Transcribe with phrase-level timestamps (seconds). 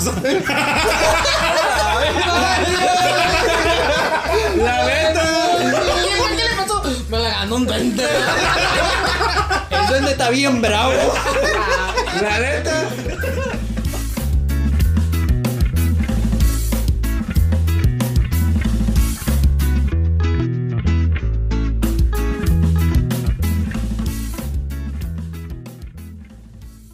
[0.00, 0.12] casa.
[4.56, 5.24] La neta.
[6.36, 6.82] ¿Qué le pasó?
[7.08, 8.04] Me la ganó un duende.
[9.70, 10.92] El duende está bien bravo.
[12.22, 12.88] La neta.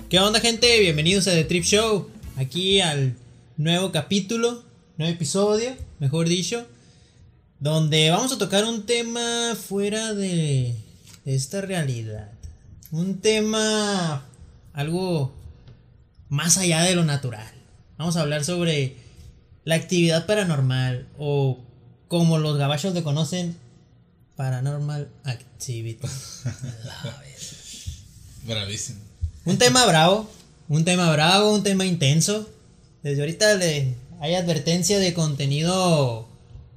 [0.08, 0.80] ¿Qué onda gente?
[0.80, 2.15] Bienvenidos a The Trip Show.
[2.56, 3.14] Aquí al
[3.58, 4.64] nuevo capítulo,
[4.96, 6.66] nuevo episodio, mejor dicho,
[7.60, 10.74] donde vamos a tocar un tema fuera de
[11.26, 12.32] esta realidad.
[12.90, 14.24] Un tema
[14.72, 15.34] algo
[16.30, 17.52] más allá de lo natural.
[17.98, 18.96] Vamos a hablar sobre
[19.64, 21.58] la actividad paranormal o
[22.08, 23.54] como los gabachos le conocen,
[24.34, 26.08] Paranormal Activity.
[28.46, 29.00] Bravísimo.
[29.44, 30.30] Un tema bravo,
[30.68, 32.48] un tema bravo, un tema intenso.
[33.02, 36.26] Desde ahorita le hay advertencia de contenido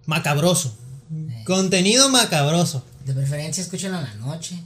[0.06, 0.76] macabroso.
[1.46, 2.84] Contenido macabroso.
[3.06, 4.60] De preferencia escuchen a la noche.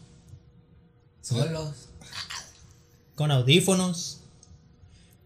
[1.21, 1.73] Solos.
[3.16, 4.19] Con audífonos.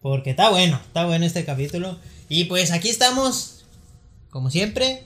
[0.00, 1.98] Porque está bueno, está bueno este capítulo.
[2.28, 3.64] Y pues aquí estamos,
[4.30, 5.04] como siempre.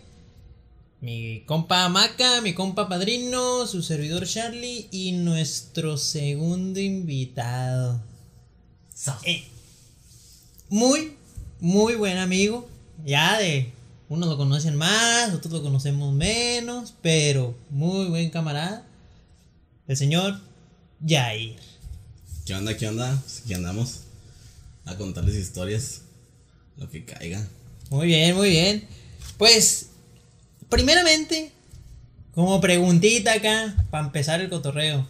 [1.00, 8.00] Mi compa Maca, mi compa Padrino, su servidor Charlie y nuestro segundo invitado.
[9.25, 9.45] Eh,
[10.69, 11.17] muy,
[11.61, 12.69] muy buen amigo.
[13.05, 13.72] Ya de.
[14.09, 18.86] Unos lo conocen más, otros lo conocemos menos, pero muy buen camarada.
[19.89, 20.39] El señor
[21.05, 21.56] Jair.
[22.44, 22.77] ¿Qué onda?
[22.77, 23.19] ¿Qué onda?
[23.22, 24.00] Pues aquí andamos
[24.84, 26.03] a contarles historias.
[26.77, 27.47] Lo que caiga.
[27.91, 28.87] Muy bien, muy bien.
[29.38, 29.88] Pues,
[30.69, 31.50] primeramente,
[32.34, 35.06] como preguntita acá, para empezar el cotorreo.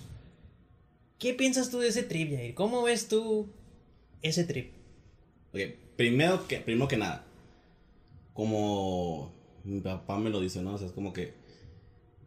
[1.19, 2.55] ¿Qué piensas tú de ese trip, Jair?
[2.55, 3.49] ¿Cómo ves tú
[4.23, 4.73] ese trip?
[5.53, 5.61] Ok,
[5.97, 7.25] primero que, primero que nada,
[8.33, 9.33] como
[9.65, 10.75] mi papá me lo dice, ¿no?
[10.75, 11.35] O sea, es como que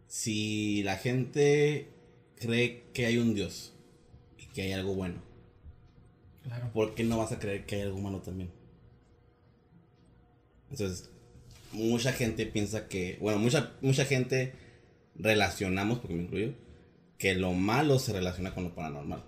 [0.07, 1.89] si la gente
[2.39, 3.73] cree que hay un Dios
[4.37, 5.21] y que hay algo bueno,
[6.43, 6.71] Claro.
[6.73, 8.51] ¿por qué no vas a creer que hay algo malo también?
[10.69, 11.09] Entonces,
[11.71, 14.53] mucha gente piensa que, bueno, mucha, mucha gente
[15.15, 16.53] relacionamos, porque me incluyo,
[17.17, 19.23] que lo malo se relaciona con lo paranormal.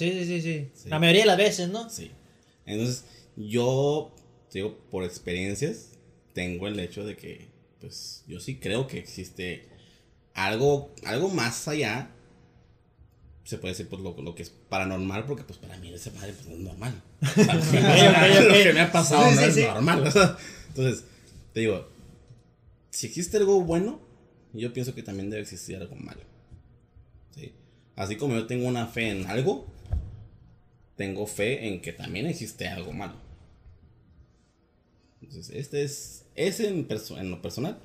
[0.00, 0.70] Sí, sí, sí, sí.
[0.72, 0.88] Sí.
[0.88, 1.90] La mayoría de las veces, ¿no?
[1.90, 2.10] Sí.
[2.64, 3.04] Entonces,
[3.36, 4.14] yo,
[4.50, 5.90] digo, por experiencias,
[6.32, 7.50] tengo el hecho de que,
[7.82, 9.68] pues, yo sí creo que existe
[10.32, 12.12] algo, algo más allá.
[13.44, 16.32] Se puede decir, pues, lo, lo que es paranormal, porque, pues, para mí ese padre,
[16.32, 17.02] pues, no es normal.
[17.20, 18.48] O sea, lo, que me, ok, ok.
[18.48, 19.62] lo que me ha pasado Sí, no sí, es sí.
[19.64, 20.06] normal.
[20.06, 20.38] o sea.
[20.68, 21.04] Entonces,
[21.52, 21.86] te digo,
[22.88, 24.00] si existe algo bueno,
[24.54, 26.22] yo pienso que también debe existir algo malo.
[27.34, 27.52] ¿sí?
[27.96, 29.66] Así como yo tengo una fe en algo,
[31.00, 33.14] tengo fe en que también existe algo malo.
[35.22, 37.78] Entonces, este es, ese en, perso- en lo personal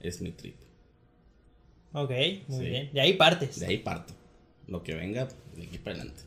[0.00, 0.56] es mi trip.
[1.92, 2.10] Ok,
[2.48, 2.64] muy Sí.
[2.64, 2.90] bien.
[2.94, 3.60] De ahí partes.
[3.60, 4.14] De ahí parto.
[4.66, 6.22] Lo que venga, de aquí para adelante.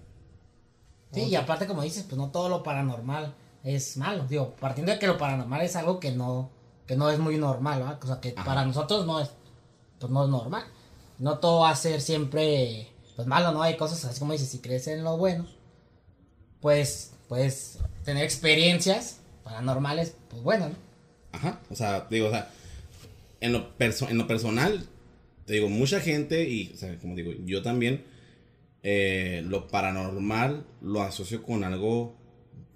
[1.12, 3.34] Sí, y aparte, como dices, pues no todo lo paranormal
[3.64, 4.28] es malo.
[4.28, 6.52] Digo, partiendo de que lo paranormal es algo que no,
[6.86, 8.00] que no es muy normal, ¿verdad?
[8.04, 8.46] O sea, que Ajá.
[8.46, 9.32] para nosotros no es,
[10.00, 10.66] pues no es normal.
[11.18, 13.64] No todo va a ser siempre, pues malo, ¿no?
[13.64, 15.48] Hay cosas, así como dices, si crees en lo bueno,
[16.62, 20.76] pues, puedes tener experiencias paranormales, pues bueno, ¿no?
[21.32, 21.60] Ajá.
[21.70, 22.50] O sea, digo, o sea,
[23.42, 24.86] en lo, perso- en lo personal,
[25.46, 28.04] te digo, mucha gente, y, o sea, como digo, yo también,
[28.84, 32.16] eh, lo paranormal lo asocio con algo,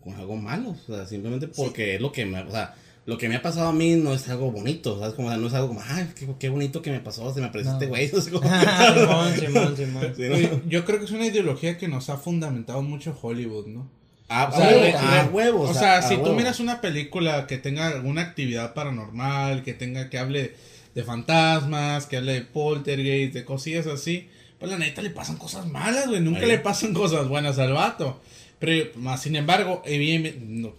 [0.03, 0.75] con algo malo.
[0.87, 2.75] O sea, simplemente porque es lo que me, o sea,
[3.05, 5.15] lo que me ha pasado a mí no es algo bonito, ¿sabes?
[5.15, 7.39] Como, o sea, no es algo como, ay, qué, qué bonito que me pasó, se
[7.41, 7.77] me apareció No.
[7.79, 8.11] este güey.
[8.13, 8.49] o sea, como-
[9.35, 10.13] Simón, Simón, Simón.
[10.15, 10.35] Sí, ¿no?
[10.35, 13.89] Oye, Yo creo que es una ideología que nos ha fundamentado mucho Hollywood, ¿no?
[14.29, 16.35] A, O a sea, huevo, a de- huevo, o sea, a si tú huevo.
[16.35, 20.55] miras una película que tenga alguna actividad paranormal, que tenga que hable
[20.95, 25.65] de fantasmas, que hable de poltergeist, de cosillas así, pues la neta le pasan cosas
[25.67, 26.21] malas, güey.
[26.21, 26.47] Nunca Ahí.
[26.47, 28.21] le pasan cosas buenas al vato.
[28.61, 29.81] Pero, más sin embargo,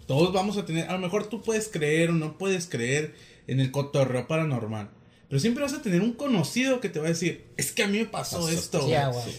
[0.06, 3.14] todos vamos a tener, a lo mejor tú puedes creer o no puedes creer
[3.48, 4.88] en el cotorreo paranormal.
[5.28, 7.88] Pero siempre vas a tener un conocido que te va a decir, es que a
[7.88, 8.86] mí me pasó, Pasó esto.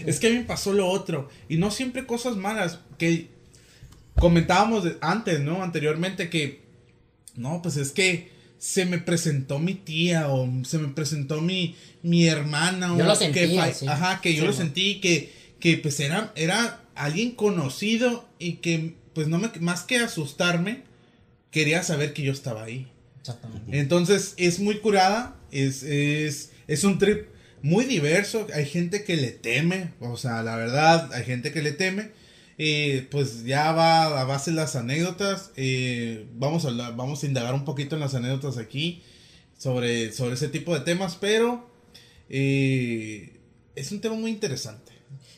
[0.05, 1.29] Es que a mí me pasó lo otro.
[1.47, 2.79] Y no siempre cosas malas.
[2.97, 3.29] Que
[4.15, 5.63] comentábamos antes, ¿no?
[5.63, 6.63] Anteriormente que,
[7.35, 12.27] no, pues es que se me presentó mi tía o se me presentó mi, mi
[12.27, 12.87] hermana.
[12.97, 13.87] Yo o lo que fa- sí.
[13.87, 18.95] Ajá, que yo Sí, lo sentí, que, que pues era, era alguien conocido y que
[19.13, 20.83] pues no me, más que asustarme,
[21.51, 22.87] quería saber que yo estaba ahí.
[23.19, 23.79] Exactamente.
[23.79, 27.27] Entonces es muy curada, es, es, es un trip
[27.61, 31.71] muy diverso, hay gente que le teme, o sea, la verdad, hay gente que le
[31.71, 32.11] teme.
[32.57, 35.51] eh, pues ya va a base de las anécdotas.
[35.55, 39.03] eh, vamos, a vamos a indagar un poquito en las anécdotas aquí
[39.57, 41.69] sobre, sobre ese tipo de temas, pero
[42.29, 43.39] eh,
[43.75, 44.92] es un tema muy interesante.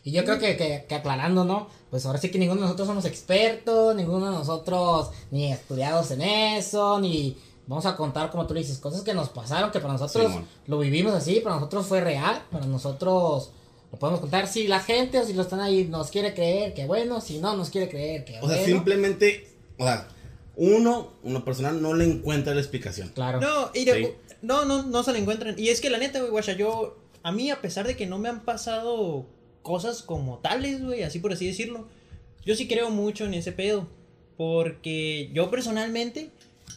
[0.05, 1.67] Y yo creo que, que, que aclarando, ¿no?
[1.89, 6.21] Pues ahora sí que ninguno de nosotros somos expertos, ninguno de nosotros ni estudiados en
[6.21, 7.35] eso, ni
[7.65, 10.31] vamos a contar, como tú le dices, cosas que nos pasaron, que para nosotros
[10.67, 13.49] lo vivimos así, para nosotros fue real, para nosotros
[13.91, 14.47] lo podemos contar.
[14.47, 17.55] Si la gente o si lo están ahí nos quiere creer, que bueno, si no
[17.57, 18.63] nos quiere creer, que O sea, bueno.
[18.65, 19.47] simplemente,
[19.79, 20.07] o sea,
[20.55, 23.09] uno, una persona no le encuentra la explicación.
[23.15, 23.41] Claro.
[23.41, 24.35] No, y de- Sí.
[24.43, 25.55] no, no, no se la encuentran.
[25.57, 28.19] Y es que la neta, güey, guacha, yo, a mí, a pesar de que no
[28.19, 29.25] me han pasado
[29.65, 31.87] cosas como tales, güey, así por así decirlo,
[32.45, 33.87] yo sí creo mucho en ese pedo.
[34.37, 36.29] Porque yo personalmente,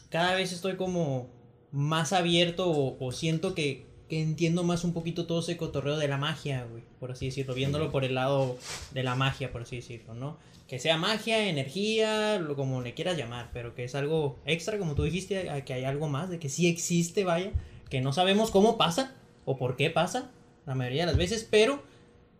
[0.09, 1.29] cada vez estoy como
[1.71, 6.09] más abierto o, o siento que, que entiendo más un poquito todo ese cotorreo de
[6.09, 8.57] la magia, güey, por así decirlo, viéndolo por el lado
[8.93, 10.39] de la magia, por así decirlo, ¿no?
[10.67, 14.95] Que sea magia, energía, lo como le quieras llamar, pero que es algo extra, como
[14.95, 17.51] tú dijiste, que hay algo más, de que sí existe, vaya,
[17.91, 19.15] que no sabemos cómo pasa
[19.45, 20.31] o por qué pasa,
[20.65, 21.83] la mayoría de las veces, pero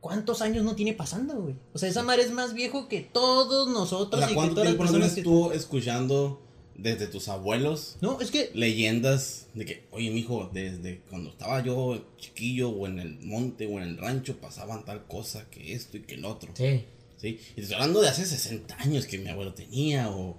[0.01, 1.55] ¿cuántos años no tiene pasando, güey?
[1.73, 4.55] O sea, esa madre es más viejo que todos O nosotros sea, y que ¿cuánto
[4.57, 5.23] todas las no personas que...
[5.23, 6.41] tú escuchando
[6.77, 12.05] desde tus abuelos No, es que leyendas de que, oye, mijo, desde cuando estaba yo
[12.19, 16.03] chiquillo o en el monte o en el rancho pasaban tal cosa que esto y
[16.03, 16.53] que el otro?
[16.55, 16.85] Sí.
[17.17, 17.41] ¿sí?
[17.57, 20.37] Y estoy hablando de hace 60 años que mi abuelo tenía, o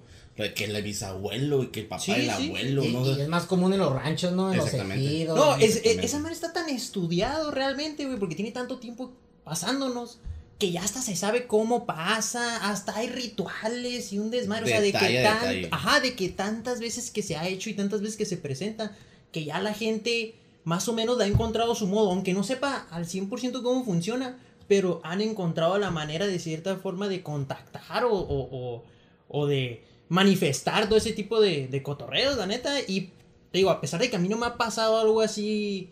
[0.54, 2.46] que el bisabuelo y que el papá Sí, del sí.
[2.46, 3.06] abuelo, Y, ¿no?
[3.06, 4.50] y es más común en los ranchos, ¿no?
[4.50, 5.04] En los Exactamente.
[5.06, 5.36] ejidos.
[5.36, 9.12] No, es, e- esa madre está tan estudiado realmente, güey, porque tiene tanto tiempo
[9.50, 10.20] pasándonos
[10.60, 14.80] que ya hasta se sabe cómo pasa, hasta hay rituales y un desmadre, o sea,
[14.80, 15.68] de que a tan, detalle.
[15.72, 18.96] ajá, de que tantas veces que se ha hecho y tantas veces que se presenta,
[19.32, 23.06] que ya la gente más o menos ha encontrado su modo, aunque no sepa al
[23.06, 24.38] 100% cómo funciona,
[24.68, 28.84] pero han encontrado la manera de cierta forma de contactar o, o, o,
[29.26, 33.10] o de manifestar todo ese tipo de, de cotorreos, la neta, y
[33.50, 35.90] te digo, a pesar de que a mí no me ha pasado algo así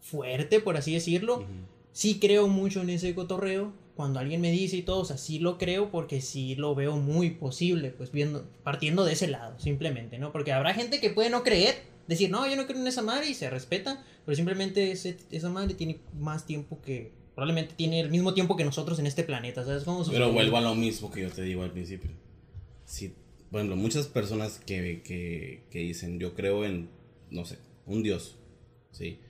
[0.00, 1.44] fuerte, por así decirlo.
[1.94, 3.72] Sí creo mucho en ese cotorreo.
[3.96, 6.96] Cuando alguien me dice y todo, o sea, sí lo creo porque sí lo veo
[6.96, 10.32] muy posible, pues viendo, partiendo de ese lado, simplemente, ¿no?
[10.32, 11.76] Porque habrá gente que puede no creer,
[12.08, 15.48] decir, no, yo no creo en esa madre y se respeta, pero simplemente ese- esa
[15.48, 19.64] madre tiene más tiempo que, probablemente tiene el mismo tiempo que nosotros en este planeta,
[19.64, 20.04] ¿sabes cómo?
[20.04, 22.10] Pero vuelvo a lo mismo que yo te digo al principio.
[22.84, 23.14] Si,
[23.50, 26.88] por ejemplo, muchas personas que, que, que dicen, yo creo en,
[27.30, 28.34] no sé, un Dios,
[28.90, 29.20] ¿sí?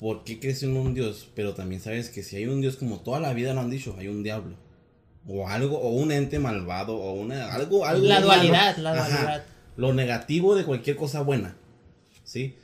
[0.00, 1.28] ¿Por qué crees en un Dios?
[1.34, 3.96] Pero también sabes que si hay un Dios, como toda la vida lo han dicho,
[3.98, 4.56] hay un diablo.
[5.26, 8.26] O algo, o un ente malvado, o una, algo, algo La malo.
[8.26, 9.08] dualidad, la Ajá.
[9.08, 9.44] dualidad.
[9.76, 11.56] Lo negativo de cualquier cosa buena,
[12.24, 12.54] ¿sí?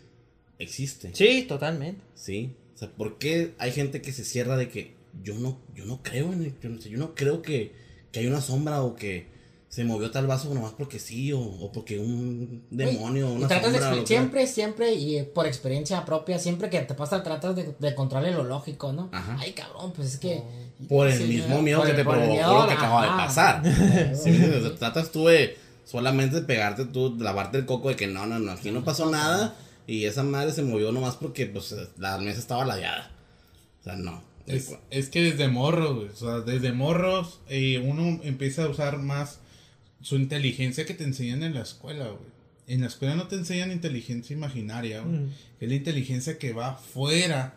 [0.59, 1.11] Existe.
[1.15, 2.01] Sí, totalmente.
[2.15, 2.57] Sí.
[2.75, 6.03] O sea, ¿por qué hay gente que se cierra de que yo no, yo no
[6.03, 7.73] creo en el, yo no, sé, yo no creo que,
[8.13, 9.27] que hay una sombra o que
[9.75, 13.73] se movió tal vaso nomás porque sí o, o porque un demonio, Y una tratas
[13.73, 13.97] de sombra.
[13.97, 14.07] sea?
[14.07, 18.45] siempre, siempre, y por experiencia propia, siempre que te pasa, tratas de, de controlar lo
[18.45, 19.09] lógico, ¿no?
[19.11, 19.37] Ajá.
[19.41, 20.43] Ay, cabrón, pues es que.
[20.89, 23.09] Por el Sí, mismo miedo Por que el- te provocó miedo, lo que acaba de
[23.09, 23.63] pasar.
[24.17, 24.39] Sí,
[24.79, 28.39] tratas tú de solamente de pegarte tú, de lavarte el coco de que no, no,
[28.39, 29.57] no, aquí no pasó nada
[29.89, 33.11] y esa madre se movió nomás porque pues la mesa estaba ladeada.
[33.81, 34.23] O sea, no.
[34.47, 39.41] Es, es que desde morros, o sea, desde morros eh, uno empieza a usar más
[40.05, 42.35] su inteligencia que te enseñan en la escuela, güey.
[42.67, 45.21] En la escuela no te enseñan inteligencia imaginaria, güey.
[45.21, 45.31] Mm.
[45.61, 47.55] Es la inteligencia que va fuera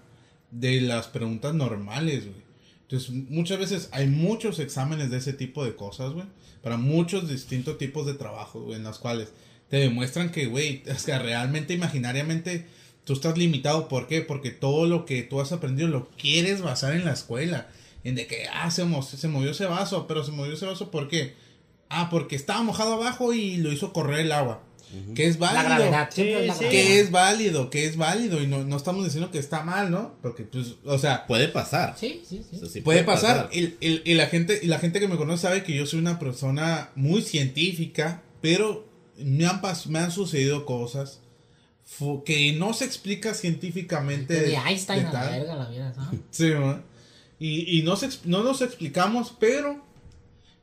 [0.51, 2.48] de las preguntas normales, güey.
[2.84, 6.25] Entonces, muchas veces hay muchos exámenes de ese tipo de cosas, güey.
[6.63, 9.30] Para muchos distintos tipos de trabajos, güey, en los cuales
[9.70, 12.66] te demuestran que, güey, es que realmente, imaginariamente,
[13.04, 13.89] tú estás limitado.
[13.89, 14.22] ¿Por qué?
[14.22, 17.68] Porque todo lo que tú has aprendido lo quieres basar en la escuela.
[18.06, 20.92] En de que, ah, se, mo- se movió ese vaso, pero se movió ese vaso,
[20.92, 21.34] ¿por qué?
[21.89, 24.63] Ah, porque estaba mojado abajo y lo hizo correr el agua.
[25.15, 26.60] Que es La válido gravedad, siempre Sí, la sí.
[26.62, 26.72] gravedad.
[26.84, 30.15] que es válido, que es válido y no, no estamos diciendo que está mal, ¿no?
[30.22, 31.96] Porque pues, o sea, Puede pasar.
[32.00, 32.56] Sí, sí, sí.
[32.56, 35.17] O sea, sí puede pasar y, y- y la gente y la gente que me
[35.17, 40.12] conoce sabe que yo soy una persona muy científica, pero me han pas- me han
[40.12, 41.20] sucedido cosas
[42.25, 46.20] que no se explica científicamente De Einstein de a la verga la vida, ¿sabes?
[46.32, 46.82] Sí, ¿no?
[47.39, 49.86] Y, y no, se, no nos explicamos, pero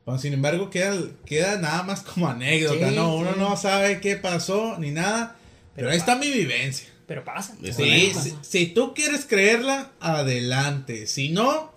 [0.05, 0.95] bueno, sin embargo queda,
[1.25, 3.15] queda nada más como anécdota, Sí, ¿no?
[3.15, 3.39] Uno sí.
[3.39, 5.35] no sabe qué pasó ni nada,
[5.75, 6.87] pero, Pero ahí está mi vivencia.
[7.07, 7.55] Pero pasa.
[7.61, 11.05] Sí, si, si tú quieres creerla, adelante.
[11.07, 11.71] Si no,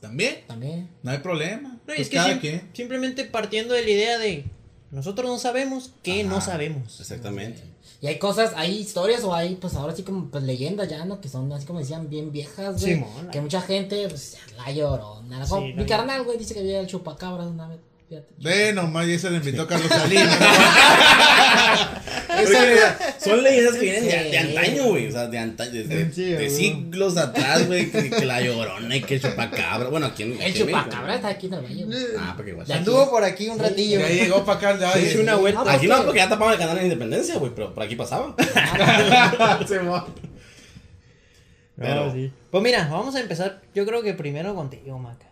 [0.00, 0.88] también, También.
[1.02, 1.68] no hay problema.
[1.70, 2.62] No, Pues es que cada sim- quien.
[2.72, 4.44] simplemente partiendo de la idea de
[4.90, 6.98] Nosotros no sabemos que no sabemos.
[7.00, 7.62] Exactamente.
[8.02, 11.20] Y hay cosas, hay historias o hay, pues ahora sí como pues leyendas ya, ¿no?
[11.20, 12.94] Que son así como decían, bien viejas, güey.
[12.94, 15.22] Simón, la- que mucha gente, pues, la lloró.
[15.28, 15.46] Nada.
[15.46, 17.78] Sí, la mi carnal, güey, dice que había el chupacabras una vez.
[18.08, 18.28] Fíjate.
[18.38, 20.38] Ve nomás, y se le invitó a Carlos Salinas.
[22.42, 24.30] Porque, o sea, son leyendas que vienen de, Sí.
[24.30, 25.06] de antaño, güey.
[25.08, 27.90] O sea, de antaño, de, Sí, de siglos atrás, güey.
[27.90, 29.88] Que, que la llorona y que el chupacabra.
[29.88, 31.86] Bueno, aquí en El chupacabras está aquí en el valle.
[32.18, 32.70] Ah, porque igual.
[32.70, 34.00] Anduvo por aquí un ratillo.
[34.00, 34.78] Ya llegó para acá.
[34.78, 35.62] ya, Se hizo una vuelta.
[35.72, 37.52] Aquí no, porque- ya tapaban el canal de Independencia, güey.
[37.54, 38.34] Pero por aquí pasaba.
[41.76, 42.32] Pero- No, sí.
[42.50, 43.62] Pues mira, vamos a empezar.
[43.74, 45.26] Yo creo que primero contigo, Maca.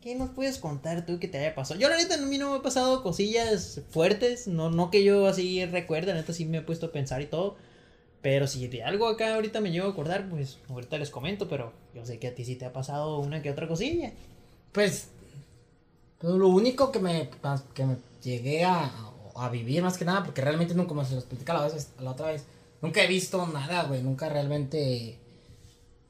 [0.00, 1.78] ¿Qué nos puedes contar tú que te haya pasado?
[1.78, 4.48] Yo, la a mí no me ha pasado cosillas fuertes.
[4.48, 6.14] No, no que yo así recuerde.
[6.14, 7.56] La sí me he puesto a pensar y todo.
[8.22, 11.48] Pero si de algo acá ahorita me llego a acordar, pues ahorita les comento.
[11.48, 14.12] Pero yo sé que a ti sí te ha pasado una que otra cosilla.
[14.72, 15.08] Pues,
[16.18, 17.28] pues, lo único que me,
[17.74, 17.86] que
[18.22, 18.90] llegué a,
[19.34, 22.26] a vivir más que nada, porque realmente nunca, como se los platicaba la, la otra
[22.28, 22.44] vez,
[22.82, 25.18] nunca he visto nada, güey, nunca realmente,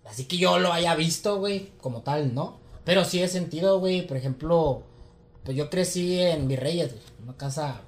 [0.04, 2.59] así que yo lo haya visto, güey, como tal, ¿no?
[2.90, 4.82] Pero sí he sentido, güey, por ejemplo,
[5.44, 7.82] pues yo crecí en Virreyes, güey, una casa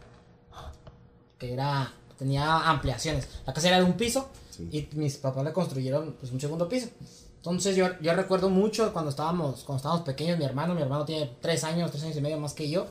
[1.40, 4.28] que era, tenía ampliaciones, la casa era de un piso
[4.70, 6.86] y mis papás le construyeron pues un segundo piso.
[7.34, 11.32] Entonces yo, yo recuerdo mucho cuando estábamos, cuando estábamos pequeños, mi hermano, mi hermano tiene
[11.40, 12.86] tres años, tres años y medio más que yo.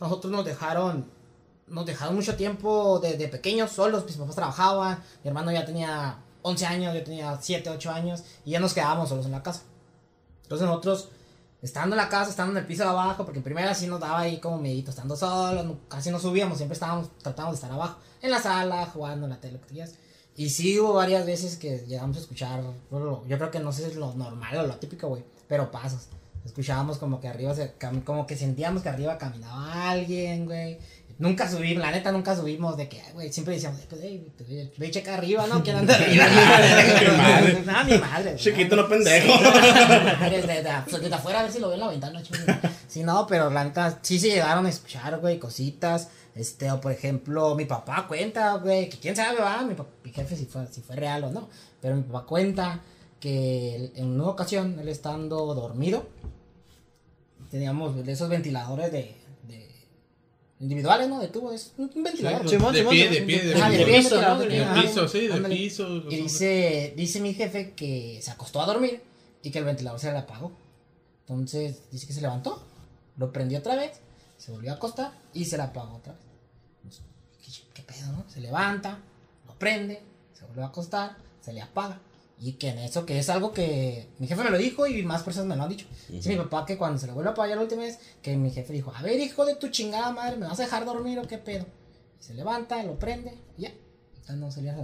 [0.00, 1.12] Nosotros nos dejaron,
[1.68, 6.18] nos dejaron mucho tiempo de, de pequeños solos, mis papás trabajaban, mi hermano ya tenía
[6.42, 9.62] 11 años, yo tenía 7, 8 años y ya nos quedábamos solos en la casa.
[10.42, 11.08] Entonces nosotros,
[11.62, 14.00] estando en la casa, estando en el piso de abajo, porque en primera sí nos
[14.00, 17.98] daba ahí como medito, estando solos, casi no subíamos, siempre estábamos, tratábamos de estar abajo,
[18.20, 19.94] en la sala, jugando en la tele, lo.
[20.36, 23.90] Y sí hubo varias veces que llegamos a escuchar, yo creo que no sé si
[23.90, 26.08] es lo normal o lo típico, güey, pero pasos.
[26.44, 30.78] Escuchábamos como que arriba, se, como que sentíamos que arriba caminaba alguien, güey.
[31.22, 34.76] Nunca subimos, la neta nunca subimos de que, güey, siempre decíamos, "Eh, pues, hey, pues,
[34.76, 35.62] ve, checa arriba, ¿no?
[35.62, 36.24] ¿Quién anda arriba?
[37.64, 38.34] No, mi madre.
[38.34, 39.32] Chiquito, no pendejo.
[40.28, 42.40] Desde, desde- afuera a ver si lo veo en la ventana, chulo.
[42.88, 46.08] Sí, no, pero la neta, sí se llegaron a escuchar, güey, cositas.
[46.34, 50.34] Este, o por ejemplo, mi papá cuenta, güey, que quién sabe, va, mi, mi jefe
[50.36, 51.48] si fue, si fue real o no.
[51.80, 52.80] Pero mi papá cuenta
[53.20, 56.04] que en una ocasión, él estando dormido,
[57.50, 59.14] teníamos de esos ventiladores de
[60.62, 61.20] individuales, ¿no?
[61.20, 62.48] De tubo, es un ventilador.
[62.48, 63.78] Sí, de pie, de pie, de Ah, pie.
[63.78, 64.38] de pie, piso, ¿no?
[64.38, 65.56] de piso, sí, de Ándale.
[65.56, 65.88] piso.
[66.10, 69.02] Y dice, dice mi jefe que se acostó a dormir
[69.42, 70.52] y que el ventilador se le apagó.
[71.20, 72.62] Entonces dice que se levantó,
[73.16, 73.92] lo prendió otra vez,
[74.38, 76.22] se volvió a acostar y se le apagó otra vez.
[76.82, 77.02] Pues,
[77.44, 78.24] ¿Qué, qué pedo, no?
[78.28, 78.98] Se levanta,
[79.46, 80.00] lo prende,
[80.32, 82.00] se vuelve a acostar, se le apaga.
[82.44, 85.22] Y que en eso, que es algo que mi jefe me lo dijo y más
[85.22, 85.86] personas me lo han dicho.
[86.08, 88.50] Dice mi papá que cuando se le vuelve a apagar la última vez, que mi
[88.50, 91.22] jefe dijo, a ver hijo de tu chingada madre, ¿me vas a dejar dormir o
[91.28, 91.66] qué pedo?
[92.20, 93.72] Y se levanta, lo prende y ya.
[94.28, 94.82] Ya no se le hace,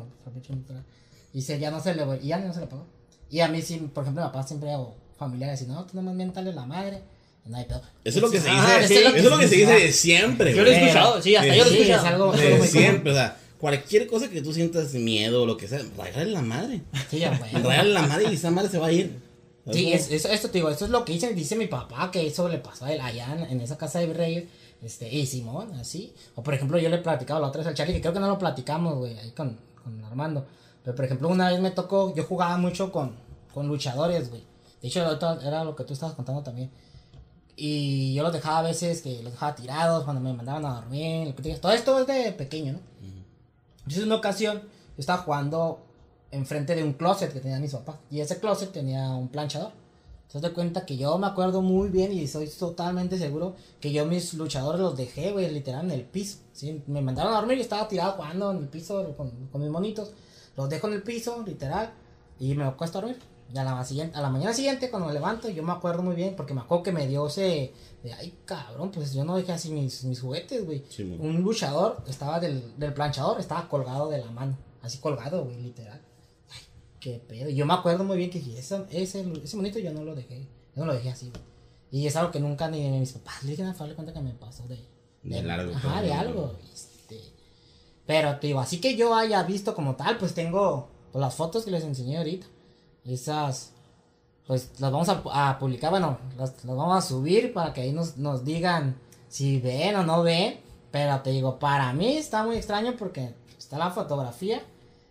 [1.33, 2.87] y se, ya no se le y ya no se le apagó.
[3.31, 6.15] Y a mí sí, por ejemplo, mi papá siempre hago familiares y no, tú nomás
[6.15, 7.03] mientale la madre.
[7.45, 7.81] No hay pedo.
[8.05, 9.07] Eso es lo que se Ah, dice.
[9.07, 11.65] eso es lo que se dice de siempre, Yo lo he escuchado, sí, hasta yo
[11.65, 12.07] lo he escuchado.
[12.07, 15.57] algo, es algo De siempre, o sea, cualquier cosa que tú sientas miedo o lo
[15.57, 16.83] que sea, regálale la madre.
[17.11, 17.51] Sí, ya, güey.
[17.53, 19.21] Regálale la madre y esa madre se va a ir.
[19.71, 22.27] Sí, es, eso, esto te digo, esto es lo que dice, dice mi papá, que
[22.27, 24.45] eso le pasó a él allá en, en esa casa de Virreyes,
[24.83, 26.15] este, y Simón, así.
[26.37, 28.21] O por ejemplo, yo le he platicado la otra vez al Charlie, que creo que
[28.21, 30.47] no lo platicamos, güey, ahí con, con Armando.
[30.83, 33.15] Pero por ejemplo, una vez me tocó, yo jugaba mucho con,
[33.53, 34.43] con luchadores, güey.
[34.81, 35.01] De hecho,
[35.43, 36.71] era lo que tú estabas contando también.
[37.57, 41.27] Y yo los dejaba a veces, que los dejaba tirados cuando me mandaban a dormir,
[41.27, 41.61] lo que te digas.
[41.61, 42.79] Todo esto es de pequeño, ¿no?
[43.89, 45.81] Entonces, en una ocasión, yo estaba jugando
[46.31, 47.97] enfrente de un closet que tenían mis papás.
[48.11, 49.73] Y ese closet tenía un planchador.
[50.27, 54.05] Entonces, te cuenta que yo me acuerdo muy bien y soy totalmente seguro que yo
[54.05, 56.41] mis luchadores los dejé, güey, literal en el piso.
[56.53, 56.83] ¿sí?
[56.87, 60.13] Me mandaron a dormir y estaba tirado jugando en el piso con, mis monitos.
[60.55, 61.91] Los dejo en el piso, literal,
[62.39, 63.19] y me acuesto a dormir.
[63.55, 66.37] Y a la, a la mañana siguiente, cuando me levanto, yo me acuerdo muy bien,
[66.37, 67.73] porque me acuerdo que me dio ese.
[68.03, 70.85] De, ay, cabrón, pues yo no dejé así mis, mis juguetes, güey.
[70.89, 74.57] Sí, un luchador estaba del, del planchador, estaba colgado de la mano.
[74.83, 76.01] Así colgado, güey, literal.
[76.51, 76.63] Ay,
[77.01, 77.51] qué pedo.
[77.51, 80.47] Yo me acuerdo muy bien que dije, ese, ese, ese monito yo no lo dejé.
[80.77, 81.43] Yo no lo dejé así, güey.
[81.91, 84.35] Y es algo que nunca ni mis papás le dije a darle cuenta que me
[84.35, 84.79] pasó de.
[85.23, 86.57] De largo, Ajá, de algo.
[86.73, 87.21] Este.
[88.07, 91.65] Pero te digo, así que yo haya visto como tal, pues tengo pues, las fotos
[91.65, 92.47] que les enseñé ahorita.
[93.05, 93.73] Esas,
[94.49, 97.93] pues las vamos a, a publicar, bueno, las, las vamos a subir para que ahí
[97.93, 98.97] nos, nos digan
[99.29, 100.59] si ven o no ven.
[100.91, 104.63] Pero te digo, para mí está muy extraño porque está la fotografía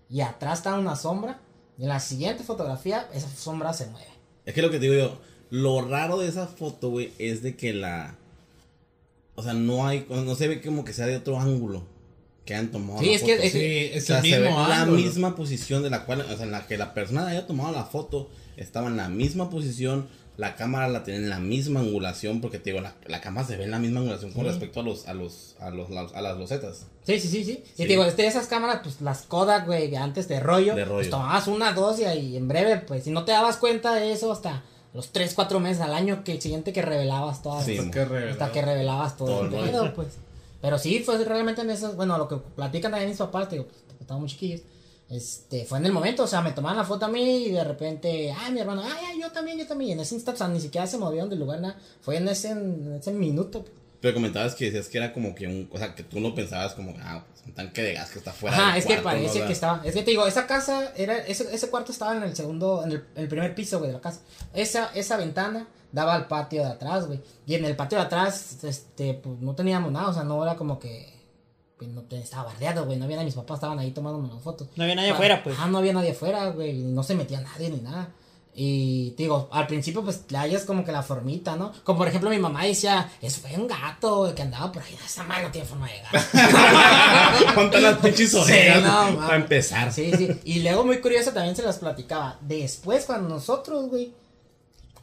[0.10, 1.40] y atrás está una sombra.
[1.78, 4.08] Y en la siguiente fotografía, esa sombra se mueve.
[4.46, 5.18] Es que lo que te digo yo,
[5.52, 8.16] lo raro de esa foto, güey, es de que la.
[9.36, 11.84] o sea, no hay, no se ve como que sea de otro ángulo
[12.44, 13.00] que han tomado.
[13.00, 13.44] Sí, la es que- foto.
[13.46, 13.60] es que-
[13.92, 16.36] Sí, es o sea, el se ve mismo la misma posición de la cual, o
[16.36, 20.08] sea, en la que la persona haya tomado la foto, estaba en la misma posición,
[20.36, 23.58] la cámara la tiene en la misma angulación, porque te digo, la, la cámara se
[23.58, 26.38] ve en la misma angulación con respecto a los, a los, a los, a las
[26.38, 26.86] losetas.
[27.04, 27.52] Sí, sí, sí, sí.
[27.64, 27.74] Y Sí.
[27.78, 30.76] te digo, este, esas cámaras, pues las Kodak, güey, de antes de rollo.
[30.76, 30.98] De rollo.
[30.98, 34.12] Pues tomabas una, dos y, ahí en breve, pues si no te dabas cuenta de
[34.12, 37.66] eso hasta los 3, 4 meses al año que el siguiente que revelabas todas.
[37.66, 38.32] Sí, Hasta que revelaba.
[38.32, 40.08] hasta que revelabas todo, Todo el pedo, pues.
[40.62, 43.68] Pero sí, fue realmente en esas, bueno, lo que platican también mis papás, te digo,
[43.68, 44.62] pues, estaban muy chiquillos.
[45.10, 47.64] Este, fue en el momento, o sea, me tomaban la foto a mí y de
[47.64, 49.90] repente, ay, mi hermano, ay, yo también, yo también.
[49.90, 51.80] Y en ese instante, o sea, ni siquiera se movieron del lugar, nada.
[52.02, 53.64] Fue en ese, en ese minuto.
[54.02, 56.74] Pero comentabas que decías que era como que un, o sea, que tú no pensabas
[56.74, 59.34] como, ah, pues, un tanque de gas que está fuera del es que parece O
[59.34, 59.82] sea, que estaba.
[59.84, 62.92] Es que te digo, esa casa, era ese, ese cuarto estaba en el segundo, en
[62.92, 64.22] el, en el primer piso, güey, de la casa.
[64.54, 67.22] Esa, esa ventana daba al patio de atrás, güey.
[67.46, 70.56] Y en el patio de atrás, este, pues no teníamos nada, o sea, no era
[70.56, 71.17] como que.
[71.78, 72.98] Pues, no te- estaba bardeado, güey.
[72.98, 74.68] No había nadie, mis papás estaban ahí tomándome las fotos.
[74.76, 75.58] No había nadie Ah, afuera, pues.
[75.58, 76.74] Ajá, no había nadie afuera, güey.
[76.74, 78.10] No se metía nadie ni nada.
[78.60, 81.72] Y te digo, al principio pues le hayas como que la formita, ¿no?
[81.84, 85.22] Como por ejemplo mi mamá decía, eso fue un gato que andaba por ahí, esa
[85.26, 86.18] madre no tiene forma de gato.
[87.54, 88.82] Ponte las pinches Sí, orejas
[89.14, 89.94] no, para empezar.
[89.94, 90.42] Sí, sí.
[90.44, 92.40] Y luego muy curioso también se las platicaba.
[92.42, 94.16] Después cuando nosotros, güey,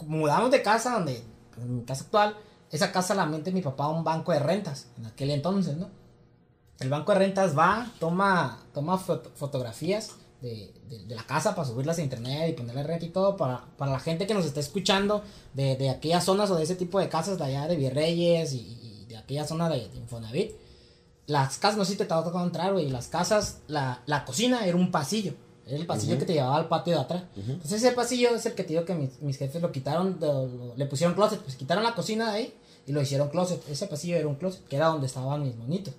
[0.04, 1.22] mudamos de casa donde,
[1.56, 2.36] en mi casa actual,
[2.72, 5.88] esa casa la mente mi papá a un banco de rentas, en aquel entonces, ¿no?
[6.84, 11.66] El banco de rentas va, toma, toma foto- fotografías de, de- de la casa para
[11.66, 14.60] subirlas a internet y ponerle renta y todo para, para la gente que nos está
[14.60, 15.22] escuchando
[15.54, 18.58] de, de aquellas zonas o de ese tipo de casas de allá de Virreyes y,
[18.58, 20.52] y de aquella zona de, Infonavit.
[21.26, 24.76] Las casas, no sé si te tocó entrar, güey, las casas, la, la cocina era
[24.76, 25.32] un pasillo.
[25.66, 27.22] Era el pasillo que te llevaba al patio de atrás.
[27.34, 30.74] Entonces ese pasillo es el que te digo que mis, mis jefes lo quitaron, lo-
[30.76, 32.54] le pusieron closet, pues quitaron la cocina de ahí
[32.86, 33.66] y lo hicieron closet.
[33.70, 35.94] Ese pasillo era un closet, que era donde estaban mis monitos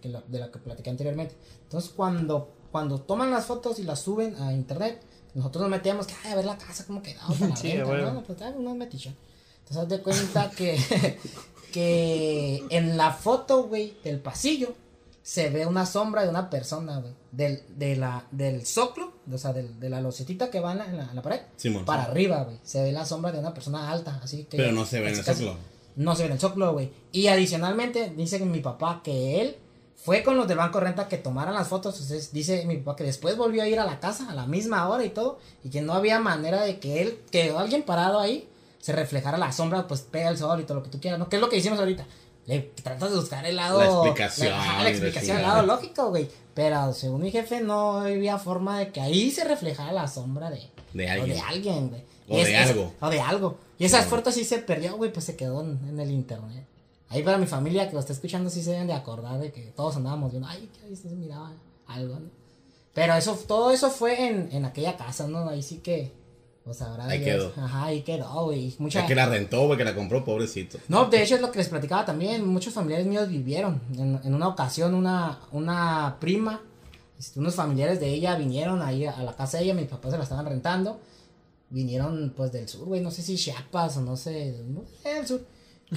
[0.00, 1.36] Que la- de la que platiqué anteriormente.
[1.64, 5.00] Entonces, cuando, cuando toman las fotos y las suben a internet,
[5.34, 8.02] nosotros nos metíamos que, ay, a ver la casa, cómo quedaba Sí, renta, güey.
[8.02, 8.22] ¿no?
[8.22, 9.14] Pues, ah, metichón.
[9.60, 10.78] Entonces, haz de cuenta que,
[11.72, 14.74] que en la foto, güey, del pasillo,
[15.22, 17.12] se ve una sombra de una persona, güey.
[17.30, 20.86] Del, de la, del soclo, o sea, del- de la locetita que va en la,
[20.86, 21.40] en la- en la pared,
[21.84, 22.58] para arriba, güey.
[22.62, 24.56] Se ve la sombra de una persona alta, así que...
[24.56, 25.56] Pero no se ve en el zócalo.
[25.98, 26.90] No se ve en el zócalo, güey.
[27.12, 29.56] Y adicionalmente, dice mi papá que él
[29.96, 31.94] fue con los del banco renta que tomaran las fotos.
[31.94, 34.88] Entonces, dice mi papá que después volvió a ir a la casa a la misma
[34.88, 35.38] hora y todo.
[35.64, 39.50] Y que no había manera de que él, que alguien parado ahí, se reflejara la
[39.50, 41.28] sombra, pues pega el sol y todo lo que tú quieras, ¿no?
[41.28, 42.06] Que es lo que hicimos ahorita.
[42.46, 43.80] Le tratas de buscar el lado.
[43.80, 46.28] La explicación La, explicación, el lado lógico, güey.
[46.54, 50.62] Pero según mi jefe, no había forma de que ahí se reflejara la sombra de,
[50.92, 51.36] De o alguien.
[51.36, 52.02] de alguien, güey.
[52.28, 52.94] O Y de algo.
[53.00, 53.58] O de algo.
[53.78, 54.10] Y esas Sí.
[54.10, 56.66] fotos sí se perdió, güey, pues se quedó en, en el internet.
[57.10, 59.72] Ahí para mi familia que lo está escuchando sí se deben de acordar de que
[59.76, 61.52] todos andábamos viendo, ay, que ahí se miraba
[61.86, 62.28] algo, ¿no?
[62.92, 65.48] Pero eso, todo eso fue en, en aquella casa, ¿no?
[65.48, 66.12] Ahí sí que,
[66.64, 67.52] pues ahora Ahí quedó.
[67.56, 68.74] Ajá, ahí quedó, güey.
[68.78, 69.00] Mucha...
[69.02, 70.78] El que la rentó, güey, que la compró, pobrecito.
[70.88, 72.44] No, de hecho es lo que les platicaba también.
[72.46, 73.80] Muchos familiares míos vivieron.
[73.96, 76.60] En, en una ocasión, una, una prima,
[77.18, 79.74] este, unos familiares de ella vinieron ahí a la casa de ella.
[79.74, 80.98] Mis papás se la estaban rentando.
[81.70, 83.00] Vinieron pues del sur, güey.
[83.00, 84.56] No sé si Chiapas o no sé.
[84.66, 85.44] no, del sur.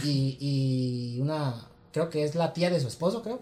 [0.03, 3.41] Y, y una, creo que es la tía de su esposo, creo.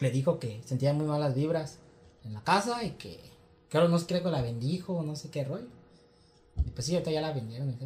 [0.00, 1.78] Le dijo que sentía muy malas vibras
[2.24, 3.20] en la casa y que,
[3.68, 5.66] creo, no sé, creo que la bendijo, no sé qué rollo.
[6.66, 7.76] Y pues sí, ahorita ya la vendieron.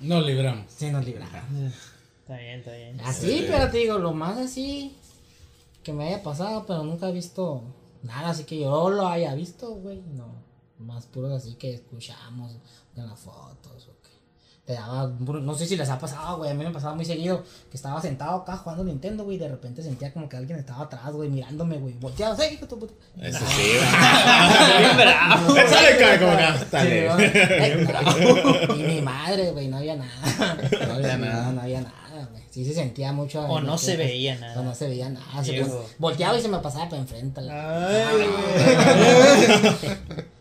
[0.00, 0.64] Nos libramos.
[0.68, 1.72] Sí, nos libraron.
[2.22, 3.00] Está bien, está bien.
[3.00, 3.44] Así, Sí.
[3.48, 4.96] pero te digo, lo más así
[5.82, 7.62] que me haya pasado, pero nunca he visto
[8.02, 10.00] nada así que yo lo haya visto, güey.
[10.14, 10.26] No,
[10.82, 12.52] más puros así que escuchamos
[12.96, 14.10] en las fotos o que
[14.64, 17.42] te daba, no sé si les ha pasado, güey, a mí me pasaba muy seguido
[17.68, 20.84] que estaba sentado acá jugando Nintendo, güey, y de repente sentía como que alguien estaba
[20.84, 22.94] atrás, güey, mirándome, güey, volteado, "Ey, hijo de tu puta".
[23.20, 25.64] Eso sí, güey.
[25.64, 27.30] Eso le cae como que hasta Sí, le- güey.
[27.34, 28.74] Ey, bravo.
[28.76, 30.56] Y mi madre, güey, no había nada.
[30.86, 31.42] No había nada.
[31.46, 32.42] No, no había nada, güey.
[32.50, 33.40] Sí se sentía mucho.
[33.46, 34.60] O no se veía nada.
[34.60, 35.26] O no se veía nada.
[35.98, 37.40] Volteaba y se me pasaba por enfrente.
[37.50, 38.26] Ay,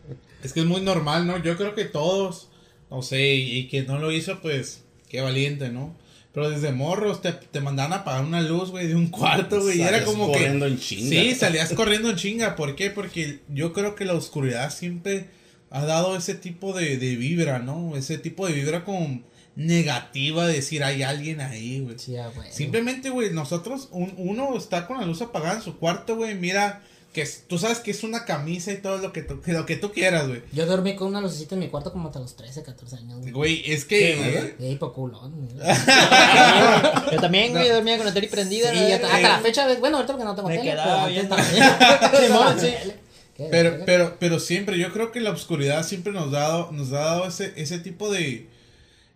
[0.44, 1.42] Es que es muy normal, ¿no?
[1.42, 2.50] Yo creo que todos,
[2.90, 5.96] no sé, y, y quien no lo hizo, pues, qué valiente, ¿no?
[6.34, 9.80] Pero desde morros te, te mandaban a apagar una luz, güey, de un cuarto, güey.
[9.80, 10.72] Y era Salías como corriendo que...
[10.72, 11.10] en chinga.
[11.10, 12.56] Sí, salías corriendo en chinga.
[12.56, 12.90] ¿Por qué?
[12.90, 15.28] Porque yo creo que la oscuridad siempre
[15.70, 17.98] ha dado ese tipo de, de vibra, ¿no?
[17.98, 19.22] Ese tipo de vibra como
[19.58, 22.00] negativa de decir hay alguien ahí, güey.
[22.00, 22.52] Sí, güey.
[22.52, 26.82] Simplemente, güey, nosotros, un- uno está con la luz apagada en su cuarto, güey, mira
[27.14, 29.66] que es- tú sabes que es una camisa y todo lo que tú, que lo
[29.66, 30.42] que tú quieras, güey.
[30.54, 33.32] Yo dormí con una lucecita en mi cuarto como hasta los 13, 14 años, güey.
[33.32, 34.56] Güey, es que.
[34.60, 35.30] Y ahí por culo.
[37.12, 38.72] Yo también, güey, dormía con la tele prendida.
[38.72, 40.72] Sí, la hasta, hasta la fecha, bueno, ahorita porque no tengo Me tele.
[40.72, 42.92] quedaba pero antes sí.
[43.50, 47.28] Pero, pero, pero siempre, yo creo que la oscuridad siempre nos, dado, nos ha dado
[47.28, 48.48] ese, ese tipo de,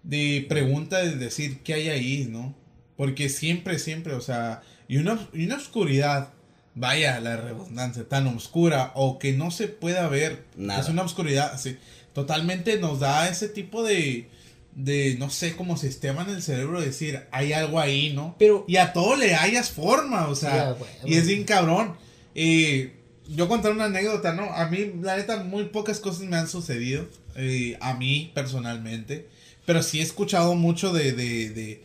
[0.03, 2.55] de pregunta de decir qué hay ahí, ¿no?
[2.97, 6.29] Porque siempre, siempre, o sea, y una, y una oscuridad,
[6.75, 10.81] vaya la redundancia, tan oscura o que no se pueda ver, Nada.
[10.81, 11.77] es una oscuridad, así,
[12.13, 14.27] totalmente nos da ese tipo de,
[14.75, 18.35] de, no sé, como sistema en el cerebro de decir, hay algo ahí, ¿no?
[18.37, 21.95] Pero- y a todo le hayas forma, o sea, y es bien cabrón.
[22.35, 22.93] Eh,
[23.27, 24.43] yo contar una anécdota, ¿no?
[24.53, 27.07] A mí, la neta, muy pocas cosas me han sucedido.
[27.37, 29.27] eh, a mí, personalmente.
[29.65, 31.84] Pero sí he escuchado mucho de, de, de m-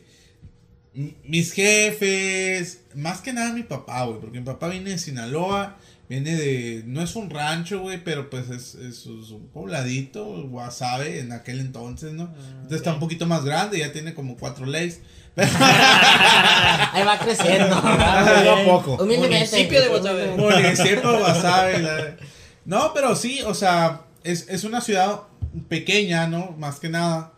[0.94, 2.80] mis jefes.
[2.94, 4.20] Más que nada mi papá, güey.
[4.20, 5.76] Porque mi papá viene de Sinaloa.
[6.08, 6.82] Viene de.
[6.86, 8.02] No es un rancho, güey.
[8.02, 10.24] Pero pues es, es, es un pobladito.
[10.48, 12.34] Guasave en aquel entonces, ¿no?
[12.54, 13.78] Entonces está un poquito más grande.
[13.78, 15.00] Ya tiene como cuatro leyes.
[15.36, 17.76] Ahí va creciendo.
[17.80, 19.06] Poco a poco.
[19.06, 20.36] Municipio de Guasave.
[20.36, 22.16] Municipio de Guasave.
[22.64, 25.22] No, pero sí, o sea, es, es una ciudad
[25.68, 26.54] pequeña, ¿no?
[26.58, 27.32] Más que nada.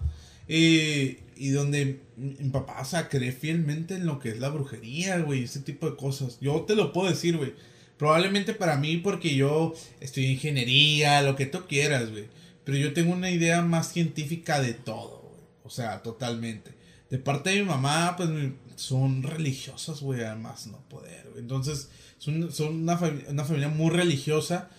[0.49, 5.45] Y donde mi papá, o sea, cree fielmente en lo que es la brujería, güey,
[5.45, 6.39] ese tipo de cosas.
[6.41, 7.55] Yo te lo puedo decir, güey.
[7.99, 12.27] Probablemente para mí, porque yo estudié ingeniería, lo que tú quieras, güey.
[12.65, 15.43] Pero yo tengo una idea más científica de todo, güey.
[15.65, 16.73] O sea, totalmente.
[17.11, 18.31] De parte de mi mamá, pues
[18.77, 21.41] son religiosas, güey, además no poder, güey.
[21.41, 24.71] Entonces, son, una, una familia muy religiosa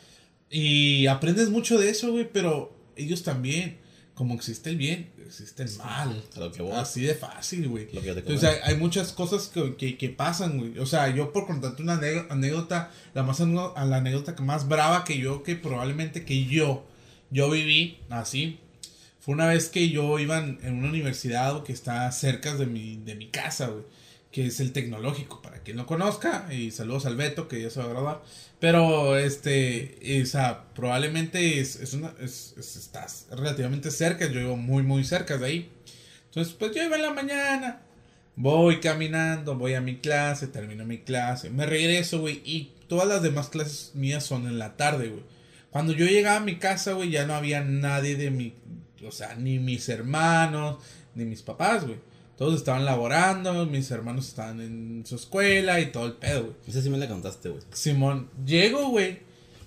[0.49, 3.77] y aprendes mucho de eso, güey, pero ellos también,
[4.13, 6.23] como existe el bien, existe el mal.
[6.36, 6.71] A lo que.
[6.73, 7.88] Así de fácil, güey.
[7.93, 8.65] Lo que yo te Entonces comento.
[8.67, 10.78] hay, hay muchas cosas que, que, que pasan, güey.
[10.80, 11.99] O sea, yo por contarte una
[12.30, 16.86] anécdota, la más ano- la anécdota que más brava que yo, que probablemente que yo,
[17.32, 18.60] yo viví así,
[19.19, 22.97] fue una vez que yo iba en, en una universidad que está cerca de mi,
[22.97, 23.84] de mi casa, güey.
[24.34, 26.48] Que es el tecnológico, para quien no conozca.
[26.52, 28.24] Y saludos al Beto, que ya se va a graduar.
[28.60, 34.26] Pero, este, o sea, probablemente es, es una, es, es- estás relativamente cerca.
[34.28, 35.69] Yo vivo muy, muy cerca de ahí.
[36.26, 37.82] Entonces, pues yo iba en la mañana.
[38.36, 42.41] Voy caminando, voy a mi clase, termino mi clase, me regreso, güey.
[42.43, 45.24] Y todas las demás clases mías son en la tarde, güey.
[45.69, 48.56] Cuando yo llegaba a mi casa, güey, ya no había nadie de mi.
[49.08, 50.78] O sea, ni mis hermanos,
[51.13, 52.00] ni mis papás, güey.
[52.38, 56.56] Todos estaban laborando, mis hermanos estaban en su escuela y todo el pedo, güey.
[56.67, 57.62] Esa sí me la contaste, güey.
[57.72, 59.19] Simón, llego, güey.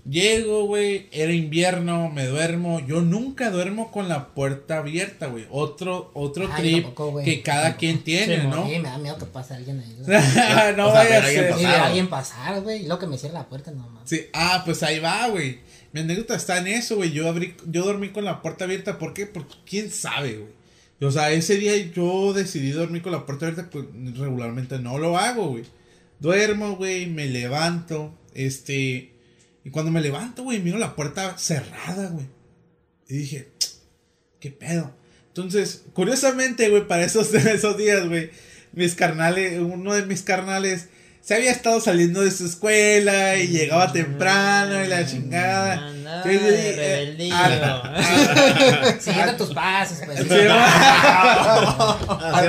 [0.08, 1.08] Llego, güey.
[1.10, 2.80] Era invierno, me duermo.
[2.86, 5.46] Yo nunca duermo con la puerta abierta, güey.
[5.50, 8.50] Otro, otro Ay, trip tampoco, que cada quien tiene, Simón.
[8.56, 8.68] ¿no?
[8.68, 9.96] Sí, me da miedo que pase alguien ahí.
[9.98, 10.18] güey.
[10.76, 11.54] no O sea, vaya a alguien ser.
[11.54, 11.80] Sí, ver pasar.
[11.80, 12.82] a alguien pasar, güey.
[12.82, 14.08] Y luego que me cierre la puerta, no mames.
[14.08, 15.58] Sí, ah, pues ahí va, güey.
[15.92, 17.10] Mi anécdota está en eso, güey.
[17.10, 18.98] Yo abrí, yo dormí con la puerta abierta.
[18.98, 19.26] ¿Por qué?
[19.26, 20.52] Porque quién sabe, güey.
[21.00, 23.70] O sea, ese día yo decidí dormir con la puerta abierta.
[23.70, 23.84] Pues
[24.16, 25.64] regularmente no lo hago, güey.
[26.20, 27.06] Duermo, güey.
[27.06, 28.18] Me levanto.
[28.34, 29.12] Este.
[29.64, 32.26] Y cuando me levanto, güey, miro la puerta cerrada, güey.
[33.08, 33.48] Y dije,
[34.40, 34.94] ¿qué pedo?
[35.28, 38.30] Entonces, curiosamente, güey, para esos, esos días, güey,
[38.72, 40.88] mis carnales, uno de mis carnales
[41.26, 45.90] se había estado saliendo de su escuela y llegaba temprano y la chingada.
[46.24, 50.20] Eh, ah, Siguiendo tus pasos, pues.
[50.30, 50.68] Era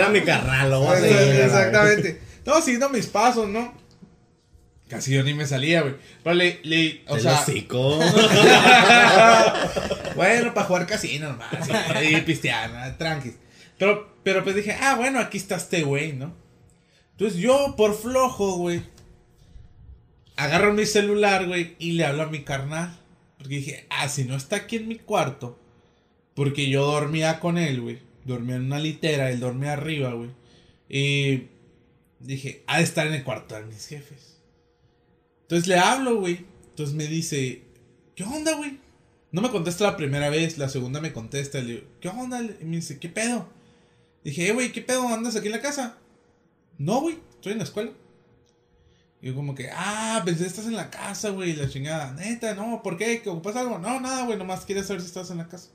[0.09, 1.05] mi carnal, güey.
[1.05, 2.21] Exactamente.
[2.45, 3.73] No, siguiendo mis pasos, ¿no?
[4.87, 5.95] Casi yo ni me salía, güey.
[6.23, 7.43] Pero le, le, o sea,
[10.15, 11.47] bueno, para jugar casino nomás.
[11.65, 11.71] sí,
[12.15, 12.95] Y pistear, ¿no?
[12.95, 13.33] tranquis.
[13.79, 16.45] Pero, pero pues dije, ah, bueno, aquí está este güey, ¿no?
[17.17, 18.83] Entonces yo, por flojo, güey,
[20.35, 22.95] agarro mi celular, güey, y le hablo a mi carnal.
[23.39, 25.59] Porque dije, ah, si no está aquí en mi cuarto,
[26.35, 27.99] porque yo dormía con él, güey.
[28.23, 30.29] Dormía en una litera, él dormía arriba, güey.
[30.89, 31.47] Y
[32.19, 34.37] dije, ha de estar en el cuarto de mis jefes.
[35.41, 36.45] Entonces le hablo, güey.
[36.69, 37.63] Entonces me dice,
[38.15, 38.77] ¿qué onda, güey?
[39.31, 41.59] No me contesta la primera vez, la segunda me contesta.
[41.61, 42.43] Le digo, ¿qué onda?
[42.43, 43.49] Y me dice, ¿qué pedo?
[44.23, 45.07] Dije, eh, güey, ¿qué pedo?
[45.07, 45.97] ¿Andas aquí en la casa?
[46.77, 47.91] No, güey, estoy en la escuela.
[49.21, 52.13] Y yo como que, ah, pensé estás en la casa, güey, la chingada.
[52.13, 53.21] Neta, no, ¿por qué?
[53.21, 53.79] ¿Que ocupas algo?
[53.79, 55.69] No, nada, güey, nomás quería saber si estás en la casa.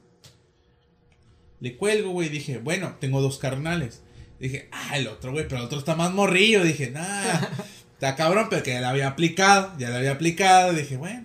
[1.61, 4.03] Le cuelgo, güey, dije, bueno, tengo dos carnales.
[4.39, 6.65] Dije, ah, el otro, güey, pero el otro está más morrillo.
[6.65, 7.41] Dije, nah,
[7.95, 10.73] está cabrón, pero que ya la había aplicado, ya la había aplicado.
[10.73, 11.25] Dije, bueno,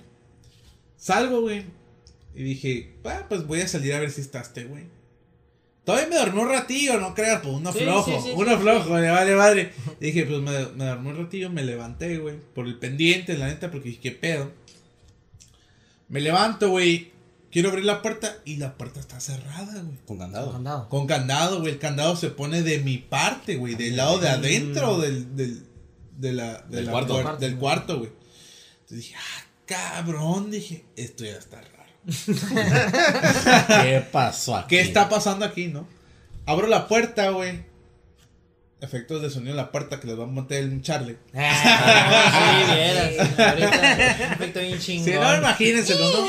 [0.95, 1.65] salgo, güey.
[2.35, 4.85] Y dije, ah, pues voy a salir a ver si está este, güey.
[5.87, 8.61] Todavía me dormí un ratillo, no creas, pues uno Sí, flojo, sí, sí, uno sí,
[8.61, 9.71] flojo, me vale madre.
[10.01, 13.71] Dije, pues me, me dormí un ratillo, me levanté, güey, por el pendiente, la neta,
[13.71, 14.51] porque dije, ¿qué pedo?
[16.09, 17.13] Me levanto, güey.
[17.51, 19.97] Quiero abrir la puerta y la puerta está cerrada, güey.
[20.05, 20.51] Con candado.
[20.51, 20.89] Candado.
[20.89, 21.71] Con candado, güey.
[21.71, 23.75] El candado se pone de mi parte, güey.
[23.75, 25.63] Del lado de adentro del, del,
[26.17, 27.37] de la, de Del la cuarto.
[27.37, 28.11] del cuarto, güey.
[28.81, 30.51] Entonces dije, ah, cabrón.
[30.51, 31.76] Dije, esto ya está raro.
[32.07, 34.75] ¿Qué pasó aquí?
[34.75, 35.87] ¿Qué está pasando aquí, no?
[36.45, 37.65] Abro la puerta, güey.
[38.79, 41.17] Efectos de sonido en la puerta que les va a meter el Charlie.
[41.35, 42.31] Ah,
[42.67, 43.39] sí, vieras.
[43.39, 43.67] Ahorita,
[44.27, 45.05] un efecto bien chingón.
[45.05, 46.27] Si no, imagínenselo, ¿no?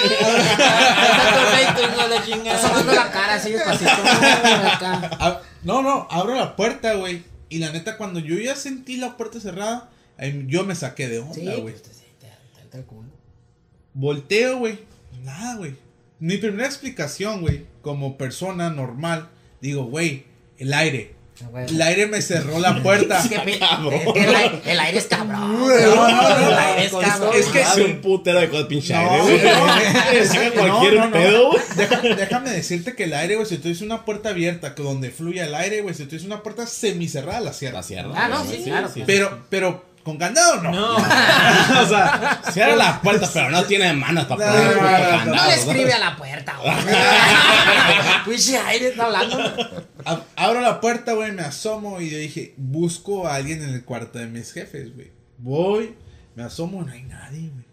[0.00, 2.56] Está perfecto, hijo de la chingada.
[2.56, 3.90] Está sonando la cara así despacito.
[3.92, 7.22] Ah, No, no, abro la puerta, güey.
[7.48, 9.90] Y la neta, cuando yo ya sentí la puerta cerrada,
[10.46, 11.74] yo me saqué de Sí, onda, güey.
[11.74, 13.08] pues te, te, te, te el culo.
[13.94, 14.78] Volteo, güey.
[15.24, 15.74] Nada, güey.
[16.18, 19.28] Mi primera explicación, güey, como persona normal,
[19.60, 20.24] digo, güey,
[20.58, 21.14] el aire.
[21.54, 21.62] Ah.
[21.66, 23.18] El aire me cerró la puerta.
[23.22, 25.40] Es que, el, aire, el aire es cabrón.
[25.40, 25.68] no, no,
[26.48, 27.30] el aire es no, cabrón.
[27.34, 27.80] es que Es sí.
[27.80, 30.60] un putero de cosas pinche No, aire, no.
[30.60, 31.12] Cualquier No, no, no.
[31.12, 31.62] pedo, güey.
[31.76, 35.10] Deja- déjame decirte que el aire, güey, si tú dices una puerta abierta, que donde
[35.10, 37.78] fluye el aire, güey, si tú dices una puerta semicerrada, la cierra.
[37.78, 38.10] La cierra.
[38.14, 38.90] Ah, no, güey, sí, claro.
[39.06, 40.70] Pero, pero, ¿con candado no?
[40.72, 40.96] No.
[41.82, 45.46] o sea, cierra las puertas, pero no tiene manos para No, poner no, no, no,
[45.46, 46.74] le escribe a la puerta, güey.
[48.26, 49.38] Pinche aire está hablando.
[50.04, 53.84] Ab- Abro la puerta, güey, me asomo y yo dije, busco a alguien en el
[53.84, 55.10] cuarto de mis jefes, güey.
[55.38, 55.94] Voy,
[56.34, 57.64] me asomo, no hay nadie, güey.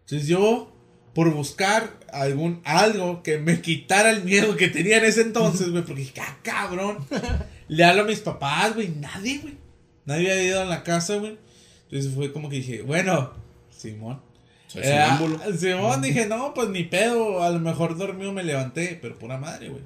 [0.00, 0.72] Entonces yo,
[1.14, 5.82] por buscar algún algo que me quitara el miedo que tenía en ese entonces, güey,
[5.82, 7.06] porque dije, ah, cabrón.
[7.68, 9.56] Le hablo a mis papás, güey, nadie, güey.
[10.04, 11.38] Nadie había ido a la casa, güey.
[11.94, 13.30] Entonces fue como que dije, bueno,
[13.70, 14.20] Simón.
[14.74, 15.06] Eh,
[15.56, 19.68] Simón, dije, no, pues ni pedo, a lo mejor dormido me levanté, pero pura madre,
[19.68, 19.82] güey.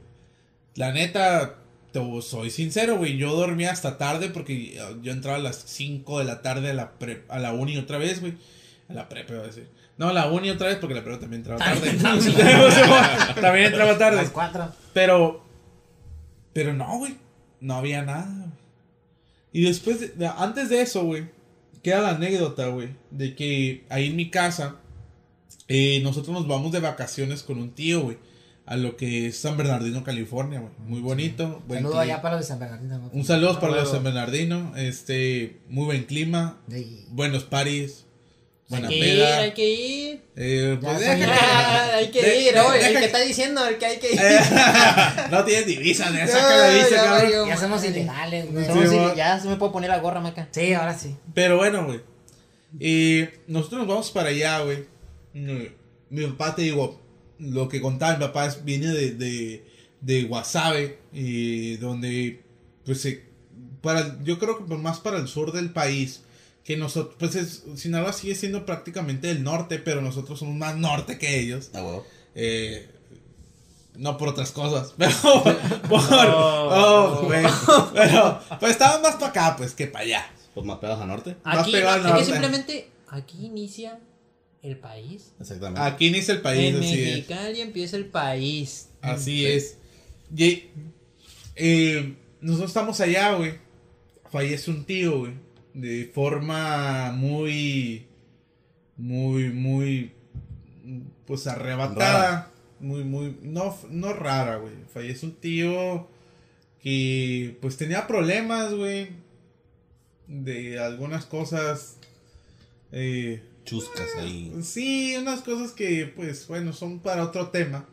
[0.77, 1.57] La neta,
[1.93, 6.19] te soy sincero, güey, yo dormía hasta tarde porque yo- yo entraba a las 5
[6.21, 8.33] de la tarde a la pre- a la uni otra vez, güey.
[8.89, 9.69] A la prepa, iba a decir.
[9.99, 11.91] No, a la uni otra vez porque la prepa también entraba tarde.
[13.43, 14.17] también entraba A tarde.
[14.17, 14.73] las cuatro.
[14.95, 15.45] Pero,
[16.55, 17.17] pero no, güey.
[17.61, 18.51] No había nada, güey.
[19.53, 21.37] Y después, de- de- antes de eso, güey,
[21.83, 24.77] queda la anécdota, güey, de que ahí en mi casa,
[25.69, 28.19] eh, nosotros nos vamos de vacaciones con un tío, güey,
[28.67, 30.73] a lo que es San Bernardino, California, güey.
[30.87, 31.63] Muy bonito.
[31.67, 32.03] buen Saludo clima.
[32.15, 32.99] allá para los de San Bernardino.
[32.99, 33.11] ¿no?
[33.13, 37.07] Un saludo para los de San Bernardino, este, muy buen clima, Sí.
[37.09, 38.05] buenos paris,
[38.71, 39.39] Hay buena que ir, peda.
[39.39, 40.23] hay que ir.
[40.37, 43.67] Eh, pues Ya, Ah, hay que de- ir, de- oye, el deja- que está diciendo,
[43.67, 44.19] el que hay que ir.
[45.39, 47.23] no tienes divisa, saca la Ya, divisa, ya cabrón.
[47.23, 47.47] valió.
[47.47, 48.67] Ya somos ilegales, güey.
[48.67, 50.49] Somos ya se me puedo poner la gorra, maca.
[50.51, 51.15] Sí, ahora sí.
[51.35, 52.01] Pero bueno, güey.
[52.79, 54.85] Y nosotros nos vamos para allá, güey.
[55.33, 55.69] Mi,
[56.11, 57.01] mi papá, te digo,
[57.39, 59.65] lo que contaba mi papá es, viene de, de,
[60.01, 62.43] de Guasave, y donde,
[62.85, 63.25] pues, se-
[63.81, 66.23] para, yo creo que más para el sur del país,
[66.65, 71.17] que nosotros, pues, es, Sinaloa sigue siendo prácticamente el norte, pero nosotros somos más norte
[71.19, 71.71] que ellos.
[71.75, 72.07] Ah, huevo.
[72.35, 72.87] Eh,
[73.99, 75.13] no por otras cosas, pero
[75.89, 77.45] por, oh, güey.
[77.93, 80.27] pero, pues estamos más para acá, pues, que para allá.
[80.55, 81.37] Pues más pegados a norte.
[81.45, 82.25] Más Aquí, pegado al aquí norte.
[82.25, 83.99] simplemente, aquí inicia
[84.63, 85.35] el país.
[85.41, 85.81] Exactamente.
[85.81, 87.07] Aquí inicia el país, en así es.
[87.17, 88.89] Mexicali empieza el país.
[89.03, 89.79] Así es.
[90.35, 90.65] Y,
[91.57, 93.55] eh, nosotros estamos allá, güey.
[94.31, 95.33] Fallece un tío, güey.
[95.75, 98.07] De forma muy.
[98.97, 100.13] Muy, muy.
[101.27, 102.23] Pues arrebatada.
[102.23, 102.51] Rara.
[102.81, 103.39] Muy, muy.
[103.43, 104.75] No, no rara, güey.
[104.93, 106.09] Fallece un tío
[106.81, 107.57] que.
[107.61, 109.09] Pues tenía problemas, güey.
[110.27, 111.97] De algunas cosas.
[112.93, 114.53] Eh, Chuscas ahí.
[114.63, 117.87] Sí, unas cosas que, pues, bueno, son para otro tema.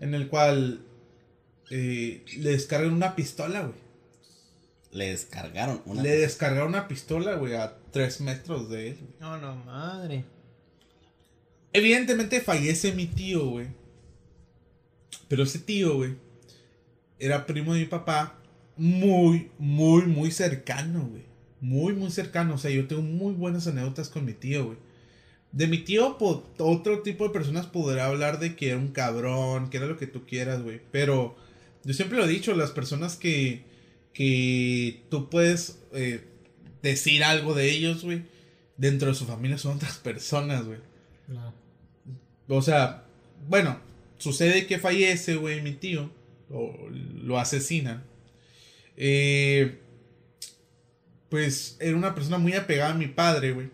[0.00, 0.84] En el cual
[1.70, 3.84] eh, le descargan una pistola, güey.
[4.90, 6.02] Le descargaron una.
[6.02, 8.98] Le descargaron una pistola, güey, a tres metros de él.
[9.20, 10.24] No, no, madre.
[11.72, 13.66] Evidentemente fallece mi tío, güey.
[15.28, 16.14] Pero ese tío, güey,
[17.18, 18.38] era primo de mi papá.
[18.76, 21.22] Muy, muy, muy cercano, güey.
[21.60, 22.54] Muy, muy cercano.
[22.54, 24.78] O sea, yo tengo muy buenas anécdotas con mi tío, güey.
[25.52, 29.70] De mi tío, po- otro tipo de personas podrá hablar de que era un cabrón,
[29.70, 30.80] que era lo que tú quieras, güey.
[30.90, 31.36] Pero
[31.84, 33.62] yo siempre lo he dicho, las personas que,
[34.12, 36.24] que tú puedes eh,
[36.82, 38.24] decir algo de ellos, güey,
[38.76, 40.80] dentro de su familia son otras personas, güey.
[42.48, 43.04] O sea,
[43.48, 43.78] bueno,
[44.18, 46.10] sucede que fallece, güey, mi tío.
[46.50, 48.04] O lo asesinan.
[48.96, 49.78] Eh,
[51.28, 53.70] pues era una persona muy apegada a mi padre, güey.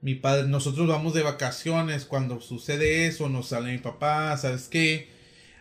[0.00, 5.08] Mi padre, nosotros vamos de vacaciones cuando sucede eso, nos sale mi papá, ¿sabes qué?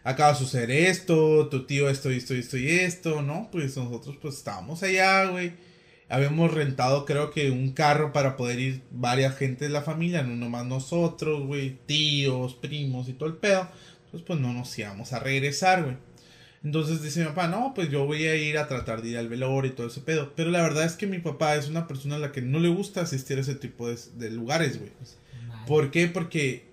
[0.04, 3.50] Acaba de suceder esto, tu tío esto, esto, esto y esto, ¿no?
[3.52, 5.54] Pues nosotros pues estábamos allá, güey.
[6.16, 10.36] Habíamos rentado, creo que un carro para poder ir varias gente de la familia, no
[10.38, 13.68] nomás nosotros, güey, tíos, primos y todo el pedo.
[14.06, 15.98] Entonces, pues no nos íbamos a regresar, güey.
[16.64, 19.28] Entonces dice mi papá, no, pues yo voy a ir a tratar de ir al
[19.28, 20.32] velorio y todo ese pedo.
[20.38, 22.70] Pero la verdad es que mi papá es una persona a la que no le
[22.70, 24.92] gusta asistir a ese tipo de, de lugares, güey.
[25.68, 26.08] ¿Por qué?
[26.08, 26.64] Porque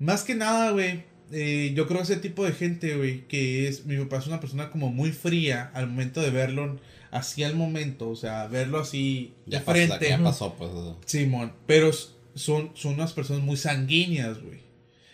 [0.00, 3.96] más que nada, güey, eh, yo creo ese tipo de gente, güey, que es, mi
[3.96, 6.78] papá es una persona como muy fría al momento de verlo,
[7.12, 10.08] así al momento, o sea, verlo así de Ya, pasó, frente.
[10.08, 10.70] ya pasó, pues.
[11.06, 11.90] Simón, pero
[12.34, 14.60] son, son unas personas muy sanguíneas, güey.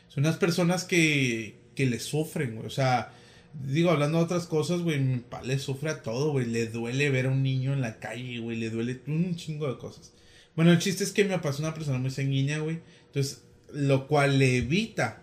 [0.08, 2.66] Son unas personas que, que le sufren, güey.
[2.66, 3.12] O sea,
[3.52, 6.46] digo, hablando de otras cosas, güey, mi papá le sufre a todo, güey.
[6.46, 8.56] Le duele ver a un niño en la calle, güey.
[8.56, 10.12] Le duele un chingo de cosas.
[10.54, 12.78] Bueno, el chiste es que mi papá es una persona muy sanguínea, güey.
[13.06, 15.22] Entonces, lo cual le evita,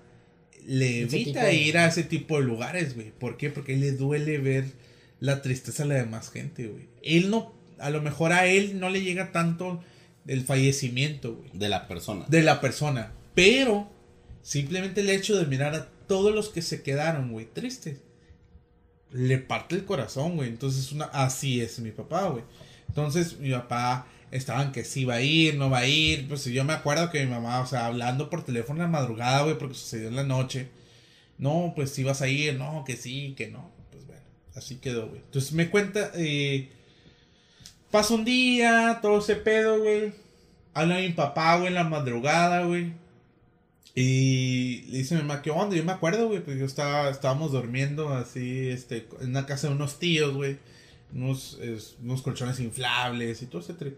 [0.65, 3.11] le evita tipo ir a ese tipo de lugares, güey.
[3.11, 3.49] ¿Por qué?
[3.49, 4.65] Porque le duele ver
[5.19, 6.87] la tristeza de la demás gente, güey.
[7.03, 9.83] Él no, a lo mejor a él no le llega tanto
[10.27, 12.25] el fallecimiento, güey, De la persona.
[12.27, 13.11] de la persona.
[13.33, 13.89] Pero
[14.41, 17.99] simplemente el hecho de mirar a todos los que se quedaron, güey, tristes,
[19.11, 20.49] le parte el corazón, güey.
[20.49, 22.43] Entonces, una, así es mi papá, güey.
[22.87, 26.27] Entonces, mi papá estaban que sí va a ir, no va a ir.
[26.27, 29.43] Pues yo me acuerdo que mi mamá, o sea, hablando por teléfono en la madrugada,
[29.43, 30.69] güey, porque sucedió en la noche.
[31.37, 33.71] No, pues si vas a ir, no, que sí, que no.
[34.55, 35.21] Pues así quedó, güey.
[35.21, 36.69] Entonces me cuenta, eh,
[37.91, 40.13] pasa un día, todo ese pedo, güey.
[40.73, 42.93] Habla mi papá, güey, en la madrugada, güey.
[43.93, 45.75] Y le dice a mi mamá, ¿qué onda?
[45.75, 49.75] Yo me acuerdo, güey, pues yo estaba, estábamos durmiendo así, este, en una casa de
[49.75, 50.57] unos tíos, güey.
[51.13, 53.97] Unos, es, unos colchones inflables y todo ese trip.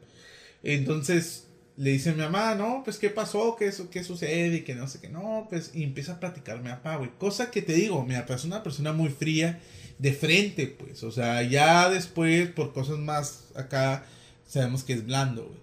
[0.63, 4.62] Entonces le dice a mi mamá, no, pues qué pasó, qué, su- qué sucede y
[4.62, 7.12] que no sé qué, no, pues empieza a platicar mi papá, güey.
[7.20, 9.60] Cosa que te digo, mi papá es una persona muy fría
[9.97, 14.05] de frente, pues, o sea, ya después por cosas más acá
[14.47, 15.60] sabemos que es blando, güey.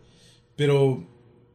[0.56, 1.06] Pero,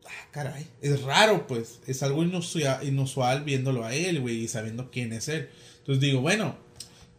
[0.05, 5.13] ah, caray, es raro, pues, es algo inusual, viéndolo a él, güey, y sabiendo quién
[5.13, 5.49] es él.
[5.79, 6.57] Entonces digo, bueno,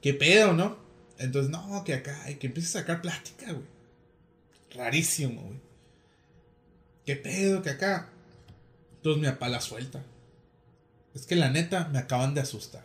[0.00, 0.78] qué pedo, ¿no?
[1.18, 3.66] Entonces, no, que acá, que empieza a sacar plática, güey.
[4.74, 5.60] Rarísimo, güey.
[7.04, 8.08] ¿Qué pedo que acá?
[8.96, 10.02] Entonces mi papá la suelta.
[11.14, 12.84] Es que la neta me acaban de asustar.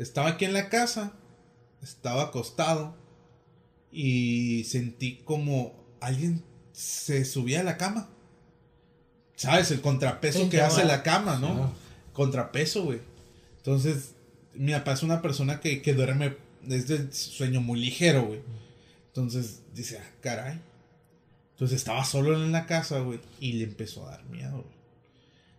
[0.00, 1.12] Estaba aquí en la casa,
[1.82, 2.96] estaba acostado
[3.92, 8.08] y sentí como alguien se subía a la cama.
[9.36, 9.70] ¿Sabes?
[9.70, 11.70] El contrapeso que hace la cama, ¿no?
[12.14, 13.00] Contrapeso, güey.
[13.58, 14.14] Entonces,
[14.54, 18.40] mi papá es una persona que, que duerme desde sueño muy ligero, güey.
[19.08, 20.60] Entonces dice, ah, caray.
[21.52, 24.80] Entonces estaba solo en la casa, güey, y le empezó a dar miedo, güey.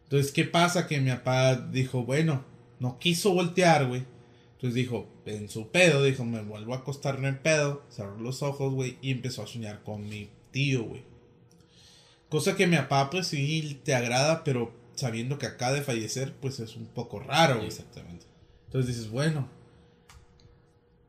[0.06, 0.88] Entonces, ¿qué pasa?
[0.88, 2.44] Que mi papá dijo, bueno,
[2.80, 4.04] no quiso voltear, güey.
[4.62, 8.72] Entonces dijo, en su pedo, dijo, me vuelvo a acostarme en pedo, cerró los ojos,
[8.72, 11.02] güey, y empezó a soñar con mi tío, güey.
[12.30, 16.60] Cosa que mi papá, pues sí, te agrada, pero sabiendo que acaba de fallecer, pues
[16.60, 17.70] es un poco raro, güey.
[17.70, 18.28] Exactamente.
[18.68, 19.50] Entonces dices, bueno.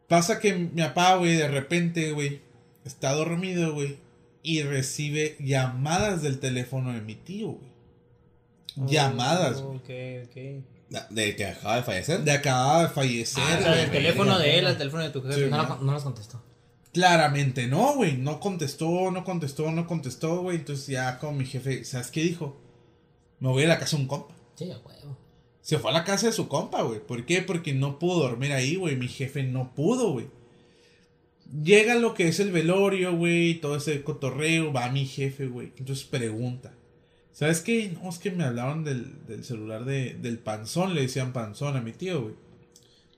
[0.09, 2.41] Pasa que mi papá, güey, de repente, güey,
[2.87, 3.99] está dormido, güey,
[4.43, 8.89] y recibe llamadas del teléfono de mi tío, güey.
[8.91, 9.77] Llamadas, güey.
[9.77, 10.65] Ok, ok.
[11.11, 12.21] De que acaba de fallecer.
[12.23, 13.81] De acababa de fallecer, Ah, o sea, güey.
[13.83, 15.35] del teléfono de él al teléfono de tu jefe.
[15.45, 15.69] Sí, No, ¿no?
[15.69, 16.43] lo- no los contestó.
[16.93, 18.17] Claramente no, güey.
[18.19, 20.59] No contestó, no contestó, no contestó, güey.
[20.59, 22.61] Entonces ya con mi jefe, ¿sabes qué dijo?
[23.41, 24.35] Me voy a la casa de un compa.
[24.57, 25.17] Sí, a huevo.
[25.63, 27.01] Se fue a la casa de su compa, güey.
[27.01, 27.41] ¿Por qué?
[27.41, 28.97] Porque no pudo dormir ahí, güey.
[28.97, 30.27] Mi jefe no pudo, güey.
[31.63, 33.55] Llega lo que es el velorio, güey.
[33.61, 34.73] Todo ese cotorreo.
[34.73, 35.73] Va mi jefe, güey.
[35.79, 36.75] Entonces pregunta.
[37.33, 37.89] ¿Sabes qué?
[37.91, 40.95] No, es que me hablaron del, del celular de, del panzón.
[40.95, 42.35] Le decían panzón a mi tío, güey.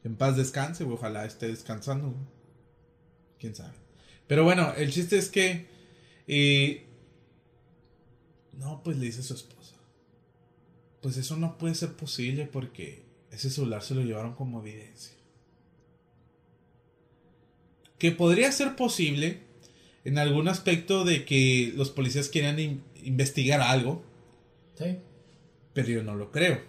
[0.05, 0.96] En paz descanse, güey.
[0.96, 2.24] Ojalá esté descansando, güey.
[3.38, 3.74] Quién sabe.
[4.27, 5.66] Pero bueno, el chiste es que.
[6.29, 6.87] eh,
[8.59, 9.74] no, pues le dice a su esposa.
[11.03, 15.12] Pues eso no puede ser posible porque ese celular se lo llevaron como evidencia.
[17.98, 19.40] Que podría ser posible
[20.05, 22.59] en algún aspecto de que los policías quieran
[23.04, 24.02] investigar algo,
[24.76, 24.98] Sí.
[25.72, 26.60] pero yo no lo creo.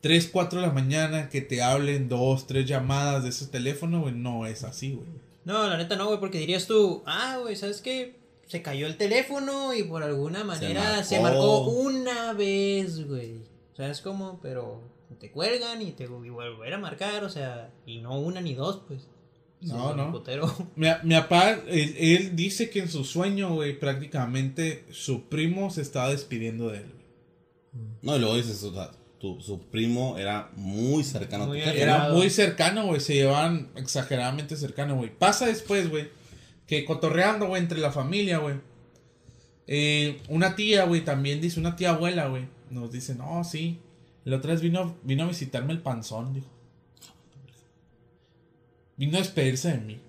[0.00, 4.14] 3, 4 de la mañana que te hablen dos, tres llamadas de ese teléfono, güey,
[4.14, 5.06] no es así, güey.
[5.44, 8.16] No, la neta no, güey, porque dirías tú, ah, güey, ¿sabes qué?
[8.46, 11.70] Se cayó el teléfono y por alguna manera se marcó, marcó.
[11.70, 13.42] una vez, güey.
[13.76, 14.38] ¿Sabes cómo?
[14.42, 14.80] Pero
[15.18, 18.82] te cuelgan y te y volver a marcar, o sea, y no una ni dos,
[18.86, 19.08] pues.
[19.66, 20.12] No, no.
[20.12, 20.52] putero.
[20.76, 25.82] Mi, mi papá, él, él dice que en su sueño, güey, prácticamente su primo se
[25.82, 26.86] estaba despidiendo de él.
[26.92, 27.06] güey.
[28.02, 31.82] No, y luego dices, o sea, tu, su primo era muy cercano a tu jefe.
[31.82, 33.00] Era muy cercano, güey.
[33.00, 35.10] Se llevaban exageradamente cercano, güey.
[35.16, 36.08] Pasa después, güey.
[36.66, 38.56] que cotorreando, güey, entre la familia, güey.
[39.66, 43.80] Eh, una tía, güey, también dice, una tía abuela, güey, nos dice, no, sí.
[44.24, 46.46] La otra vez vino, vino a visitarme el panzón, dijo.
[48.96, 50.00] Vino a despedirse de mí.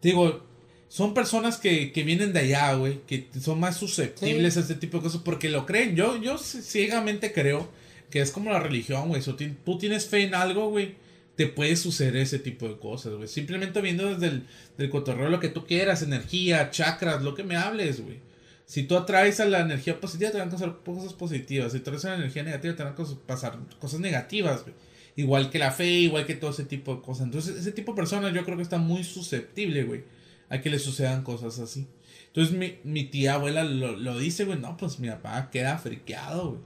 [0.00, 0.46] Te digo,
[0.88, 4.98] son personas que, que vienen de allá, güey, que son más susceptibles a este tipo
[4.98, 5.96] de cosas porque lo creen.
[5.96, 7.68] Yo, yo ciegamente creo
[8.10, 9.22] que es como la religión, güey.
[9.22, 10.94] Si tú tienes fe en algo, güey,
[11.34, 13.28] te puede suceder ese tipo de cosas, güey.
[13.28, 14.46] Simplemente viendo desde el
[14.78, 18.20] del cotorreo lo que tú quieras, energía, chakras, lo que me hables, güey.
[18.64, 21.72] Si tú atraes a la energía positiva, te van a pasar cosas positivas.
[21.72, 24.74] Si tú atraes a la energía negativa, te van a pasar cosas negativas, güey.
[25.16, 27.24] Igual que la fe, igual que todo ese tipo de cosas.
[27.24, 30.04] Entonces, ese tipo de personas yo creo que está muy susceptible, güey,
[30.50, 31.88] a que le sucedan cosas así.
[32.26, 36.50] Entonces, mi, mi tía abuela lo, lo dice, güey, no, pues mi papá queda friqueado,
[36.50, 36.60] güey.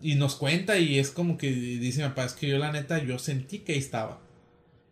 [0.00, 2.98] y nos cuenta y es como que dice mi papá, es que yo la neta,
[3.04, 4.22] yo sentí que ahí estaba.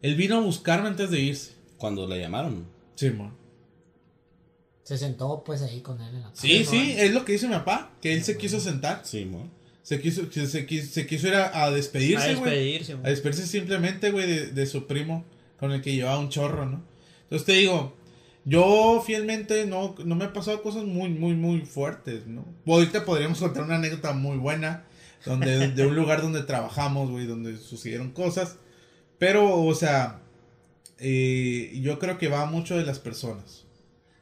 [0.03, 1.53] Él vino a buscarme antes de irse.
[1.79, 2.66] Cuando le llamaron.
[2.97, 3.35] Sí, man.
[4.83, 7.55] Se sentó pues ahí con él en la Sí, sí, es lo que dice mi
[7.55, 9.03] papá, que él se quiso sentar.
[9.05, 9.51] Sí, man.
[9.89, 12.51] Se quiso, se, quiso, se quiso ir a, despedirse, güey.
[12.51, 15.24] A despedirse, A despedirse simplemente, güey, de, de, su primo
[15.59, 16.84] con el que llevaba un chorro, ¿no?
[17.22, 17.97] Entonces te digo,
[18.45, 22.45] yo fielmente no, no me he pasado cosas muy, muy, muy fuertes, ¿no?
[22.66, 24.84] Ahorita podríamos contar una anécdota muy buena
[25.24, 28.59] donde, de un lugar donde trabajamos, güey, donde sucedieron cosas.
[29.16, 30.20] Pero, o sea,
[30.99, 33.64] eh, yo creo que va mucho de las personas.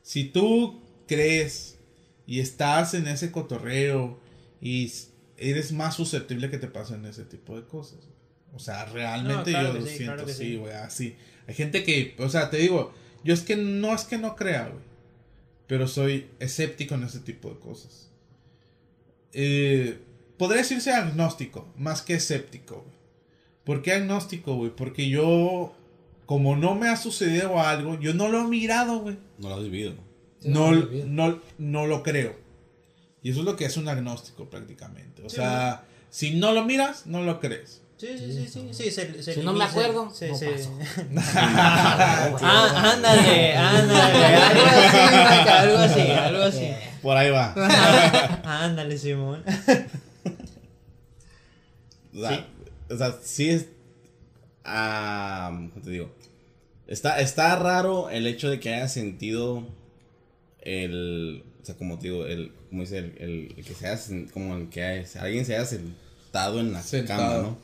[0.02, 1.80] Si tú crees
[2.24, 4.20] y estás en ese cotorreo
[4.60, 4.92] y
[5.38, 7.98] eres más susceptible que te pasen ese tipo de cosas.
[8.54, 11.16] O sea, realmente yo lo siento así, güey, así.
[11.46, 14.68] Hay gente que, o sea, te digo, yo es que no es que no crea,
[14.68, 14.84] güey.
[15.66, 18.10] Pero soy escéptico en ese tipo de cosas.
[19.32, 19.98] Eh,
[20.38, 22.96] podría decirse agnóstico, más que escéptico, güey.
[23.64, 24.70] ¿Por qué agnóstico, güey?
[24.74, 25.74] Porque yo,
[26.24, 29.18] como no me ha sucedido algo, yo no lo he mirado, güey.
[29.38, 29.94] No lo has vivido.
[30.44, 32.45] no, no, no lo creo.
[33.26, 35.24] Y eso es lo que es un agnóstico prácticamente.
[35.24, 37.82] O sea, si no lo miras, no lo crees.
[37.96, 40.46] Sí, sí, sí, sí, sí, se, si no me acuerdo, sí, no sí.
[41.16, 44.24] ah, ándale, ándale,
[45.50, 46.70] algo así, algo así, algo así.
[47.02, 47.52] Por ahí va.
[48.44, 49.42] ándale, Simón.
[52.14, 52.44] o, sea, ¿Sí?
[52.90, 53.66] o sea, sí es,
[54.64, 56.14] ah, ¿cómo te digo?
[56.86, 59.66] Está, está raro el hecho de que haya sentido
[60.60, 63.98] el, o sea, como te digo, el, como dice, el, el, que se haya,
[64.34, 67.58] como el que alguien se haya sentado en la cama, ¿no?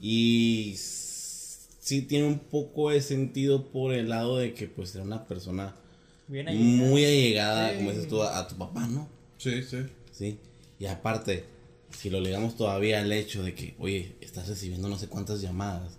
[0.00, 5.26] Y sí tiene un poco de sentido por el lado de que pues era una
[5.26, 5.74] persona
[6.28, 9.06] muy allegada, como dices tú, a, tu papá, ¿no?
[9.36, 9.84] Sí, sí.
[10.12, 10.38] Sí.
[10.78, 11.44] Y aparte,
[11.90, 15.98] si lo legamos todavía al hecho de que, oye, estás recibiendo no sé cuántas llamadas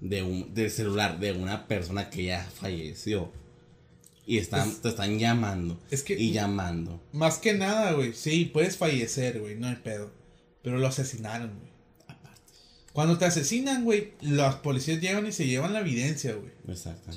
[0.00, 3.32] de un del celular de una persona que ya falleció.
[4.28, 5.80] Y están, te están llamando.
[5.90, 6.12] Es que.
[6.12, 7.02] Y llamando.
[7.12, 8.12] Más que nada, güey.
[8.12, 9.54] Sí, puedes fallecer, güey.
[9.54, 10.10] No hay pedo.
[10.62, 11.72] Pero lo asesinaron, güey.
[12.92, 16.52] Cuando te asesinan, güey, los policías llegan y se llevan la evidencia, güey.
[16.68, 17.10] Exacto.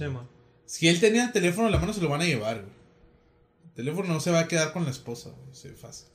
[0.65, 2.73] si él tenía el teléfono en la mano, se lo van a llevar, güey.
[3.65, 5.53] El teléfono no se va a quedar con la esposa, güey.
[5.53, 6.07] Se fácil.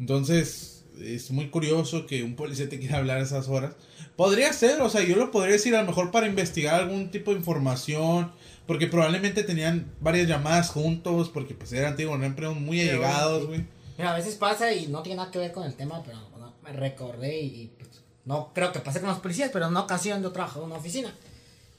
[0.00, 3.76] Entonces, es muy curioso que un policía te quiera hablar a esas horas.
[4.16, 7.30] Podría ser, o sea, yo lo podría decir a lo mejor para investigar algún tipo
[7.30, 8.32] de información.
[8.66, 13.64] Porque probablemente tenían varias llamadas juntos, porque pues eran, digo, muy allegados, güey.
[13.96, 16.18] Mira, a veces pasa y no tiene nada que ver con el tema, pero
[16.62, 20.22] me recordé y pues, no creo que pase con los policías, pero en una ocasión
[20.22, 21.14] yo trabajaba en una oficina.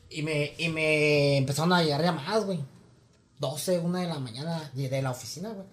[0.09, 2.59] Y me, y me empezaron a llegar llamadas, güey.
[3.39, 5.67] 12, 1 de la mañana de la oficina, güey.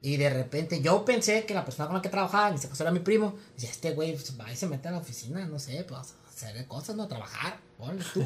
[0.00, 2.82] Y de repente yo pensé que la persona con la que trabajaba, en este caso
[2.82, 5.58] era mi primo, decía, este güey pues, va y se mete a la oficina, no
[5.58, 8.24] sé, pues hacer cosas, no trabajar, ponle tú.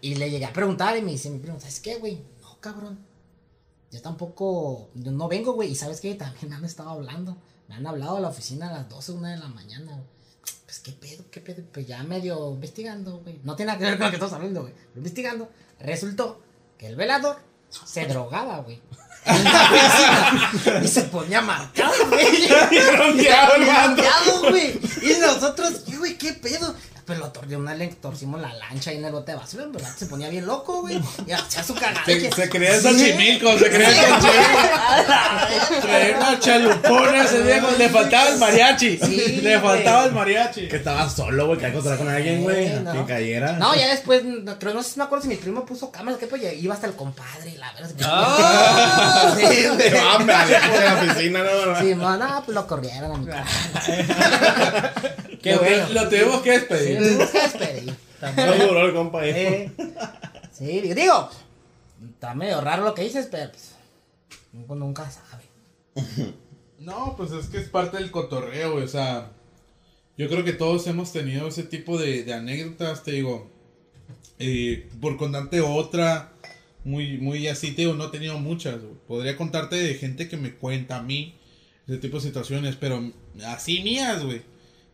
[0.00, 2.22] y le llegué a preguntar y me dice mi primo, ¿sabes qué, güey?
[2.40, 2.98] No, cabrón.
[3.90, 5.70] Yo tampoco, yo no vengo, güey.
[5.70, 7.36] Y sabes qué, también me han estado hablando.
[7.68, 10.12] Me han hablado a la oficina a las 12, 1 de la mañana, güey
[10.72, 13.38] pues qué pedo, qué pedo, pues ya medio investigando, güey.
[13.44, 14.72] No tiene nada que ver con lo que estamos hablando, güey.
[14.96, 16.40] Investigando, resultó
[16.78, 17.36] que el velador
[17.84, 18.80] se drogaba, güey.
[20.82, 22.24] y se ponía marcado, güey.
[22.46, 23.28] Y
[24.48, 24.80] güey.
[25.02, 26.74] Y nosotros, güey, qué pedo.
[27.04, 29.90] Pero lo una le torcimos la lancha ahí en el bote de basura, en verdad
[29.96, 31.00] se ponía bien loco, güey.
[31.26, 32.04] Y hacía su cagada.
[32.04, 35.82] Se, se creía el Xochimilco, se creía el Xochimilco.
[35.82, 38.98] Traía una chalupona ese cuando le faltaba el mariachi.
[38.98, 40.68] Sí, le faltaba el mariachi.
[40.68, 42.68] Que estaba solo, güey, que encontrar con alguien, güey.
[42.80, 42.92] No.
[42.92, 43.52] Que cayera.
[43.54, 44.22] No, ya después,
[44.58, 46.86] creo, no sé si me acuerdo si mi primo puso cámaras, que pues iba hasta
[46.86, 47.90] el compadre y la verdad.
[48.04, 49.34] ¡Ah!
[49.36, 49.90] Sí, güey.
[49.90, 53.26] No, me la oficina, no, Sí, no, pues lo corrieron a mi
[55.42, 55.88] Qué bueno.
[55.92, 56.86] Lo tuvimos que despedir.
[56.86, 57.96] Sí, lo tuvimos que despedir.
[58.36, 59.72] No duró el compa eh,
[60.52, 61.28] Sí, digo,
[62.08, 63.74] está medio raro lo que dices, pero pues,
[64.52, 65.42] uno nunca sabe.
[66.78, 69.30] No, pues es que es parte del cotorreo, güey, o sea,
[70.18, 73.52] yo creo que todos hemos tenido ese tipo de, de anécdotas, te digo,
[74.40, 76.32] eh, por contarte otra,
[76.82, 80.54] muy, muy así, te digo, no he tenido muchas, podría contarte de gente que me
[80.54, 81.38] cuenta a mí
[81.86, 83.12] ese tipo de situaciones, pero
[83.46, 84.42] así mías, güey,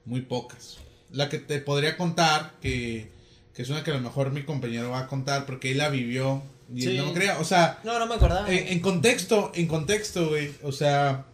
[0.08, 0.78] muy pocas.
[1.12, 3.08] La que te podría contar, que,
[3.54, 5.88] que es una que a lo mejor mi compañero va a contar, porque él la
[5.88, 6.42] vivió,
[6.74, 8.50] y él no crea, o sea, No, no me acordaba.
[8.52, 10.52] en, en contexto, en contexto, güey.
[10.62, 11.24] O sea,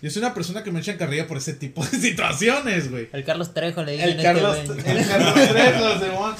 [0.00, 3.08] yo soy una persona que me echan carrilla por ese tipo de situaciones, güey.
[3.12, 4.78] El Carlos Trejo le dicen El este Carlos, güey.
[4.98, 6.34] el Carlos Trejo, Simón.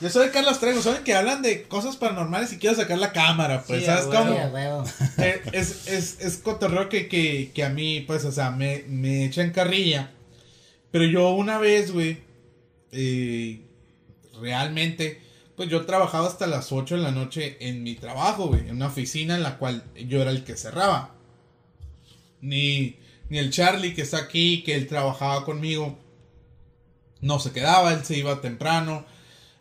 [0.00, 3.12] Yo soy el Carlos Trejo, saben que hablan de cosas paranormales y quiero sacar la
[3.12, 4.32] cámara, pues, Sí, ¿sabes cómo?
[4.34, 4.84] Huevo.
[5.18, 9.26] Eh, es, es, es cotorreo que, que, que a mí, pues, o sea, me, me
[9.26, 10.10] echan carrilla.
[10.90, 12.18] Pero yo una vez, güey,
[12.92, 13.62] eh,
[14.40, 15.22] realmente,
[15.56, 18.88] pues yo trabajaba hasta las 8 de la noche en mi trabajo, güey, en una
[18.88, 21.14] oficina en la cual yo era el que cerraba.
[22.40, 22.96] Ni,
[23.28, 25.98] ni el Charlie que está aquí, que él trabajaba conmigo,
[27.20, 29.04] no se quedaba, él se iba temprano.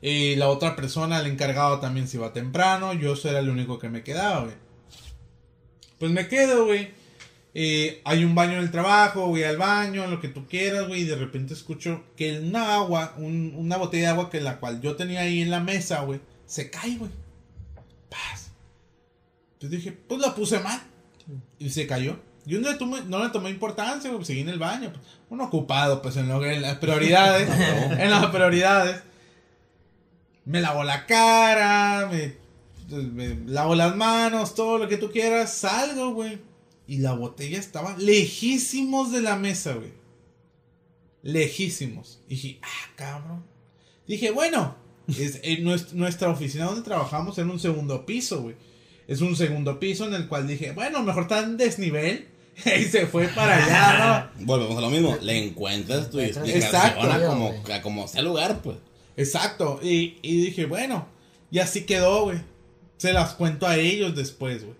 [0.01, 2.93] Y la otra persona, el encargado, también se iba temprano.
[2.93, 4.55] Yo era el único que me quedaba, güey.
[5.99, 6.91] Pues me quedo, güey.
[7.61, 11.01] Eh, hay un baño en el trabajo, voy al baño, lo que tú quieras, güey.
[11.01, 14.79] Y de repente escucho que una agua, un- una botella de agua que la cual
[14.79, 17.11] yo tenía ahí en la mesa, güey, se cae, güey.
[18.09, 18.51] Paz.
[19.55, 20.79] Entonces dije, pues la puse mal.
[21.57, 22.17] Y se cayó.
[22.45, 24.23] Yo no le tomé, no le tomé importancia, güey.
[24.23, 24.91] Seguí en el baño.
[24.93, 25.05] pues.
[25.29, 27.49] Uno ocupado, pues en, lo- en las prioridades.
[27.99, 29.01] en las prioridades.
[30.45, 32.35] Me lavo la cara, me,
[33.01, 35.53] me lavo las manos, todo lo que tú quieras.
[35.53, 36.47] Salgo, güey.
[36.89, 39.91] Y la botella estaba lejísimos de la mesa, güey.
[41.21, 42.19] Lejísimos.
[42.27, 43.43] Y dije, ah, cabrón.
[44.07, 44.75] Dije, bueno,
[45.07, 48.55] es, en nues- nuestra oficina donde trabajamos era un segundo piso, güey.
[49.07, 52.27] Es un segundo piso en el cual dije, bueno, mejor está en desnivel.
[52.65, 54.45] Y se fue para allá, ¿no?
[54.45, 55.15] Volvemos a lo mismo.
[55.21, 57.07] Le encuentras tu Exacto.
[57.29, 58.77] como, a como sea lugar, pues.
[59.15, 59.79] Exacto.
[59.81, 61.07] Y, y dije, bueno,
[61.51, 62.39] y así quedó, güey.
[62.97, 64.75] Se las cuento a ellos después, güey.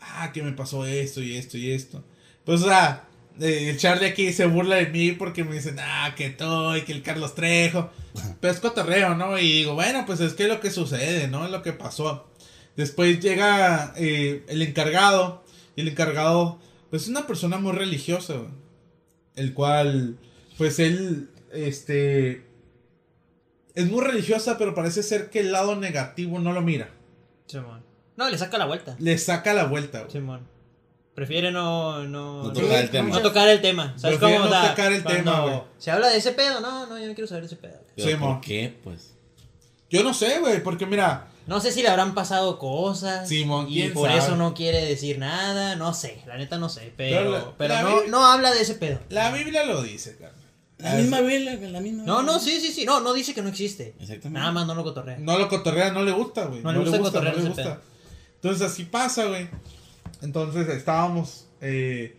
[0.00, 2.02] Ah, que me pasó esto y esto y esto.
[2.44, 3.08] Pues, o sea,
[3.40, 6.82] eh, el Charlie aquí se burla de mí porque me dicen, ah, que tú y
[6.82, 7.90] que el Carlos Trejo.
[8.40, 9.38] Pero es cotorreo, ¿no?
[9.38, 11.44] Y digo, bueno, pues es que es lo que sucede, ¿no?
[11.44, 12.28] Es lo que pasó.
[12.76, 15.44] Después llega eh, el encargado.
[15.76, 16.58] Y el encargado,
[16.90, 18.34] pues es una persona muy religiosa.
[19.36, 20.18] El cual,
[20.58, 22.44] pues él, este,
[23.74, 26.90] es muy religiosa, pero parece ser que el lado negativo no lo mira.
[28.20, 28.94] No, le saca la vuelta.
[28.98, 30.10] Le saca la vuelta, güey.
[30.12, 30.46] Simón.
[31.14, 33.22] Prefiere no, no, No no, tocar el tema.
[33.22, 33.94] tocar el tema.
[33.96, 34.54] ¿Sabes Prefiere cómo?
[34.54, 35.60] no tocar el tema, güey.
[35.78, 37.80] Se habla de ese pedo, no, no, yo no quiero saber de ese pedo.
[37.96, 38.78] Pero Sí, ¿por qué?
[38.84, 39.14] Pues.
[39.90, 43.26] Yo no sé, güey, porque mira, No sé si le habrán pasado cosas.
[43.28, 44.20] Simón, y quién por sabe.
[44.20, 45.74] eso no quiere decir nada.
[45.76, 46.92] No sé, la neta no sé.
[46.96, 49.00] Pero, Pero la- pero la no, Biblia- no habla de ese pedo.
[49.08, 50.38] la Biblia lo dice, carnal.
[50.78, 52.84] La misma Biblia, la misma No, no, sí, sí, sí.
[52.84, 53.94] No, no dice que no existe.
[54.00, 54.38] Exactamente.
[54.38, 55.18] Nada más no lo cotorrea.
[55.18, 56.62] No lo cotorrea, no le gusta, güey.
[56.62, 57.80] No le gusta cotorrear no le ese gusta.
[58.42, 59.48] Entonces así pasa, güey.
[60.22, 62.16] Entonces estábamos, eh,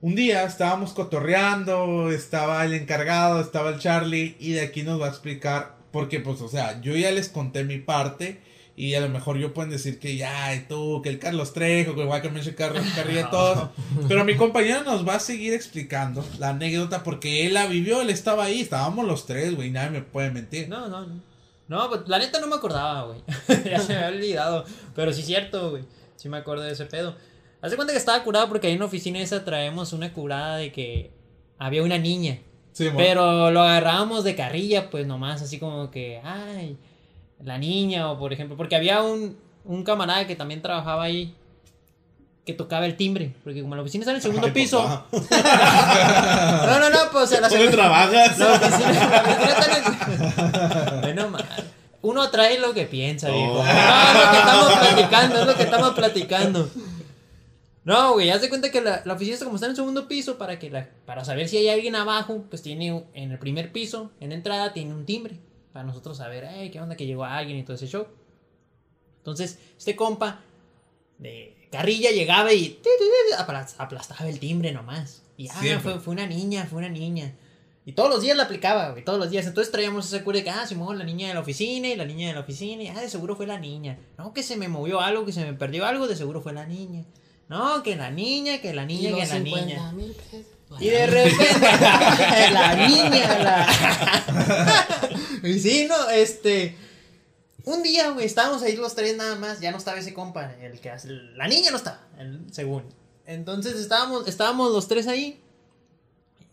[0.00, 5.06] un día estábamos cotorreando, estaba el encargado, estaba el Charlie, y de aquí nos va
[5.06, 8.40] a explicar, porque pues, o sea, yo ya les conté mi parte,
[8.76, 11.94] y a lo mejor yo pueden decir que ya, y tú, que el Carlos Trejo,
[11.94, 13.68] que igual que me eche Carlos Carrilla todos,
[14.08, 18.08] pero mi compañero nos va a seguir explicando la anécdota, porque él la vivió, él
[18.08, 20.70] estaba ahí, estábamos los tres, güey, nadie me puede mentir.
[20.70, 21.31] No, no, no.
[21.72, 23.20] No, pues la neta no me acordaba, güey.
[23.64, 24.64] ya se me había olvidado.
[24.94, 25.84] Pero sí es cierto, güey.
[26.16, 27.14] Sí me acuerdo de ese pedo.
[27.62, 30.70] Hace cuenta que estaba curado porque ahí en la oficina esa traemos una curada de
[30.70, 31.12] que
[31.58, 32.38] había una niña.
[32.72, 32.90] Sí.
[32.96, 36.76] Pero lo agarrábamos de carrilla, pues nomás así como que, ay,
[37.42, 41.34] la niña, o por ejemplo, porque había un, un camarada que también trabajaba ahí
[42.44, 44.82] que tocaba el timbre, porque como la oficina está en el segundo Ay, piso.
[45.12, 48.38] No, no, no, pues o sea, la ¿Dónde segunda- trabajas?
[48.38, 51.72] la oficina, la oficina está en el- Mal.
[52.02, 53.60] Uno trae lo que piensa, viejo.
[53.60, 53.64] Oh.
[53.64, 56.70] No, es lo que estamos platicando, es lo que estamos platicando.
[57.84, 60.06] No, güey, haz de cuenta que la, la oficina está como está en el segundo
[60.06, 63.72] piso para que la, para saber si hay alguien abajo, pues tiene en el primer
[63.72, 65.38] piso, en la entrada, tiene un timbre.
[65.72, 68.06] Para nosotros saber, hey, qué onda que llegó alguien y todo ese show.
[69.18, 70.40] Entonces, este compa
[71.18, 72.80] de carrilla llegaba y
[73.78, 75.22] aplastaba el timbre nomás.
[75.36, 77.32] Y ah, fue una niña, fue una niña.
[77.84, 79.46] Y todos los días la aplicaba, güey, todos los días.
[79.46, 81.96] Entonces traíamos esa cura de que, ah, se movió la niña de la oficina y
[81.96, 82.82] la niña de la oficina.
[82.82, 83.98] Y, ah, de seguro fue la niña.
[84.18, 86.64] No, que se me movió algo, que se me perdió algo, de seguro fue la
[86.64, 87.04] niña.
[87.48, 89.92] No, que la niña, que la niña, Y que la 50 niña.
[89.92, 90.46] mil pesos.
[90.80, 91.70] Y de repente,
[92.52, 95.08] la niña, la...
[95.48, 96.76] y sí, no, este...
[97.64, 100.80] Un día, güey, estábamos ahí los tres nada más, ya no estaba ese compa, el
[100.80, 102.84] que hace, la niña no estaba, el, según.
[103.24, 105.40] Entonces estábamos, estábamos los tres ahí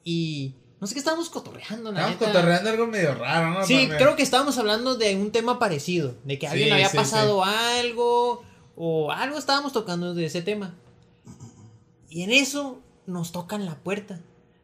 [0.04, 2.32] y no sé qué estábamos cotorreando, la Estábamos neta.
[2.34, 3.66] cotorreando algo medio raro, ¿no?
[3.66, 3.98] Sí, También.
[3.98, 6.98] creo que estábamos hablando de un tema parecido, de que a alguien Sí, había sí,
[6.98, 8.44] pasado algo
[8.76, 10.76] o algo estábamos tocando de ese tema.
[12.10, 14.20] Y en eso nos tocan la puerta.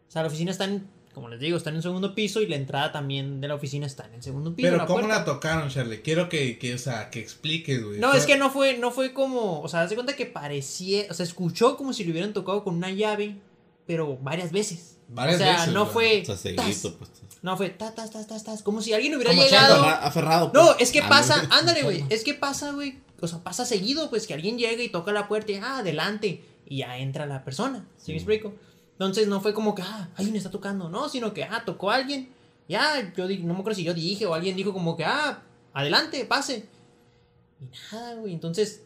[0.08, 2.48] O sea, la oficina está en, como les digo, está en el segundo piso y
[2.48, 4.68] la entrada también de la oficina está en el segundo piso.
[4.68, 5.20] Pero la ¿cómo puerta.
[5.20, 6.02] la tocaron, Charlie?
[6.02, 8.00] Quiero que, que, o sea, que expliques, güey.
[8.00, 11.04] No, es que no fue, no fue como, o sea, haz de cuenta que parecía,
[11.10, 13.36] o sea, escuchó como si le hubieran tocado con una llave,
[13.86, 14.95] pero varias veces.
[15.16, 16.88] Varias o sea, veces, no fue, O sea, pues.
[17.42, 19.76] no fue, ta, tas, tas, tas, tas, como si alguien hubiera Como llegado.
[19.84, 20.52] Aferra- Aferrado.
[20.52, 20.64] pues.
[20.64, 24.28] No, es que pasa, ándale, güey, es que pasa, güey, o sea, pasa seguido, pues,
[24.28, 27.88] que alguien llega y toca la puerta y, ah, adelante, y ya entra la persona,
[27.98, 28.54] ¿sí me explico?
[28.94, 32.30] Entonces no fue como que, ah, alguien está tocando, no, sino que, ah, tocó alguien,
[32.68, 35.42] ya, yo no me acuerdo si yo dije o alguien dijo como que, ah,
[35.74, 36.66] adelante, pase.
[37.62, 38.82] Y nada, güey, entonces,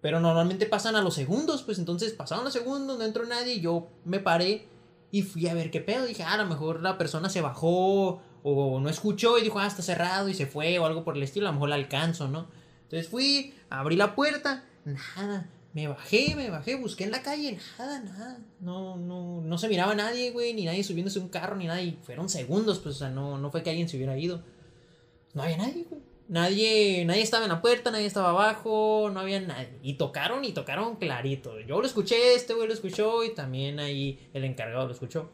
[0.00, 3.88] pero normalmente pasan a los segundos, pues entonces pasaron los segundos, no entró nadie, yo
[4.04, 4.66] me paré
[5.14, 8.20] y fui a ver qué pedo, dije, ah, a lo mejor la persona se bajó
[8.42, 11.22] o no escuchó y dijo, ah, está cerrado y se fue o algo por el
[11.22, 12.48] estilo, a lo mejor la alcanzo, ¿no?
[12.82, 18.00] Entonces fui, abrí la puerta, nada, me bajé, me bajé, busqué en la calle, nada,
[18.00, 21.68] nada, no, no, no se miraba nadie, güey, ni nadie subiéndose a un carro, ni
[21.68, 24.42] nada, y fueron segundos, pues, o sea, no, no fue que alguien se hubiera ido.
[25.32, 26.02] No había nadie, güey.
[26.28, 29.68] Nadie, nadie estaba en la puerta, nadie estaba abajo, no había nadie.
[29.82, 31.60] Y tocaron y tocaron clarito.
[31.60, 35.30] Yo lo escuché, este güey lo escuchó y también ahí el encargado lo escuchó.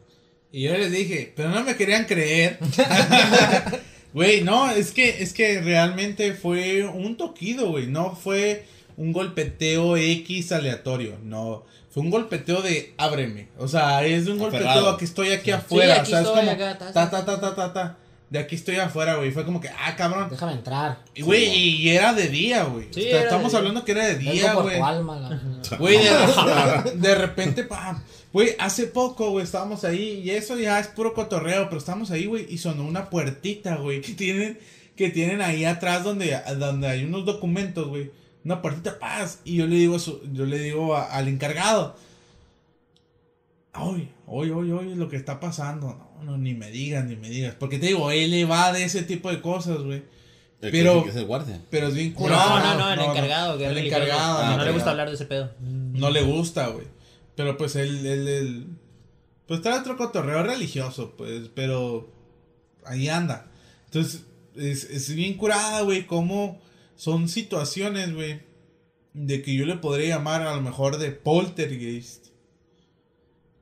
[0.51, 2.59] Y yo les dije, pero no me querían creer.
[4.13, 7.87] Güey, no, es que, es que realmente fue un toquido, güey.
[7.87, 8.65] No fue
[8.97, 11.17] un golpeteo X aleatorio.
[11.23, 11.63] No.
[11.89, 13.49] Fue un golpeteo de ábreme.
[13.57, 14.89] O sea, es un golpeteo Aferrado.
[14.89, 16.01] a que estoy aquí afuera.
[16.01, 17.97] aquí o sea, estoy, es como acá, ta, ta, ta, ta, ta, ta, ta.
[18.31, 19.29] De aquí estoy afuera, güey.
[19.31, 20.29] Fue como que, ah, cabrón.
[20.29, 21.03] Déjame entrar.
[21.13, 22.87] Y, güey, Sí, y era de día, güey.
[22.91, 24.79] Sí, O sea, estamos hablando que era de día, güey.
[25.77, 28.01] Güey, de, de repente, pa,
[28.31, 32.25] güey, hace poco, güey, estábamos ahí y eso ya es puro cotorreo, pero estábamos ahí,
[32.25, 34.57] güey, y sonó una puertita, güey, que tienen,
[34.95, 38.11] que tienen ahí atrás donde, donde hay unos documentos, güey,
[38.45, 41.95] una puertita, paz, y yo le digo, su- yo le digo a- al encargado,
[43.73, 47.29] Ay, hoy, hoy, hoy, lo que está pasando, no, no, ni me digas, ni me
[47.29, 50.03] digas, porque te digo, él le va de ese tipo de cosas, güey,
[50.61, 51.59] El pero- que es el guardia.
[51.69, 52.59] pero es bien No, curado.
[52.59, 53.57] no, no, el encargado.
[53.57, 55.51] que el encargado, No, le gusta hablar de ese pedo.
[55.59, 56.85] No le gusta, güey.
[57.35, 58.67] Pero pues él, él, él-
[59.47, 62.09] pues trae otro cotorreo religioso, pues, pero
[62.85, 63.47] ahí anda.
[63.85, 64.25] Entonces,
[64.55, 66.61] es, es bien curada, güey, cómo
[66.95, 68.41] son situaciones, güey,
[69.13, 72.20] de que yo le podría llamar a lo mejor de poltergeist.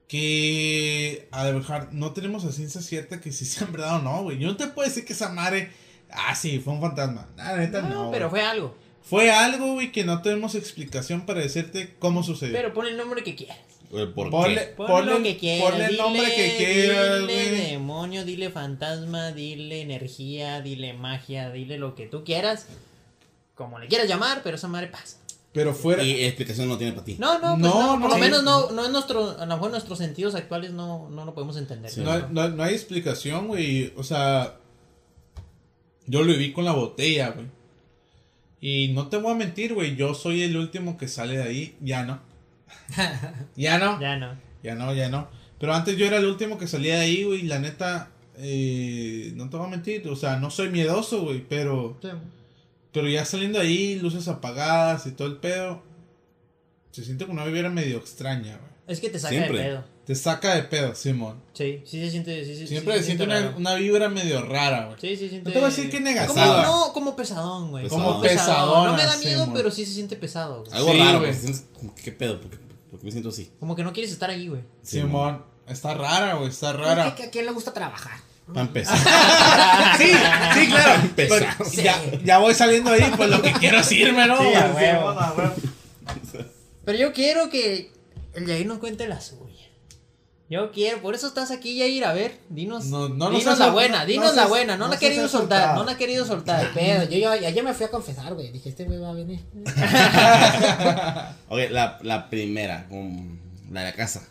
[0.09, 4.23] Que a lo mejor no tenemos a ciencia cierta que si sean verdad o no,
[4.23, 4.39] güey.
[4.39, 5.71] Yo no te puedo decir que esa madre,
[6.11, 7.29] ah, sí, fue un fantasma.
[7.37, 8.05] La neta no.
[8.05, 8.75] No, pero fue algo.
[9.03, 12.53] Fue algo, güey, que no tenemos explicación para decirte cómo sucedió.
[12.55, 13.57] Pero pon el nombre que quieras.
[13.89, 14.73] ¿Por Ponle- qué?
[14.75, 15.69] Pon Ponle- lo que quieras.
[15.71, 21.77] ponle el dile, nombre que quieras, Dile demonio, dile fantasma, dile energía, dile magia, dile
[21.77, 22.65] lo que tú quieras.
[23.55, 25.17] Como le quieras llamar, pero esa madre pasa.
[25.51, 26.03] Pero fuera.
[26.03, 27.15] Y explicación no tiene para ti.
[27.19, 28.21] No, no, pues No, no, por no, lo sí.
[28.21, 31.57] menos no, no es nuestro, a lo mejor nuestros sentidos actuales no, no lo podemos
[31.57, 31.89] entender.
[31.91, 32.01] Sí.
[32.01, 33.91] No, hay- no, no hay explicación, güey.
[33.97, 34.55] O sea,
[36.05, 37.47] yo lo vi con la botella, güey.
[38.61, 39.95] Y no te voy a mentir, güey.
[39.95, 41.75] Yo soy el último que sale de ahí.
[41.81, 42.19] Ya no.
[43.55, 43.99] ya no.
[43.99, 44.35] Ya no.
[44.61, 45.29] Ya no, ya no.
[45.59, 47.43] Pero antes yo era el último que salía de ahí, güey.
[47.43, 50.07] La neta, eh, no te voy a mentir.
[50.09, 51.43] O sea, no soy miedoso, güey.
[51.47, 51.97] Pero,
[52.91, 55.83] pero ya saliendo ahí, luces apagadas y todo el pedo.
[56.91, 58.69] Se siente como una vibra medio extraña, güey.
[58.87, 59.57] Es que te saca Siempre.
[59.59, 59.83] de pedo.
[60.05, 61.39] Te saca de pedo, Simón.
[61.53, 62.43] Sí, sí se siente.
[62.43, 64.97] Sí, sí, Siempre sí se se siente una, vibra medio rara, güey.
[64.99, 65.49] Sí, sí, siente.
[65.49, 67.87] No te voy a decir que Como, no, como pesadón, güey.
[67.87, 68.87] Como pesadón.
[68.87, 70.73] No me da miedo, pero sí se siente pesado, güey.
[70.73, 71.33] Algo Sí, raro, güey.
[71.35, 72.41] sientes como que, ¿Qué pedo?
[72.41, 72.57] ¿Por qué,
[72.89, 73.51] por qué me siento así?
[73.59, 74.63] Como que no quieres estar ahí, güey.
[74.81, 75.45] Simón.
[75.67, 76.49] Está rara, güey.
[76.49, 77.05] Está ¿A, rara.
[77.05, 78.19] a quién le gusta trabajar?
[78.53, 78.97] Para empezar.
[79.97, 80.11] Sí,
[80.53, 81.09] sí, claro.
[81.15, 81.45] Pesado.
[81.57, 84.37] Pero ya, ya voy saliendo ahí, pues lo que quiero es irme, ¿no?
[84.39, 85.09] Sí, a Simón, huevo.
[85.09, 85.53] a huevo.
[86.85, 87.91] Pero yo quiero que
[88.33, 89.47] el Yair nos cuente la suya.
[90.49, 92.05] Yo quiero, por eso estás aquí, Yair.
[92.05, 92.85] A ver, dinos.
[92.85, 94.77] No, no nos dinos la buena, no- dinos no la buena.
[94.77, 95.75] No, no la ha querido soltar, soltado.
[95.79, 96.71] no la ha querido soltar.
[96.73, 98.51] Pero yo, yo ayer me fui a confesar, güey.
[98.51, 99.41] Dije, este güey va a venir.
[101.49, 103.39] Ok, la, la primera, con
[103.71, 104.27] la de la casa.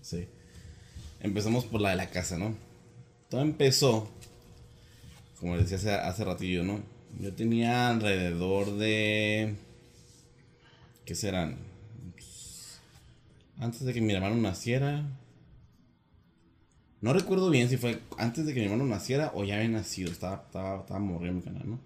[0.00, 0.28] Sí.
[1.20, 2.54] Empezamos por la de la casa, ¿no?
[3.32, 4.10] Todo empezó,
[5.40, 6.82] como les decía hace, ratillo, ¿no?
[7.18, 9.54] Yo tenía alrededor de...
[11.06, 11.56] ¿Qué serán?
[13.58, 15.06] Antes de que mi hermano naciera...
[17.00, 20.12] No recuerdo bien si fue antes de que mi hermano naciera o ya había nacido.
[20.12, 21.80] Estaba, estaba, estaba morrido en mi canal, ¿no?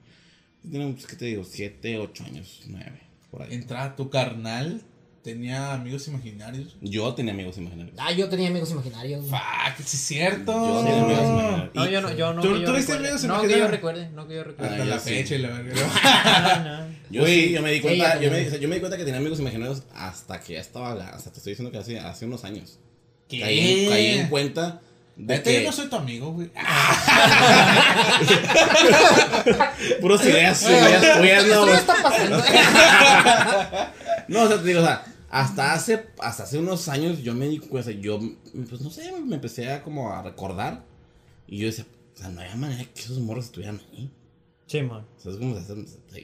[0.68, 1.44] Tiene, pues, ¿qué te digo?
[1.44, 3.55] 7, 8 años, 9, por ahí.
[3.55, 4.82] Entra tu carnal,
[5.27, 6.77] tenía amigos imaginarios.
[6.81, 7.97] Yo tenía amigos imaginarios.
[7.99, 9.27] Ah, yo tenía amigos imaginarios.
[9.27, 9.31] güey.
[9.33, 10.53] Fuck, sí es cierto.
[10.53, 11.74] Yo tenía amigos imaginarios.
[11.74, 12.43] No, yo no, yo no.
[12.43, 13.09] ¿Tú- que yo tú viste recuerde.
[13.09, 13.70] amigos No, que yo imaginarios?
[13.72, 14.68] recuerde, no que yo recuerde.
[14.68, 15.11] Ah, Hasta yo la sí.
[15.11, 15.74] fecha y la verga.
[16.64, 16.97] No, no.
[17.11, 19.18] Yo Güey, sí, yo me di cuenta, yo me, yo me di cuenta que tenía
[19.20, 22.79] amigos imaginarios hasta que ya estaba, hasta te estoy diciendo que hace, hace unos años.
[23.29, 23.41] ¿Qué?
[23.41, 24.81] Caí, caí en cuenta
[25.16, 26.51] de que yo no soy tu amigo, güey.
[30.01, 32.43] puros ideas, ideas no, está pasando.
[34.29, 35.05] No, o sea, te digo, o sea,
[35.41, 38.18] hasta hace, hasta hace unos años yo me di cuenta, yo,
[38.68, 40.84] pues no sé, me empecé a como a recordar
[41.47, 44.11] y yo decía, o sea, no había manera que esos morros estuvieran ahí.
[44.66, 45.07] Sí, man.
[45.16, 45.55] O sea, es como,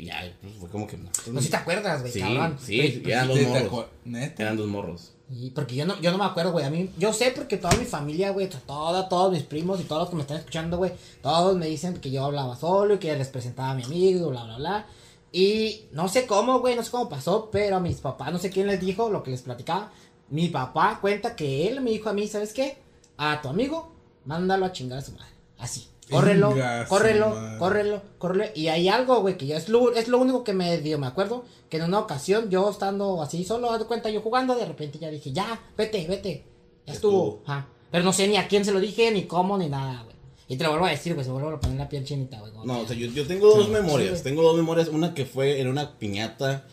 [0.00, 2.56] ya, pues, fue como que, no, No sé si te acuerdas, güey, Sí, cabrón.
[2.60, 3.68] sí, eran dos ¿Te- te morros.
[3.72, 4.42] acuer- Neta.
[4.42, 5.12] Eran dos morros.
[5.30, 6.64] Y porque yo no, yo no me acuerdo, güey.
[6.64, 10.02] A mí, yo sé porque toda mi familia, güey, toda, todos mis primos y todos
[10.02, 10.92] los que me están escuchando, güey,
[11.22, 14.42] todos me dicen que yo hablaba solo y que les presentaba a mi amigo, bla,
[14.44, 14.86] bla, bla.
[15.32, 18.50] Y no sé cómo, güey, no sé cómo pasó, pero a mis papás, no sé
[18.50, 19.90] quién les dijo lo que les platicaba.
[20.28, 22.78] Mi papá cuenta que él me dijo a mí, ¿sabes qué?
[23.16, 23.92] A tu amigo,
[24.26, 25.32] mándalo a chingar a su madre.
[25.58, 25.88] Así.
[26.10, 26.54] Córrelo,
[26.88, 28.44] córrelo, córrelo, córrelo.
[28.54, 31.06] Y hay algo, güey, que yo es lo, es lo único que me dio, me
[31.06, 34.98] acuerdo, que en una ocasión yo estando así solo, de cuenta, yo jugando, de repente
[34.98, 36.44] ya dije, ya, vete, vete.
[36.86, 37.38] Ya estuvo.
[37.38, 37.42] estuvo.
[37.46, 37.68] Ajá.
[37.90, 40.11] Pero no sé ni a quién se lo dije, ni cómo, ni nada, güey.
[40.48, 42.52] Y te lo vuelvo a decir, güey, se vuelve a poner la piel chinita, güey.
[42.64, 44.10] No, o sea, yo, yo tengo dos Sí, memorias.
[44.10, 44.22] güey.
[44.22, 44.88] tengo dos memorias.
[44.88, 46.66] Una que fue en una piñata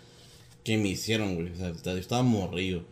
[0.63, 1.51] que me hicieron, güey.
[1.51, 2.83] O sea, yo estaba morrido.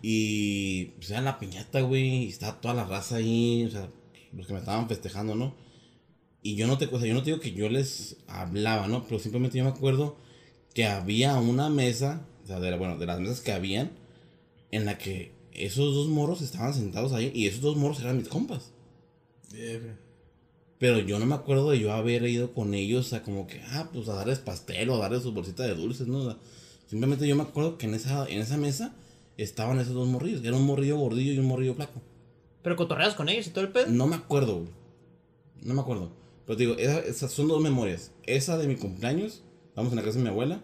[0.00, 2.24] Y pues era la piñata, güey.
[2.24, 3.64] Y estaba toda la raza ahí.
[3.66, 3.90] O sea,
[4.32, 5.54] los que me estaban festejando, ¿no?
[6.42, 9.04] Y yo no te, o sea, yo no te digo que yo les hablaba, ¿no?
[9.04, 10.16] Pero simplemente yo me acuerdo
[10.74, 13.92] que había una mesa, o sea, de, la- bueno, de las mesas que habían,
[14.70, 18.28] en la que esos dos morros estaban sentados ahí y esos dos morros eran mis
[18.28, 18.72] compas.
[20.78, 23.88] Pero yo no me acuerdo de yo haber ido con ellos a como que, ah,
[23.92, 26.18] pues a darles pastel o a darles su bolsita de dulces, ¿no?
[26.18, 26.36] O sea,
[26.86, 28.94] simplemente yo me acuerdo que en esa, en esa mesa
[29.36, 30.44] estaban esos dos morrillos.
[30.44, 32.02] Era un morrillo gordillo y un morrillo flaco.
[32.62, 33.86] Pero cotorreas con ellos y todo el pedo.
[33.88, 34.68] No me acuerdo, güey.
[35.62, 36.10] No me acuerdo.
[36.46, 38.10] Pero te digo, esa- esas son dos memorias.
[38.24, 40.62] Esa de mi cumpleaños, estamos en la casa de mi abuela.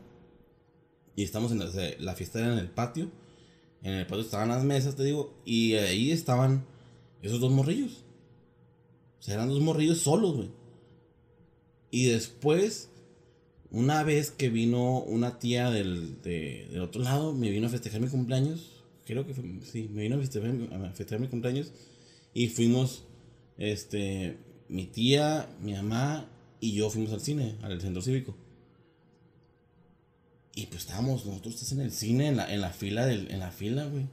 [1.16, 1.66] Y estamos en la,
[1.98, 3.10] la fiesta era en el patio.
[3.82, 5.34] En el patio estaban las mesas, te digo.
[5.44, 6.64] Y ahí estaban
[7.22, 8.04] esos dos morrillos.
[9.20, 10.50] O sea, eran dos morrillos solos, güey.
[11.90, 12.88] Y después,
[13.70, 18.00] una vez que vino una tía del, de- del otro lado, me vino a festejar
[18.00, 18.82] mi cumpleaños.
[19.04, 21.72] Creo que fue, sí, me vino a festejar, a mi cumpleaños.
[22.32, 23.04] Y fuimos,
[23.58, 26.28] este, mi tía, mi mamá
[26.60, 28.36] y yo fuimos al cine, al centro cívico.
[30.54, 33.50] Y pues estábamos nosotros en el cine, en la, en la fila, del, en la
[33.50, 34.06] fila, güey.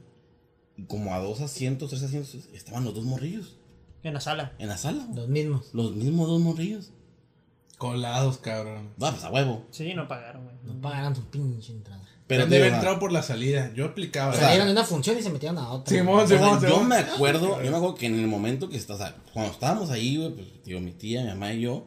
[0.86, 3.57] Como a dos asientos, tres asientos, estaban los dos morrillos.
[4.02, 4.52] En la sala.
[4.58, 5.06] En la sala.
[5.14, 5.70] Los mismos.
[5.72, 6.92] Los mismos dos morrillos.
[7.78, 8.90] Colados, cabrón.
[9.02, 9.66] Va, pues a huevo.
[9.70, 10.56] Sí, no pagaron, güey.
[10.64, 12.02] No pagaron su pinche entrada.
[12.26, 13.72] Pero debe digo, entrado por la salida.
[13.74, 14.32] Yo aplicaba.
[14.34, 15.96] sea, Salieron de una función y se metieron a otra.
[15.96, 16.88] Simón, sea, Simón, yo Simón.
[16.88, 19.90] me acuerdo, yo me acuerdo que en el momento que está, o sea, cuando estábamos
[19.90, 21.86] ahí, güey, pues, digo, mi tía, mi mamá y yo,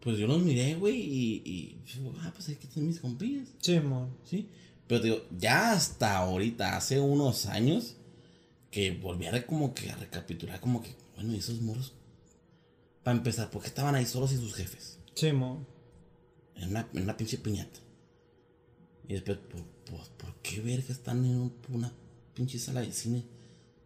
[0.00, 1.82] pues yo los miré, güey, y, y,
[2.22, 3.48] ah, pues aquí están mis compillas.
[3.60, 4.08] Sí, mon.
[4.24, 4.48] ¿sí?
[4.86, 7.96] Pero digo, ya hasta ahorita, hace unos años,
[8.70, 11.94] que volví a como que a recapitular, como que, bueno, ¿y esos morros?
[13.02, 14.98] Para empezar, ¿por qué estaban ahí solos sin sus jefes?
[15.14, 15.66] Sí, mon.
[16.54, 17.80] En una, en una pinche piñata.
[19.08, 21.92] Y después, ¿por, por, por qué verga están en un- una
[22.34, 23.24] pinche sala de cine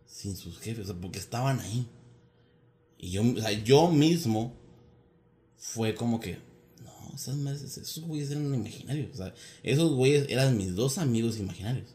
[0.06, 0.84] sin sus jefes?
[0.88, 1.86] O sea, porque estaban ahí.
[2.98, 4.54] Y yo, o sea, yo mismo
[5.56, 6.38] fue como que,
[6.84, 9.12] no, esas madres- esos güeyes eran imaginarios.
[9.12, 11.88] O sea, esos güeyes eran mis dos amigos imaginarios.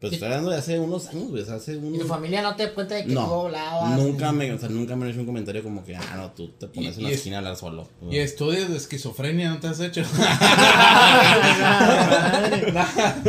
[0.00, 1.42] Pero estoy hablando de hace unos años, güey.
[1.42, 1.98] o sea, hace Y unos...
[2.02, 3.98] tu familia no te cuenta de que tú No, hablabas.
[3.98, 6.50] nunca me, o sea, nunca me han hecho un comentario como que, ah, no, tú
[6.52, 7.88] te pones Y- en la y es- esquina a hablar solo.
[8.08, 10.02] Y estudios de esquizofrenia no te has hecho.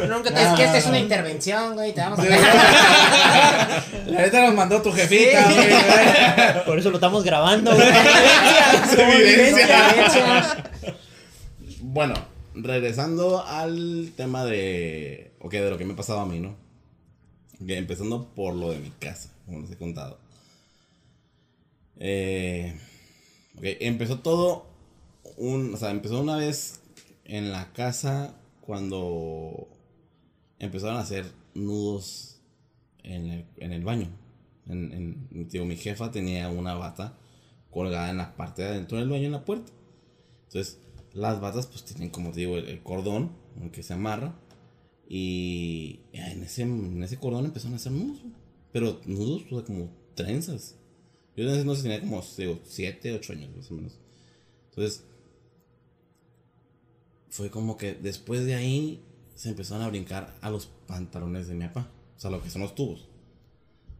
[0.07, 1.93] Nunca te es que esta es una intervención, güey.
[1.93, 2.23] Te vamos a
[4.07, 6.65] La neta nos mandó tu jefita, güey.
[6.65, 7.87] Por eso lo estamos grabando, güey.
[8.97, 10.63] evidencia.
[11.81, 12.13] Bueno,
[12.63, 15.33] regresando al tema de.
[15.39, 16.55] Ok, de lo que me ha pasado a mí, ¿no?
[17.67, 20.19] Empezando por lo de mi casa, como les he contado.
[21.97, 22.79] Eh,
[23.57, 24.65] ok, empezó todo.
[25.37, 26.81] Un, o sea, empezó una vez
[27.25, 29.67] en la casa cuando
[30.57, 32.39] empezaron a hacer nudos
[33.03, 34.09] en el, en el baño.
[34.65, 37.17] Digo, mi jefa tenía una bata
[37.71, 39.71] colgada en la parte de adentro del baño en la puerta.
[40.47, 40.79] Entonces,
[41.13, 44.39] las batas pues tienen, como digo, el, cordón en que se amarra.
[45.07, 48.21] Y en ese, en ese cordón empezaron a hacer nudos.
[48.71, 50.75] Pero nudos, como trenzas.
[51.35, 53.97] Yo en ese no sé, tenía como, digo, 7, 8 años más o menos.
[54.69, 55.05] Entonces,
[57.29, 59.03] fue como que después de ahí
[59.35, 61.89] se empezaron a brincar a los pantalones de mi papá.
[62.17, 63.07] O sea, lo que son los tubos.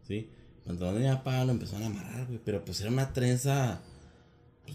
[0.06, 0.28] ¿Sí?
[0.66, 2.28] Pantalones de mi papá lo empezaron a amarrar.
[2.44, 3.82] Pero pues era una trenza.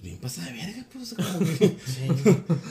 [0.05, 1.13] Bien pasada de verga, pues.
[1.13, 1.77] o sea, como que-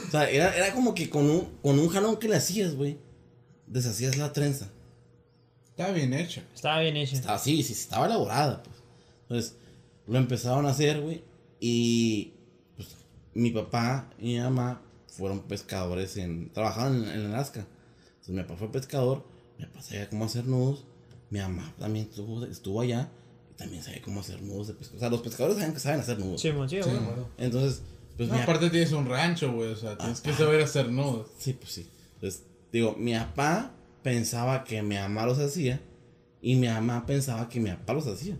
[0.07, 2.97] o sea, era, era como que con un, con un jalón que le hacías, güey.
[3.66, 4.68] Deshacías la trenza.
[5.70, 6.43] Está bien hecho.
[6.55, 7.16] Estaba bien hecho.
[7.16, 8.76] Estaba así, sí, estaba elaborada, pues.
[9.22, 9.57] Entonces,
[10.07, 11.24] lo empezaron a hacer, güey.
[11.59, 12.35] Y
[12.76, 12.89] pues,
[13.35, 16.53] mi papá y mi mamá fueron pescadores en.
[16.53, 17.66] Trabajaban en, en Alaska.
[18.11, 19.26] Entonces, mi papá fue pescador.
[19.59, 20.85] Mi papá sabía cómo hacer nudos.
[21.30, 23.09] Mi mamá también estuvo, estuvo allá.
[23.57, 24.97] También sabía cómo hacer nudos de pescado.
[24.97, 26.41] O sea, los pescadores saben que saben hacer nudos.
[26.41, 27.05] Sí, mon, sí, Sí, güey.
[27.05, 27.29] bueno.
[27.39, 27.83] Entonces,
[28.17, 29.71] pues No, mi aparte tienes un rancho, güey.
[29.73, 31.29] O sea, tienes que saber hacer nudos.
[31.39, 31.89] Sí, pues sí.
[32.15, 32.43] Entonces,
[32.73, 35.81] digo, mi papá pensaba que mi mamá los hacía
[36.43, 38.37] y mi mamá pensaba que mi papá los hacía.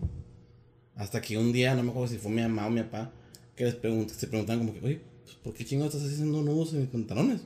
[0.95, 3.11] Hasta que un día, no me acuerdo si fue mi mamá o mi papá,
[3.55, 6.73] que les pregunt se preguntaban como que, oye, pues, ¿por qué chingados estás haciendo nudos
[6.73, 7.41] en mis pantalones?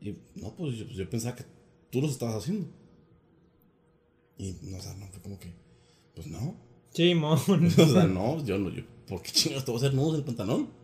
[0.00, 1.44] Y no, pues yo, pues, yo pensaba que
[1.90, 2.66] tú los estabas haciendo.
[4.38, 5.52] Y no, o sea, no fue como que,
[6.14, 6.54] pues no.
[6.92, 7.38] Sí, mon.
[7.78, 10.18] O sea, no, yo no, yo, ¿por qué chingados te voy a hacer nudos en
[10.20, 10.82] el pantalón?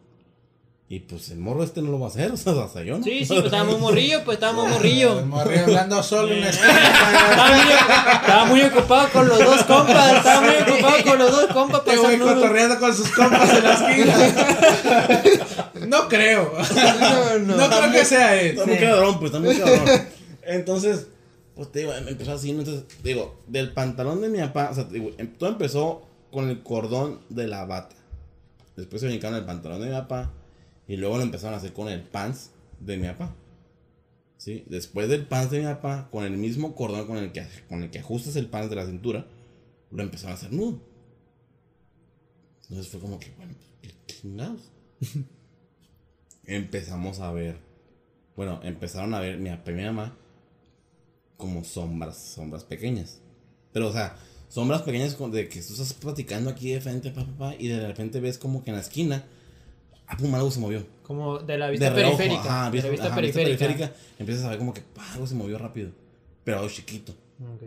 [0.91, 3.05] Y pues el morro este no lo va a hacer, o sea, hasta yo no.
[3.05, 5.19] Sí, sí, pues estábamos morrillos, pues estábamos morrillos.
[5.19, 7.73] El morrillo hablando solo en la Estaba muy,
[8.23, 10.17] estaba muy ocupado con los dos compas.
[10.17, 11.81] Estaba muy ocupado con los dos compas.
[11.85, 14.17] Este güey pasando- cotorreando con sus compas en la esquina.
[15.89, 16.53] no creo.
[17.45, 18.47] No, creo que sea él.
[18.53, 20.09] Está muy cabrón, pues, está muy cabrón.
[20.43, 21.07] Entonces,
[21.59, 24.87] pues te digo, em- empezó así, entonces, digo, del pantalón de mi papá, o sea,
[24.87, 27.97] te digo, em- todo empezó con el cordón de la bata.
[28.77, 30.33] Después se brincaron el pantalón de mi papá
[30.87, 33.35] y luego lo empezaron a hacer con el pants de mi papá.
[34.37, 34.65] ¿Sí?
[34.69, 37.91] Después del pants de mi papá, con el mismo cordón con el que, con el
[37.91, 39.27] que ajustas el pants de la cintura,
[39.91, 40.81] lo empezaron a hacer nudo.
[42.63, 44.71] Entonces fue como que, bueno, ¿qué chingados?
[46.45, 47.57] Empezamos a ver
[48.39, 50.17] bueno, empezaron a ver mi papá y mi mamá
[51.39, 53.21] como sombras, sombras pequeñas.
[53.73, 54.19] Pero, o sea,
[54.49, 58.21] sombras pequeñas de que tú estás platicando aquí de frente, papá, papá, y de repente
[58.21, 59.25] ves como que en la esquina,
[60.07, 60.85] ah, pum, algo se movió.
[61.05, 62.63] Como de la vista de reojo, periférica.
[62.63, 63.95] ajá, de vista, la vista ajá, periférica.
[64.19, 65.93] Empiezas a ver como que pa, algo se movió rápido.
[66.45, 67.13] Pero algo chiquito.
[67.41, 67.63] Ok.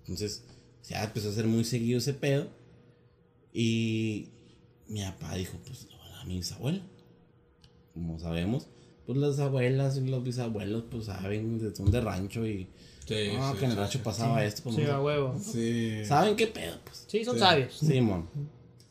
[0.00, 0.44] Entonces,
[0.82, 2.48] ya empezó a ser muy seguido ese pedo.
[3.52, 4.30] Y
[4.88, 5.88] mi papá dijo, pues,
[6.20, 6.82] a mi bisabuela.
[7.94, 8.68] Como sabemos,
[9.06, 12.68] pues las abuelas y los bisabuelos, pues saben, son de rancho y...
[13.06, 14.04] Sí, ah, sí, que en el sí, rancho sí.
[14.04, 14.62] pasaba esto.
[14.64, 15.38] Pues, Sí, a huevo.
[15.38, 16.04] Sí.
[16.04, 16.76] ¿Saben qué pedo?
[16.84, 17.40] Pues, Sí, son Sí.
[17.40, 17.74] sabios.
[17.74, 18.28] Simón.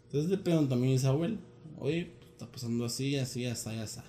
[0.06, 1.38] Entonces le pregunto a mi bisabuelo,
[1.80, 4.00] oye, está pasando así, así, así, así.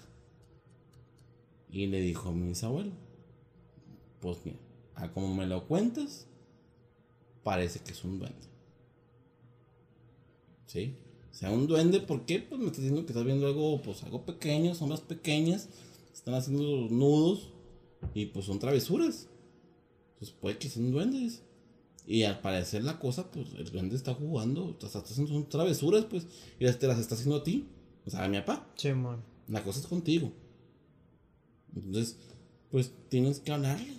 [1.71, 2.93] Y le dijo a mi bisabuelo,
[4.21, 4.59] pues mira,
[4.95, 6.27] a como me lo cuentas,
[7.43, 8.47] parece que es un duende.
[10.67, 10.97] ¿Sí?
[11.31, 12.39] O sea, un duende, ¿por qué?
[12.41, 15.69] Pues me estás diciendo que estás viendo algo, pues algo pequeño, sombras pequeñas,
[16.15, 17.53] están haciendo los nudos
[18.15, 19.29] y pues son travesuras.
[20.27, 21.43] Pues puede que sean duendes.
[22.07, 26.05] Y al parecer la cosa, pues el duende está jugando, está, está haciendo son travesuras,
[26.05, 26.27] pues,
[26.59, 27.67] y las te las está haciendo a ti.
[28.05, 28.69] O sea, a mi papá.
[28.77, 29.23] Sí, mon.
[29.49, 30.33] La cosa es contigo.
[31.75, 32.17] Entonces,
[32.71, 33.95] pues tienes que hablarle.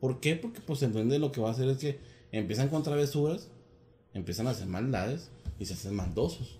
[0.00, 0.36] ¿Por qué?
[0.36, 2.00] Porque pues el duende lo que va a hacer es que
[2.32, 3.48] empiezan con travesuras,
[4.12, 6.58] empiezan a hacer maldades y se hacen maldosos.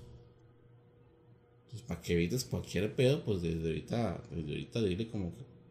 [1.65, 5.62] Entonces, para que evites cualquier pedo, pues desde ahorita, desde ahorita dile como que, pues,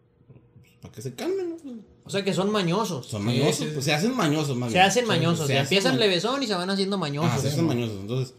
[0.82, 1.74] para que se calmen, ¿no?
[2.04, 3.06] O sea que son mañosos.
[3.06, 3.70] Son mañosos, sí, sí.
[3.74, 4.88] pues se hacen mañosos más Se bien.
[4.88, 5.46] hacen mañosos.
[5.48, 7.32] se hacen empiezan ma- levesón y se van haciendo mañosos.
[7.34, 8.00] Ah, se hacen mañosos.
[8.02, 8.34] Entonces,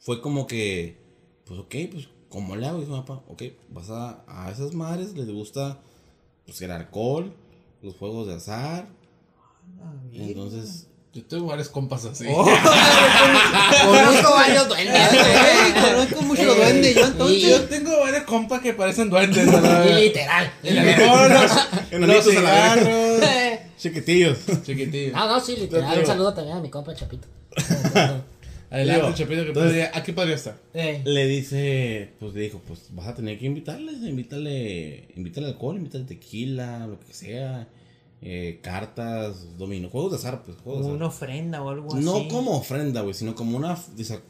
[0.00, 0.98] fue como que,
[1.44, 2.80] pues ok, pues, ¿cómo le hago?
[2.80, 5.80] Dijo papá, ok, vas a, a esas madres les gusta,
[6.46, 7.32] pues, el alcohol,
[7.82, 8.88] los juegos de azar.
[10.12, 12.26] Entonces, Yo tengo varios compas así.
[12.28, 12.44] Oh.
[13.84, 15.72] Conozco varios duendes, güey.
[15.92, 16.94] Conozco muchos duendes.
[16.96, 17.42] Yo entonces.
[17.42, 19.46] yo tengo varios compas que parecen duendes.
[20.00, 20.52] literal.
[20.64, 23.20] Alcohol, los, cigarros.
[23.78, 24.38] chiquitillos.
[24.64, 25.12] Chiquitillo.
[25.12, 26.00] No, no, sí, literal.
[26.00, 27.28] Un saludo también a mi compa Chapito.
[28.70, 30.56] Adelante, Digo, Chapito, que entonces- podría, aquí podría estar.
[30.74, 35.76] Eh, Le dice, pues le dijo, pues vas a tener que invitarle, invítale, invítale alcohol,
[35.76, 37.68] invítale tequila, lo que sea,
[38.26, 40.96] eh, cartas, dominó, juegos de azar, pues, juegos de azar.
[40.96, 42.02] Una ofrenda o algo así.
[42.02, 43.78] No como ofrenda, güey, sino como una,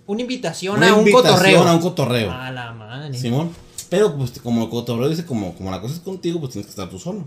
[0.07, 1.63] Una invitación una a un invitación cotorreo.
[1.63, 2.31] a un cotorreo.
[2.33, 3.17] A la madre.
[3.17, 3.51] Simón.
[3.89, 6.71] Pero pues como el cotorreo dice, como, como la cosa es contigo, pues tienes que
[6.71, 7.25] estar tú solo.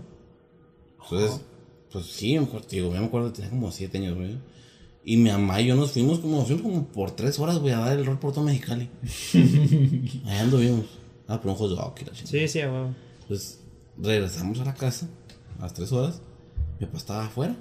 [1.02, 1.40] Entonces,
[1.90, 4.38] pues sí, me acuerdo, digo, yo me acuerdo que tenía como 7 años, güey.
[5.04, 7.72] Y mi mamá y yo nos fuimos como, nos fuimos como por 3 horas, güey,
[7.72, 8.90] a dar el rol por todo Mexicali.
[10.26, 10.84] Allá anduvimos.
[11.26, 12.14] Ah, por un hot dog la.
[12.14, 12.88] Sí, sí, güey.
[13.22, 13.60] Entonces,
[13.96, 15.08] regresamos a la casa
[15.58, 16.20] a las 3 horas.
[16.78, 17.54] Mi papá estaba afuera.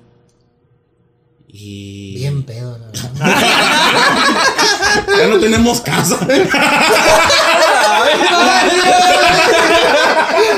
[1.48, 2.16] Y.
[2.18, 3.12] bien pedo, la verdad.
[5.18, 6.18] Ya no tenemos casa.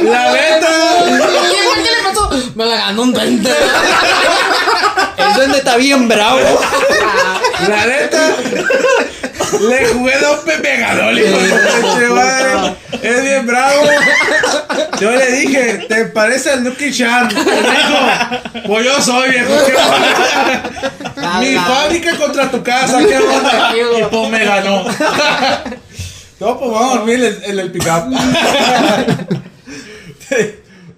[0.03, 0.69] La neta.
[1.05, 2.29] ¿Qué, qué le pasó?
[2.55, 3.53] Me la ganó un duende.
[5.17, 6.39] El duende está bien bravo.
[7.67, 8.35] La neta.
[9.51, 11.37] Le jugué dos Pepe Ganó, hijo
[11.99, 12.75] de madre.
[13.01, 13.83] Es bien bravo.
[14.99, 17.29] Yo le dije, ¿te parece al Nuki Chan?
[17.29, 17.47] Dijo,
[18.67, 19.53] pues yo soy viejo.
[21.39, 23.73] Mi fábrica contra tu casa, ¿qué onda?
[23.75, 24.83] Y pues me ganó.
[26.39, 28.15] No, pues vamos a dormir en el, el pick-up.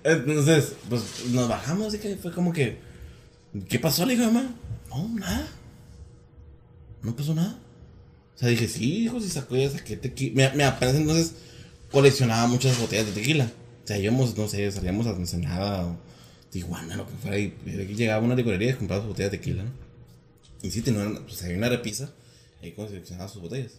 [0.03, 2.79] Entonces, pues nos bajamos y que fue como que.
[3.69, 4.05] ¿Qué pasó?
[4.05, 4.43] Le dije, mamá.
[4.89, 5.47] No, nada.
[7.01, 7.55] No pasó nada.
[8.41, 10.51] Sea, dije, sí, hijo, si sacó ya saqué tequila.
[10.55, 11.33] Me, apenas entonces
[11.91, 13.51] coleccionaba muchas botellas de tequila.
[13.83, 15.99] O sea, íbamos, no sé, salíamos a Ensenada o
[16.49, 17.37] Tijuana, lo que fuera.
[17.37, 17.53] Y
[17.95, 19.63] llegaba a una licorería y compraba sus botellas de tequila.
[20.63, 22.11] Y sí, tenía una, pues, había una repisa.
[22.63, 23.73] Ahí coleccionaba sus botellas.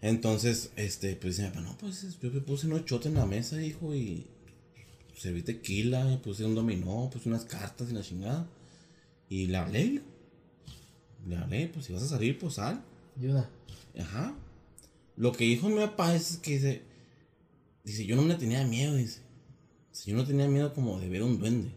[0.00, 3.62] Entonces, este, pues dice mi no, pues yo me puse unos chotes en la mesa,
[3.62, 4.28] hijo, y
[5.14, 8.48] serví tequila, puse un dominó, puse unas cartas y la chingada.
[9.28, 10.00] Y le hablé,
[11.28, 12.82] le hablé, pues si vas a salir, pues sal.
[13.18, 13.48] Ayuda.
[13.98, 14.34] Ajá.
[15.16, 16.82] Lo que dijo mi papá es que dice,
[17.84, 19.20] dice, yo no le tenía miedo, dice.
[19.92, 21.70] Dice, yo no tenía miedo como de ver un duende.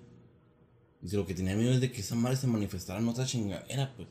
[1.01, 3.93] Dice, lo que tenía miedo es de que esa madre se manifestara en otra chingadera,
[3.95, 4.07] pues.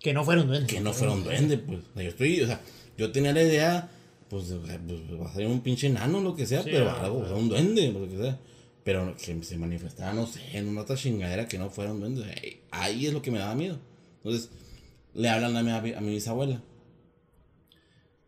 [0.00, 0.70] Que no fueron duendes.
[0.70, 1.78] Que no fuera un duende, pues.
[1.80, 2.60] O sea, yo estoy, o sea,
[2.98, 3.88] yo tenía la idea,
[4.28, 6.70] pues, de- o sea, pues, va a salir un pinche enano, lo que sea, Sí,
[6.72, 8.38] pero ah, algo, o sea, un duende, lo que sea.
[8.84, 12.60] Pero que se manifestara, no sé, en una otra chingadera que no fuera un duende.
[12.72, 13.78] Ahí es lo que me daba miedo.
[14.16, 14.50] Entonces,
[15.14, 16.62] le hablan a mi, a mi bisabuela.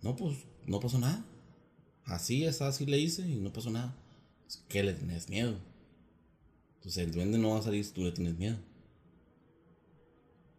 [0.02, 1.24] No, pues, no pasó nada.
[2.04, 3.94] Así es, así le hice y no pasó nada.
[4.68, 5.56] Que le tenés miedo.
[6.76, 8.58] Entonces, el duende no va a salir si tú le tienes miedo.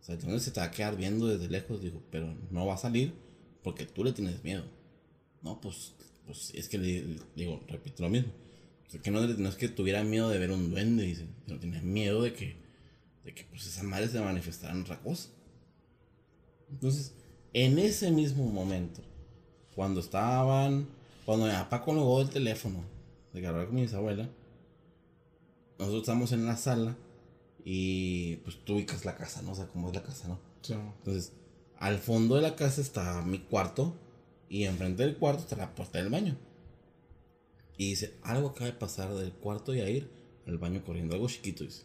[0.01, 2.65] O sea, el duende se te va a quedar viendo desde lejos, dijo, pero no
[2.65, 3.13] va a salir
[3.63, 4.63] porque tú le tienes miedo.
[5.41, 5.93] No, pues,
[6.25, 8.31] pues es que le, digo, repito lo mismo.
[8.93, 12.21] O no, no es que tuviera miedo de ver un duende, dice, sino tenía miedo
[12.21, 12.55] de que,
[13.23, 15.29] de que pues esa madre se manifestara en otra cosa.
[16.69, 17.13] Entonces,
[17.53, 19.01] en ese mismo momento,
[19.75, 20.87] cuando estaban,
[21.25, 22.83] cuando mi papá colgó el teléfono
[23.33, 24.29] de que hablaba con mi bisabuela,
[25.77, 26.95] nosotros estábamos en la sala
[27.63, 29.51] y pues tú ubicas la casa, ¿no?
[29.51, 30.39] O sea, cómo es la casa, ¿no?
[30.97, 31.33] Entonces,
[31.77, 33.95] al fondo de la casa está mi cuarto
[34.49, 36.37] y enfrente del cuarto está la puerta del baño.
[37.77, 40.09] Y dice, algo acaba de pasar del cuarto y a ir
[40.47, 41.83] al baño corriendo, algo chiquito, dice.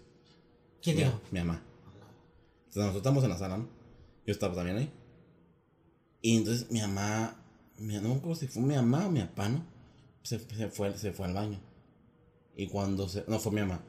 [0.80, 1.20] ¿Quién dijo?
[1.30, 1.62] Mi mamá.
[2.66, 3.79] Entonces, nosotros estamos en la sala, ¿no?
[4.30, 4.92] Yo estaba también ahí.
[6.22, 7.36] Y entonces mi mamá,
[7.78, 9.66] mi, no me acuerdo si fue mi mamá o mi papá, ¿no?
[10.22, 11.58] Se, se fue, se fue al baño.
[12.54, 13.82] Y cuando se, no fue mi mamá.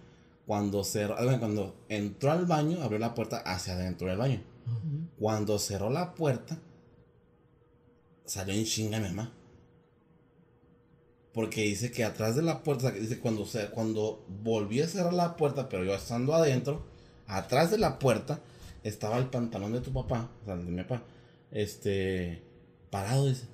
[0.47, 4.41] Cuando cerró, ah, cuando entró al baño, abrió la puerta hacia adentro del baño.
[5.19, 6.57] Cuando cerró la puerta,
[8.25, 9.31] salió en chinga mi mamá.
[11.35, 15.37] Porque dice que atrás de la puerta, dice cuando, se, cuando volví a cerrar la
[15.37, 16.83] puerta, pero yo estando adentro,
[17.27, 18.41] atrás de la puerta
[18.83, 21.03] estaba el pantalón de tu papá, o sea, el de mi papá,
[21.51, 22.43] este,
[22.89, 23.47] parado, dice.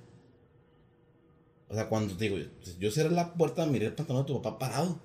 [1.68, 2.36] O sea, cuando te digo,
[2.78, 4.98] yo cerré la puerta, miré el pantalón de tu papá parado.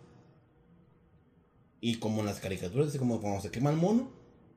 [1.82, 4.10] Y como en las caricaturas, así como cuando se quema el mono,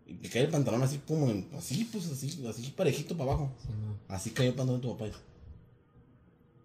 [0.07, 3.51] y que cae el pantalón así, como, en- así, pues así, así parejito para abajo.
[4.07, 5.07] Así cayó el pantalón de tu papá.
[5.07, 5.19] dice.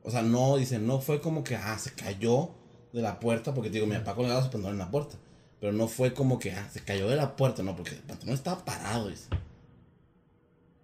[0.04, 2.52] O sea, no, dice, no fue como que, ah, se cayó
[2.93, 5.18] de la puerta, porque te digo, mi papá colgaba su pantalón en la puerta.
[5.62, 8.36] Pero no fue como que, ah, se cayó de la puerta, no, porque el pantalón
[8.36, 9.28] estaba parado, dice.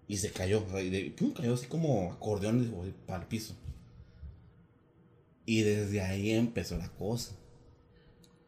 [0.07, 3.25] Y se cayó, o sea, y de- pum, cayó así como acordeón, dijo, para el
[3.28, 3.55] piso.
[5.45, 7.32] Y desde ahí empezó la cosa.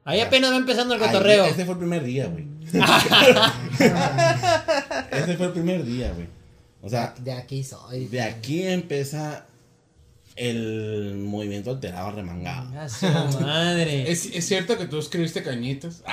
[0.06, 1.46] Ahí apenas va empezando el Ahí- cotorreo.
[1.46, 2.46] ese fue el primer día, güey.
[5.12, 6.28] ese fue el primer día, güey.
[6.82, 8.06] O sea, De aquí soy.
[8.08, 9.46] de aquí empieza
[10.40, 12.80] el movimiento alterado remangado.
[12.80, 13.06] A su
[13.42, 14.10] madre.
[14.12, 16.02] ¿Es, es cierto que tú escribiste cañitas.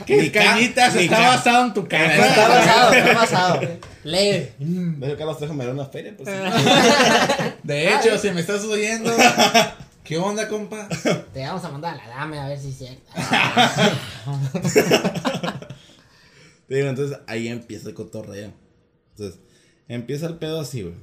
[0.00, 0.94] Ni ¿Qué cañitas?
[0.94, 2.48] ca- Está ca- basado en tu Está casa.
[2.48, 3.60] basado, está basado.
[4.04, 4.48] Lee.
[4.58, 6.28] De hecho, Carlos Trejo me dio una feria, pues.
[7.62, 9.10] De hecho, si me estás oyendo,
[10.04, 10.88] ¿qué onda, compa?
[11.34, 13.02] Te vamos a mandar a la dame a ver si es cierto.
[16.68, 18.52] Te digo, entonces ahí empieza el cotorreo.
[19.16, 19.40] Entonces,
[19.88, 20.94] empieza el pedo así, güey.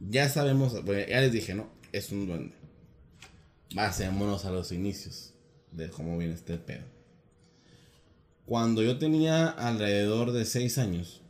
[0.00, 1.68] Ya sabemos, bueno, ya les dije, ¿no?
[1.92, 2.54] Es un duende.
[3.74, 5.34] Basémonos a los inicios
[5.72, 6.84] de cómo viene este pedo.
[8.46, 11.20] Cuando yo tenía alrededor de 6 años,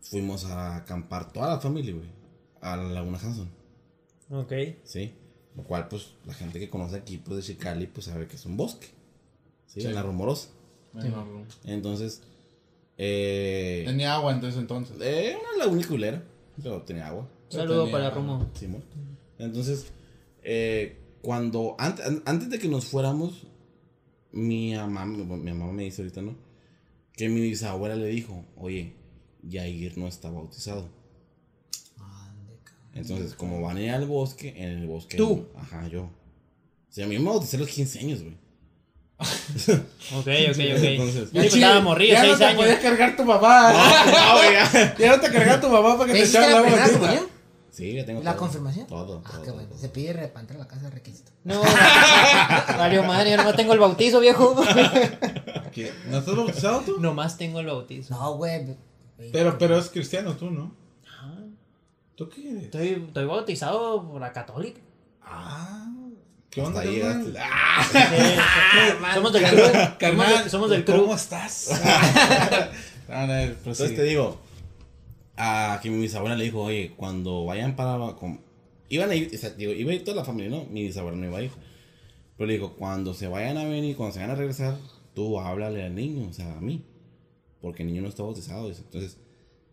[0.00, 2.08] fuimos a acampar toda la familia, güey,
[2.60, 3.50] a la Laguna Hanson,
[4.30, 4.52] Ok.
[4.84, 5.12] ¿sí?
[5.56, 8.46] Lo cual, pues, la gente que conoce aquí, pues, de Chicali, pues, sabe que es
[8.46, 8.86] un bosque,
[9.66, 9.82] ¿sí?
[9.82, 9.86] Sí.
[9.86, 10.48] En la rumorosa.
[11.64, 12.22] Entonces,
[12.96, 14.96] eh, Tenía agua entonces entonces.
[15.00, 16.24] eh, una laguna culera,
[16.62, 17.28] pero tenía agua.
[17.48, 18.50] Saludo tenía- para Romo.
[18.54, 18.82] Simón.
[19.38, 19.92] Entonces,
[20.42, 23.46] eh, cuando, antes, antes de que nos fuéramos,
[24.32, 26.34] mi mamá, mi mamá me dice ahorita, ¿no?
[27.12, 28.94] Que mi bisabuela le dijo, oye,
[29.42, 30.88] Yair no está bautizado.
[32.94, 35.16] Entonces, como van a ir al bosque, en el bosque.
[35.16, 35.46] ¿Tú?
[35.56, 36.04] Ajá, yo.
[36.04, 36.10] O
[36.90, 38.36] sea, a mí me bauticé a los 15 años, güey.
[39.18, 39.26] Ok,
[40.12, 40.58] ok, ok.
[40.58, 42.56] Entonces- Yo estaba morrillo, ya no 6 te años.
[42.62, 43.72] podía cargar tu mamá.
[43.72, 44.94] No, güey, ya.
[44.98, 47.34] Ya no te cargaba tu mamá para que ¿Te echara la comunión?
[47.70, 48.40] Sí, ya tengo ¿La todo.
[48.40, 48.86] confirmación?
[48.86, 49.68] Todo, Ah, todo, qué bueno.
[49.68, 49.78] todo.
[49.78, 51.32] Se pide re- para entrar a la casa de requisito.
[51.42, 51.60] No,
[52.78, 54.54] valió madre, yo nomás tengo el bautizo, viejo.
[55.72, 55.92] ¿Qué?
[56.08, 57.00] ¿No estás bautizado tú?
[57.00, 58.14] Nomás tengo el bautizo.
[58.14, 58.76] No, güey.
[59.32, 60.72] Pero, pero es cristiano tú, ¿no?
[62.14, 62.62] ¿Tú qué eres?
[62.64, 64.80] Estoy, estoy bautizado por la católica.
[65.20, 65.92] Ah,
[66.54, 67.26] ¿qué onda, ahí carnal?
[67.26, 67.40] llegaste.
[69.04, 69.46] Sí, somos del.
[69.46, 71.14] Somos, Carnal, somos del ¿Cómo crew.
[71.14, 71.70] estás?
[73.08, 74.38] Ah, A ver, Entonces te digo,
[75.36, 77.98] a que mi bisabuela le dijo, oye, cuando vayan para...
[78.14, 78.40] con-
[78.88, 80.64] iban a ir, o sea, digo, iba a ir toda la familia, ¿no?
[80.70, 81.50] Mi bisabuela no iba a ir.
[82.36, 84.78] Pero le dijo, cuando se vayan a venir, cuando se vayan a regresar,
[85.14, 86.82] tú háblale al niño, o sea, a mí.
[87.60, 88.68] Porque el niño no está bautizado.
[88.68, 89.18] Entonces,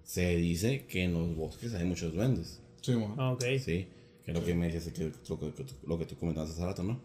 [0.04, 2.60] se dice que en los bosques hay muchos duendes.
[2.82, 3.16] Sí, mo.
[3.34, 3.44] Ok.
[3.64, 3.88] Sí,
[4.32, 7.00] es lo que me decías, que, lo, que, lo que tú comentabas hace rato, ¿no?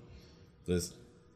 [0.61, 0.95] Entonces,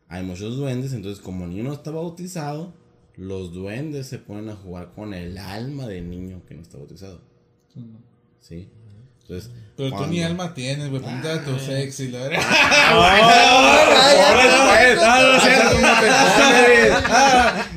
[0.08, 2.72] hay muchos duendes, entonces como el niño no está bautizado,
[3.16, 7.20] los duendes se ponen a jugar con el alma del niño que no está bautizado.
[8.40, 8.68] ¿Sí?
[9.22, 11.00] Entonces, Pero tú ni alma tienes, güey.
[11.00, 12.40] Ponte a tu sexy, la verdad.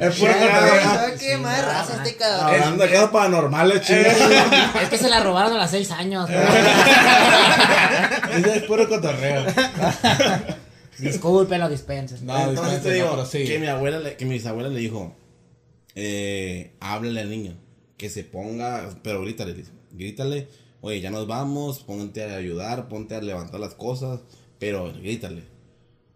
[0.08, 1.18] Es puro cotorreo.
[1.20, 2.54] ¿Qué más raza este cabrón?
[2.54, 4.14] Hablando de cosas paranormales, chicos.
[4.84, 6.30] Es que se la robaron a las 6 años.
[6.30, 6.40] Ese
[8.58, 9.46] es puro cotorreo.
[11.00, 12.26] Disculpen, lo dispensen.
[12.26, 15.16] No, Entonces te digo no, que mi abuela, le- que mi bisabuela le dijo,
[15.96, 17.56] eh, háblale al niño,
[17.98, 20.48] que se ponga, pero grítale, dice, grítale,
[20.82, 24.20] oye, ya nos vamos, ponte a ayudar, ponte a levantar las cosas,
[24.60, 25.44] pero grítale.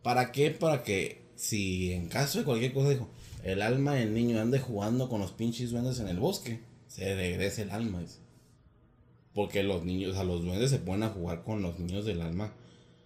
[0.03, 0.51] ¿Para qué?
[0.51, 3.09] Para que si en caso de cualquier cosa, dijo,
[3.43, 7.63] el alma del niño ande jugando con los pinches duendes en el bosque, se regrese
[7.63, 8.19] el alma, dice.
[9.33, 12.21] Porque los niños, o sea, los duendes se ponen a jugar con los niños del
[12.21, 12.53] alma,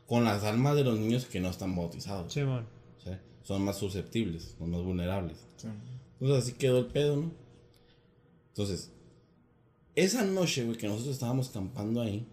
[0.08, 2.32] con las almas de los niños que no están bautizados.
[2.32, 2.68] Simón.
[2.98, 5.38] O sea, son más susceptibles, son más vulnerables.
[5.58, 5.68] Sí.
[6.20, 7.32] Entonces así quedó el pedo, ¿no?
[8.50, 8.92] Entonces,
[9.96, 12.28] esa noche, güey, que nosotros estábamos campando ahí,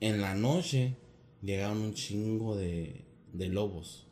[0.00, 0.96] en la noche
[1.40, 4.03] llegaron un chingo de, de lobos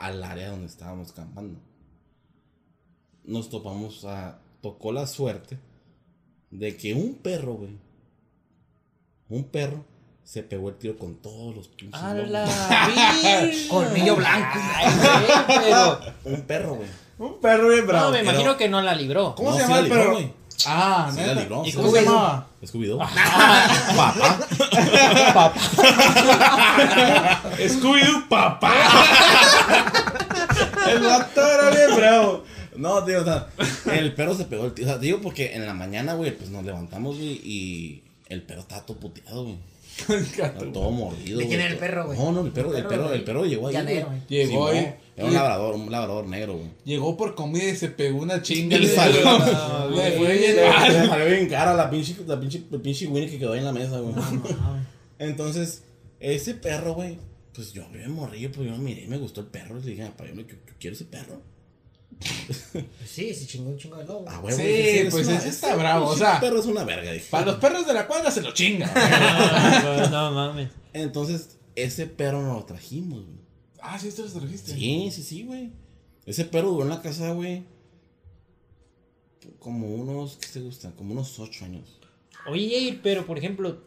[0.00, 1.58] al área donde estábamos campando.
[3.24, 4.38] Nos topamos a...
[4.60, 5.58] Tocó la suerte
[6.50, 7.76] de que un perro, güey,
[9.28, 9.84] un perro
[10.22, 12.00] se pegó el tiro con todos los pinches.
[13.68, 14.58] Colmillo blanco.
[14.74, 16.00] Ay, güey, pero.
[16.24, 16.88] Un perro, güey.
[17.18, 18.06] Un perro bien bravo.
[18.06, 19.34] No, me pero- imagino que no la libró.
[19.34, 20.12] ¿Cómo No, se llama la el libró, perro?
[20.14, 20.32] güey.
[20.66, 21.42] Ah, Sí neta.
[21.64, 22.46] ¿Y cómo se llamaba?
[22.62, 22.98] Scooby-Doo.
[25.34, 25.52] Papá.
[27.58, 28.72] Scooby-Doo, papá.
[30.88, 32.44] el vato era bien bravo.
[32.76, 33.46] No, tío, o sea,
[33.92, 34.84] el perro se pegó el tío.
[34.84, 38.62] O sea, digo porque en la mañana, güey, pues nos levantamos, güey, y el perro
[38.62, 39.58] estaba todo puteado, güey.
[40.72, 42.18] Todo mordido, ¿De quién era el perro, güey?
[42.18, 44.18] No, no, el perro, el perro, el perro llegó ahí, llanero, güey.
[44.28, 44.46] güey.
[44.46, 44.94] Llegó ahí.
[45.16, 46.68] Era un labrador, un labrador negro, güey.
[46.84, 48.76] Llegó por comida y se pegó una chinga.
[48.76, 49.20] Y Le salió.
[49.90, 50.56] Le fue bien
[51.08, 53.72] salió bien cara la pinche, la pinche, el pinche Winnie que quedó ahí en la
[53.72, 54.14] mesa, güey.
[55.18, 55.84] Entonces,
[56.20, 57.18] ese perro, güey,
[57.54, 59.76] pues yo me morrí, pues yo lo miré y me gustó el perro.
[59.78, 61.40] Le dije, papá, yo, yo- yo quiero ese perro.
[63.06, 64.24] Sí, sí, chingó un chingo de lobo.
[64.28, 66.40] Ah, güey, Sí, pues una- ese está bravo, o sea.
[66.40, 67.26] perro es una verga, dije.
[67.30, 68.90] Para los perros de la cuadra se lo chinga.
[70.10, 70.70] No, no mames.
[70.92, 73.38] Entonces, ese perro nos lo trajimos, güey.
[73.80, 74.72] ah, sí, esto lo trajiste.
[74.74, 75.72] Sí, sí, sí, güey.
[76.26, 77.64] Ese perro duró en la casa, güey.
[79.58, 80.90] Como unos, ¿qué te gusta?
[80.92, 81.98] Como unos ocho años.
[82.46, 83.82] Oye, pero por ejemplo,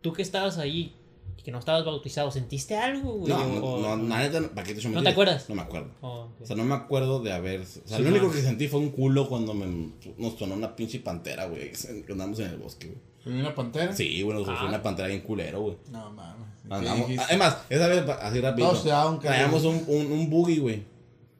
[0.00, 0.94] tú que estabas ahí
[1.42, 3.32] que no estabas bautizado, ¿sentiste algo, güey?
[3.32, 5.48] No, no, no, neta, ¿para qué te ¿No te acuerdas?
[5.48, 5.90] No me acuerdo.
[6.00, 6.28] Oh.
[6.40, 7.60] O sea, no me acuerdo de haber.
[7.60, 8.34] O sea, Sí, lo único man.
[8.36, 11.72] que sentí fue un culo cuando me, nos sonó una pinche pantera, güey.
[12.06, 12.98] Que andamos en el bosque, güey.
[13.22, 13.94] ¿Fue una pantera?
[13.94, 14.56] Sí, güey, nos Ah.
[14.58, 15.76] fue una pantera bien culero, güey.
[15.90, 16.46] No mames.
[16.70, 17.10] Andamos.
[17.28, 18.72] Además, esa vez, así rápido.
[18.72, 19.28] No, se daba un carro.
[19.34, 20.82] Traíamos un, un, un buggy, güey.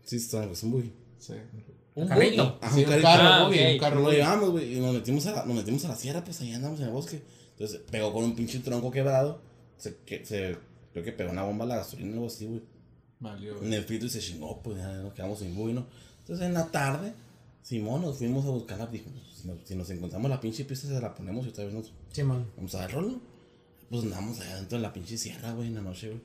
[0.03, 0.93] Sí, está, es un buggy.
[1.19, 1.33] Sí.
[1.95, 2.59] Un Carrito.
[2.61, 3.09] Ajá, Sí, un un carrito.
[3.09, 4.01] carro, Ah, un carro.
[4.01, 6.53] Lo llevamos, güey, y nos metimos, a la, nos metimos a la sierra, pues ahí
[6.53, 7.23] andamos en el bosque.
[7.53, 9.41] Entonces pegó con un pinche tronco quebrado.
[9.77, 10.57] Se, que, se,
[10.93, 12.63] creo que pegó una bomba a la gasolina o algo así, güey.
[13.21, 13.67] Valió, güey.
[13.67, 15.87] En el filtro y se chingó, pues ya nos quedamos sin buggy, ¿no?
[16.21, 17.13] Entonces en la tarde,
[17.63, 18.87] Simón, nos fuimos a buscarla.
[18.87, 21.75] Dijo, si nos, si nos encontramos la pinche pista, se la ponemos y otra vez
[21.75, 22.51] nos Simón.
[22.57, 23.21] vamos a dar rol, ¿no?
[23.91, 26.21] Pues andamos allá dentro de la pinche sierra, güey, en la noche, güey.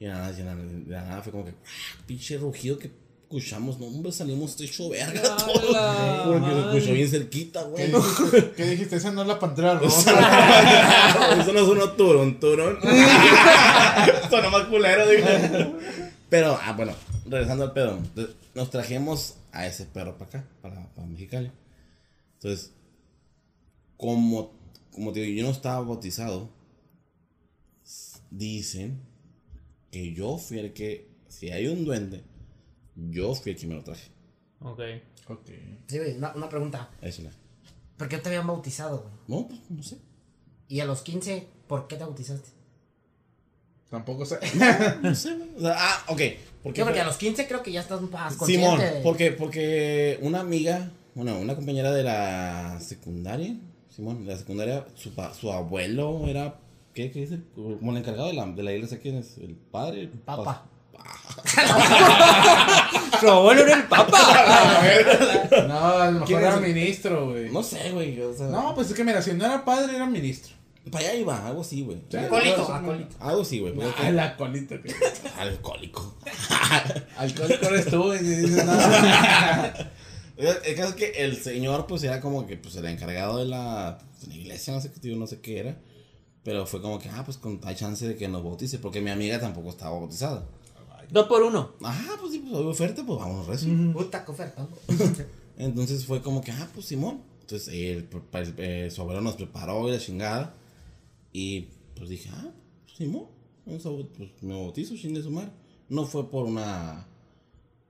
[0.00, 2.02] Y la nada, y la, la nada fue como que, ¡ah!
[2.06, 2.90] pinche rugido que
[3.36, 6.24] escuchamos, no, hombre, salimos hecho verga todos.
[6.24, 7.92] Porque se escuchó bien cerquita, ¿Qué güey.
[7.92, 8.52] dijiste?
[8.56, 8.96] ¿Qué dijiste?
[8.96, 10.12] Esa no es la pantera rosa.
[11.40, 12.78] Eso no es uno turón, turón.
[14.30, 15.26] Sonó más culero, digo.
[16.28, 16.94] Pero, ah, bueno,
[17.26, 17.98] regresando al pedo.
[18.54, 21.50] Nos trajimos a ese perro para acá, para, para Mexicali.
[22.34, 22.72] Entonces,
[23.96, 24.52] como,
[24.92, 26.50] como te digo, yo no estaba bautizado,
[28.30, 29.00] dicen
[29.90, 32.22] que yo fui el que, si hay un duende,
[32.96, 34.10] yo fui el que me lo traje.
[34.60, 34.80] Ok.
[35.28, 35.50] ok.
[35.86, 36.90] Sí, güey, una, una pregunta.
[37.96, 39.12] ¿Por qué te habían bautizado, güey?
[39.42, 39.98] No, pues no sé.
[40.68, 42.48] Y a los 15, ¿por qué te bautizaste?
[43.90, 44.38] Tampoco sé.
[45.02, 45.48] No sé, güey.
[45.56, 46.20] O sea, ah, ok.
[46.62, 46.82] ¿Por qué?
[46.82, 48.94] Porque a los 15 creo que ya estás más Simón, consciente.
[48.96, 53.54] de- porque, porque una amiga, bueno, una compañera de la secundaria,
[53.90, 56.58] Simón, de la secundaria, su, pa- su abuelo era,
[56.94, 57.40] ¿qué, qué dice?
[57.54, 59.38] Como el encargado de la, de la iglesia, ¿quién es?
[59.38, 60.00] ¿El padre?
[60.00, 60.08] El
[60.94, 61.20] Papa.
[63.20, 64.18] Su abuelo era el papa.
[65.68, 67.50] No, a lo mejor ¿Quién era ministro, güey.
[67.50, 68.20] No sé, güey.
[68.20, 70.54] O sea, No, pues es que mira, si no era padre, era ministro.
[70.90, 72.02] Para allá iba, algo así, güey.
[72.12, 73.14] No, acólito.
[73.20, 73.72] Algo así, güey.
[73.72, 74.74] porque- el alcohólico.
[75.38, 76.14] Alcohólico.
[77.16, 78.20] Alcohólico eres tú, güey.
[78.22, 78.72] no.
[80.36, 83.98] El caso es que el señor, pues, era como que, pues, el encargado de la,
[84.20, 85.76] de la iglesia, no sé qué, tío, no sé qué era.
[86.42, 89.10] Pero fue como que, ah, pues, con, hay chance de que nos bautice, porque mi
[89.10, 90.44] amiga tampoco estaba bautizada.
[91.14, 91.70] Dos por uno.
[91.82, 93.70] Ajá, pues, sí, pues, hay oferta, pues, vámonos recio.
[93.92, 94.66] Puta, oferta.
[95.56, 97.20] Entonces fue como que, ah, pues, Simón.
[97.40, 100.54] Entonces, el, el- el- su abuelo nos preparó y la chingada.
[101.32, 102.50] Y, pues, dije, ah,
[102.84, 103.26] pues, Simón.
[103.64, 103.82] Vamos
[104.16, 105.50] pues, me bautizo, chingue su madre.
[105.88, 107.06] No fue por una...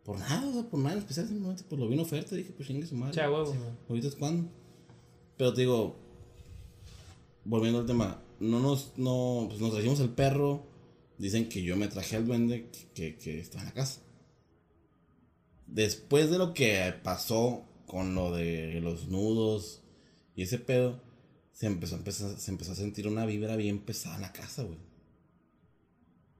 [0.04, 2.52] Por nada, o sea, por nada en especial, simplemente pues lo vi en oferta, dije,
[2.54, 3.14] pues chingue su madre.
[3.14, 3.54] Cha huevo.
[3.88, 4.50] ¿Ahorita es cuándo?
[5.38, 5.96] Pero te digo,
[7.44, 10.62] volviendo al tema, no nos, no, pues nos trajimos el perro.
[11.18, 14.00] Dicen que yo me traje al duende que, que, que está en la casa.
[15.66, 19.82] Después de lo que pasó con lo de los nudos
[20.34, 21.00] y ese pedo,
[21.52, 24.64] se empezó, a empezar- se empezó a sentir una vibra bien pesada en la casa,
[24.64, 24.78] güey.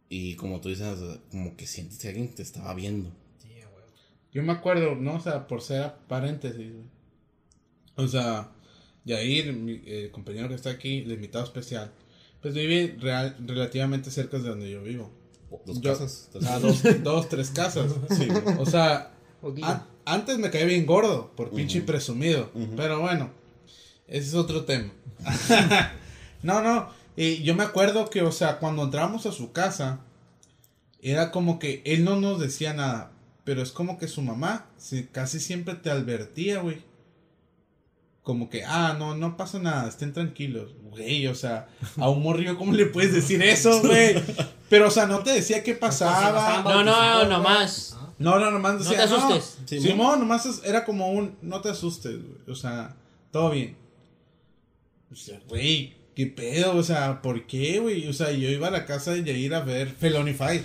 [0.09, 0.99] Y como tú dices,
[1.31, 3.11] como que sientes que alguien te estaba viendo.
[4.33, 5.15] Yo me acuerdo, ¿no?
[5.17, 6.85] O sea, por ser paréntesis, güey.
[7.97, 8.53] O sea,
[9.05, 11.93] Yair, mi eh, compañero que está aquí, el invitado especial,
[12.45, 15.11] pues vive real- relativamente cerca de donde yo vivo.
[15.65, 16.29] Dos Yo- casas.
[16.47, 17.91] Ah, dos, dos, tres casas.
[18.11, 18.29] Sí.
[18.59, 19.13] O sea,
[20.05, 21.87] antes me caía bien gordo, por pinche Ujú.
[21.87, 22.51] presumido.
[22.77, 23.31] Pero bueno,
[24.07, 24.93] ese es otro tema.
[26.43, 26.91] no, no.
[27.17, 30.01] Y yo me acuerdo que, o sea, cuando entramos a su casa,
[31.01, 33.13] era como que él no nos decía nada.
[33.45, 34.67] Pero es como que su mamá
[35.13, 36.83] casi siempre te advertía, güey.
[38.25, 40.71] Como que, ah, no, no pasa nada, estén tranquilos.
[40.91, 41.69] Güey, o sea,
[41.99, 44.15] a un morrillo, ¿cómo le puedes decir eso, güey?
[44.71, 46.63] Pero, o sea, no te decía qué pasaba.
[46.65, 47.97] No, no, nomás.
[48.19, 49.59] No, no, nomás No decía, te asustes.
[49.67, 49.87] Simón.
[49.87, 52.39] Simón, nomás era como un, no te asustes, güey.
[52.49, 52.97] O sea,
[53.31, 53.77] todo bien.
[55.13, 58.09] O sea, güey, qué pedo, o sea, ¿por qué, güey?
[58.09, 60.65] O sea, yo iba a la casa de Yair a ver Felony Fight.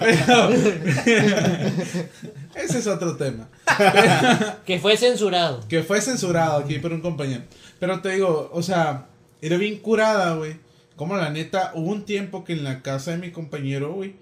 [0.00, 0.50] Pero-
[2.54, 3.48] Ese es otro tema.
[4.64, 5.60] Que fue censurado.
[5.68, 7.42] Que fue censurado aquí por un compañero.
[7.78, 9.06] Pero te digo, o sea,
[9.40, 10.56] era bien curada, güey.
[10.96, 14.16] Como la neta, hubo un tiempo que en la casa de mi compañero, güey,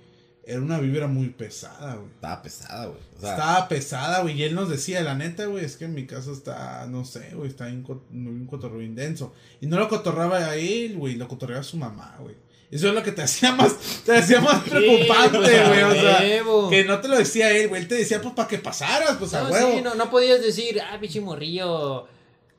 [0.44, 2.08] era una vibra muy pesada, güey.
[2.14, 2.98] Estaba pesada, güey.
[3.16, 4.38] O sea, Estaba pesada, güey.
[4.40, 7.30] Y él nos decía, la neta, güey, es que en mi casa está, no sé,
[7.34, 9.34] güey, está un cotorreo intenso.
[9.60, 12.36] Y no lo cotorraba a él, güey, lo cotorreaba a su mamá, güey.
[12.70, 13.74] Eso es lo que te hacía más,
[14.04, 15.80] te hacía más preocupante, pues, güey.
[15.80, 16.68] a o sea, huevo.
[16.68, 17.82] que no te lo decía él, güey.
[17.82, 19.72] Él te decía, pues, para que pasaras, pues, a No, huevo.
[19.76, 22.06] sí, no, no podías decir, ah, pinche morrillo,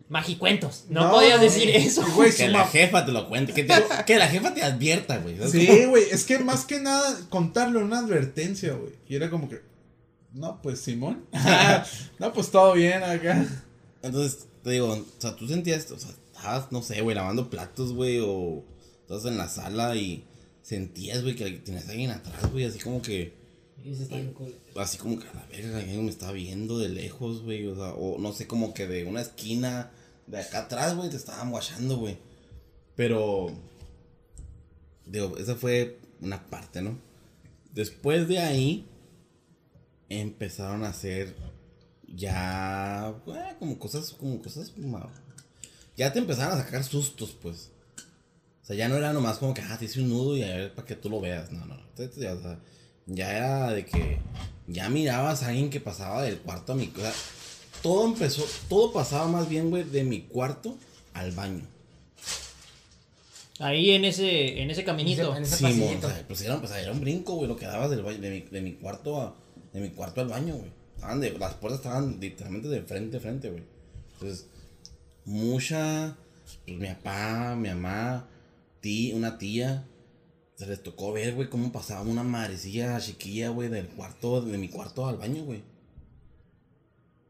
[0.10, 0.86] magicuentos.
[0.90, 2.04] No, No, podías decir eso.
[2.16, 3.54] Güey, que la jefa te lo cuente.
[3.54, 5.38] Que, te- que la jefa te advierta, güey.
[5.38, 8.94] ¿sabes Sí, güey, es que más que nada contarle una advertencia, güey.
[9.08, 9.62] Y era como que,
[10.34, 11.26] no, pues Simón.
[12.20, 13.46] no, pues todo bien acá.
[14.02, 17.94] Entonces, te digo, o sea, tú sentías, o sea, estabas, no sé, güey, lavando platos,
[17.94, 18.64] güey, o
[19.10, 20.24] estabas en la sala y
[20.62, 23.34] sentías, güey, que tenías a alguien atrás, güey, así como que,
[23.84, 24.54] Y se está bien cool.
[24.76, 27.94] así como que a la verga, alguien me estaba viendo de lejos, güey, o sea,
[27.96, 29.90] o no sé, como que de una esquina,
[30.28, 32.20] de acá atrás, güey, te estaban guachando, güey.
[32.96, 33.52] Pero,
[35.08, 37.00] digo, esa fue una parte, ¿no?
[37.74, 38.86] Después de ahí,
[40.08, 41.36] empezaron a hacer
[42.08, 43.16] ya,
[43.58, 44.72] como cosas, como cosas,
[45.98, 47.72] ya te empezaron a sacar sustos, pues.
[48.70, 50.56] O sea, ya no era nomás como que, ah, te hice un nudo y a
[50.56, 51.52] ver para que tú lo veas.
[51.52, 51.74] No, no.
[51.74, 52.60] O sea,
[53.08, 54.20] ya era de que
[54.68, 57.12] ya mirabas a alguien que pasaba del cuarto a mi casa.
[57.82, 60.78] Todo empezó, todo pasaba más bien, güey, de mi cuarto
[61.14, 61.64] al baño.
[63.58, 65.36] Ahí en ese, en ese caminito.
[65.36, 65.58] En ese o
[66.02, 68.42] sea, pues era, pues era un brinco, güey, lo que dabas del baño, de, mi,
[68.42, 69.36] de mi cuarto a,
[69.74, 70.70] de mi cuarto al baño, güey.
[70.94, 73.64] Estaban de, las puertas estaban literalmente de frente a frente, güey.
[74.14, 74.46] Entonces,
[75.26, 76.16] mucha,
[76.68, 78.28] pues mi papá, mi mamá,
[78.82, 79.88] tí, una tía,
[80.56, 84.70] se les tocó ver, güey, cómo pasaba una madrecilla chiquilla, güey, del cuarto, de mi
[84.70, 85.62] cuarto al baño, güey.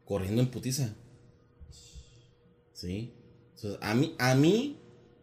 [0.05, 0.93] Corriendo en putiza.
[2.73, 3.13] Sí.
[3.55, 4.77] Entonces, a mí, a mí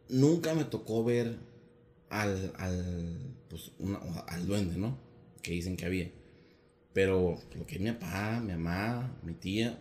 [0.08, 1.38] nunca me tocó ver
[2.10, 3.98] al, al, pues, una-
[4.28, 4.98] al duende, ¿no?
[5.42, 6.10] Que dicen que había.
[6.92, 9.78] Pero lo que es mi papá, mi mamá, mi tía,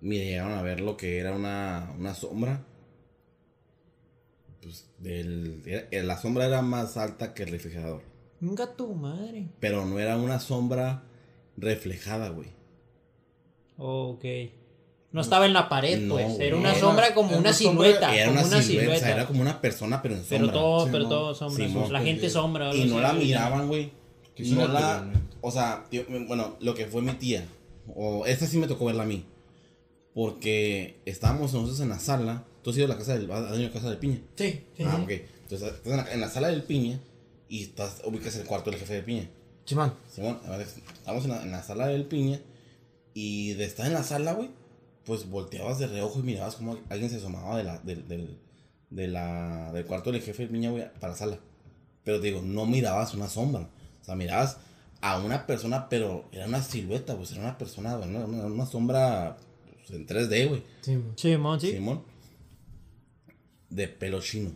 [0.00, 2.66] me llegaron a ver lo que era una, una sombra.
[4.62, 8.02] Pues del, era- eh, la sombra era más alta que el refrigerador.
[8.40, 9.48] Nunca tu madre.
[9.60, 11.02] Pero no era una sombra
[11.56, 12.48] reflejada, güey.
[13.78, 14.24] Ok.
[15.12, 16.38] No estaba en la pared, No, pues.
[16.40, 18.14] Era una Era- sombra como era una silueta.
[18.14, 19.10] Era como una, una silueta, silueta.
[19.10, 20.60] era como una persona, pero en Pero sombra.
[20.60, 21.08] todo, Sí, pero no.
[21.10, 21.68] todo sombra.
[21.90, 22.74] La gente sombra.
[22.74, 23.92] Y no la miraban, güey.
[24.38, 25.06] No la.
[25.42, 27.44] O sea, tío, bueno, lo que fue mi tía.
[27.94, 29.24] O esta sí me tocó verla a mí.
[30.14, 32.44] Porque estábamos nosotros en la sala.
[32.62, 33.30] Tú has ido a la casa del.
[33.30, 34.20] ¿Has ido a la casa del piña?
[34.36, 34.84] Sí, sí.
[34.86, 35.10] Ah, ok.
[35.10, 37.00] Entonces estás en la, en la sala del piña.
[37.48, 39.28] Y estás, ubicas el cuarto del jefe de piña.
[39.64, 39.94] Simón.
[40.10, 42.40] Simón, estamos en la, en la sala del piña.
[43.14, 44.50] Y de estar en la sala, güey,
[45.04, 48.38] pues volteabas de reojo y mirabas como alguien se asomaba de la, del, del,
[48.90, 51.38] de la, del cuarto del jefe del piña, güey, para la sala.
[52.04, 53.68] Pero te digo, no mirabas una sombra.
[54.00, 54.56] O sea, mirabas
[55.02, 59.36] a una persona, pero era una silueta, pues era una persona, una- una sombra
[59.86, 60.62] pues, en 3D, güey.
[61.16, 61.60] Simón.
[61.60, 61.72] Sí, sí.
[61.74, 62.02] Simón.
[63.70, 64.50] De pelo chino.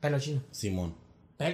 [0.00, 0.42] Pelo chino.
[0.50, 0.94] Simón.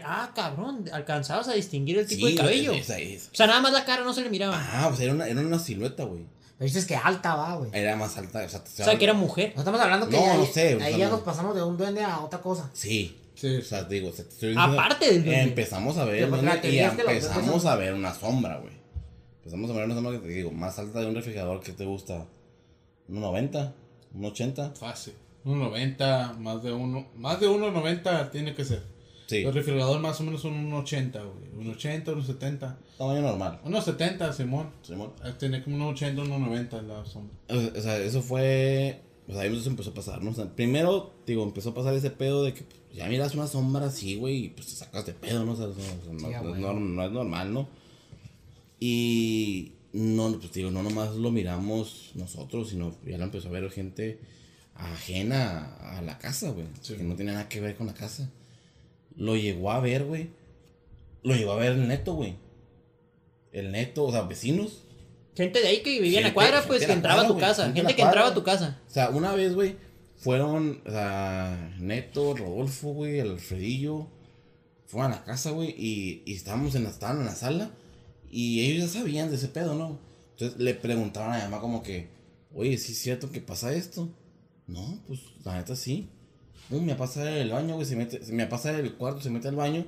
[0.05, 0.85] Ah, cabrón.
[0.93, 2.73] Alcanzabas a distinguir el tipo Sí, de cabello.
[2.73, 3.29] esa es.
[3.33, 4.57] O sea, nada más la cara no se le miraba.
[4.59, 6.25] Ah, pues era una, era una silueta, güey.
[6.57, 7.71] Pero dices que alta va, güey.
[7.75, 8.45] Era más alta.
[8.45, 9.53] O sea, o sea, que era mujer.
[9.55, 11.13] No estamos hablando que No, ahí, no sé, ahí ya no.
[11.17, 12.71] nos pasamos de un duende a otra cosa.
[12.73, 13.19] Sí.
[13.35, 13.57] Sí.
[13.57, 15.43] O sea, digo, o sea, te estoy diciendo- Aparte del duende.
[15.43, 18.73] Empezamos a ver duende y empezamos a ver una sombra, güey.
[19.45, 21.85] Empezamos a ver una sombra que te digo, más alta de un refrigerador que te
[21.85, 22.27] gusta.
[23.09, 23.75] ¿Un 90?
[24.15, 24.71] ¿Un 80?
[24.71, 25.13] Fácil.
[25.45, 28.83] 1.90, más de uno, más de 1.90 tiene que ser.
[29.27, 29.39] Sí.
[29.43, 31.75] El refrigerador más o menos son 1.80, güey.
[31.77, 32.77] 1.80, 1.70.
[32.97, 33.61] Tamaño normal.
[33.67, 34.71] 1.70, Simón.
[34.83, 35.13] Simón.
[35.23, 37.37] Ah, Tiene como 1.80, 1.90 en la sombra.
[37.51, 39.01] O sea, o sea, eso fue.
[39.29, 40.31] O sea, ahí eso empezó a pasar, ¿no?
[40.31, 43.47] O sea, primero, digo, empezó a pasar ese pedo de que pues, ya miras una
[43.47, 45.53] sombra así, güey, y pues te sacas de pedo, ¿no?
[45.53, 47.69] O sea, eso- o sea, no, Sí, no norm- no es normal, ¿no?
[48.87, 53.71] Y no, pues digo, no nomás lo miramos nosotros, sino ya lo empezó a ver
[53.71, 54.21] gente
[54.75, 56.67] ajena a la casa, güey.
[56.83, 56.93] Sí.
[56.95, 58.29] Que no tiene nada que ver con la casa.
[59.17, 60.33] Lo llegó a ver, güey.
[61.23, 62.37] Lo llegó a ver el neto, güey.
[63.53, 64.83] El neto, o sea, vecinos.
[65.35, 67.73] Gente de ahí que vivía en la cuadra, pues, que entraba a tu casa.
[67.73, 68.83] gente que entraba a tu casa.
[68.87, 69.77] O sea, una vez, güey,
[70.19, 74.09] fueron, o sea, Neto, Rodolfo, güey, el Alfredillo,
[74.85, 77.71] fueron a la casa, güey, y, y estábamos en la, estaban en la sala,
[78.35, 80.01] y ellos ya sabían de ese pedo, ¿no?
[80.33, 82.09] Entonces le preguntaron a mi mamá como que,
[82.53, 84.13] oye, ¿sí es cierto que pasa esto?
[84.67, 86.09] No, pues, la neta sí.
[86.69, 89.47] Uh, me pasa el baño, güey, se mete, se me pasa el cuarto, se mete
[89.47, 89.87] al baño.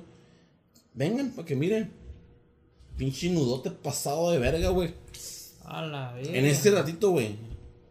[0.93, 1.91] Vengan, para que miren.
[2.95, 4.93] Pinche nudote pasado de verga, güey.
[5.65, 6.29] A la vez.
[6.29, 7.35] En ese ratito, güey.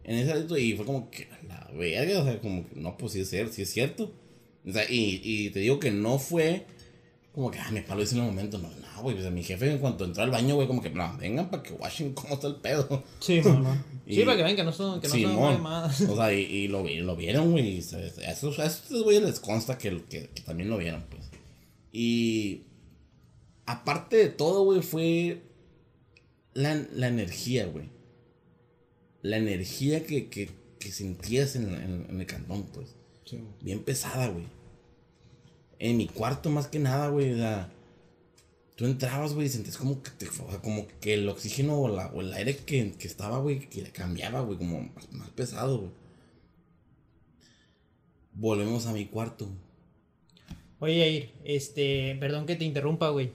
[0.03, 2.97] En ese ratito, y fue como que, a la verga, o sea, como que, no,
[2.97, 4.11] pues sí es cierto, sí es cierto.
[4.67, 6.65] O sea, y, y te digo que no fue
[7.37, 8.57] como que, ah, me palo ese en el momento.
[8.57, 11.15] No, no, güey, sea, mi jefe en cuanto entró al baño, güey, como que, no,
[11.17, 13.03] vengan para que washen cómo está el pedo.
[13.19, 13.63] Sí, mon.
[14.09, 15.61] Sí, para que vean que no son, que no son Simón.
[15.61, 16.01] más.
[16.01, 17.77] O sea, y, y lo, vi- lo vieron, güey.
[17.77, 21.23] A esos, a esos güeyes les consta que, que, que también lo vieron, pues.
[21.91, 22.63] Y
[23.65, 25.43] aparte de todo, güey, fue
[26.53, 27.89] la, la energía, güey.
[29.21, 30.49] La energía que, que,
[30.79, 32.95] que sentías en, en- en el cantón, pues.
[33.25, 33.43] Sí.
[33.61, 34.45] Bien pesada, güey.
[35.79, 37.33] En mi cuarto, más que nada, güey.
[37.33, 37.69] O sea,
[38.75, 41.87] tú entrabas, güey, y sentías como que, te- o sea, como que el oxígeno o,
[41.87, 45.77] la- o el aire que, que estaba, güey, que cambiaba, güey, como más, más pesado,
[45.79, 45.91] güey.
[48.33, 49.47] Volvemos a mi cuarto.
[50.79, 53.31] Oye, Air, este, perdón que te interrumpa, güey.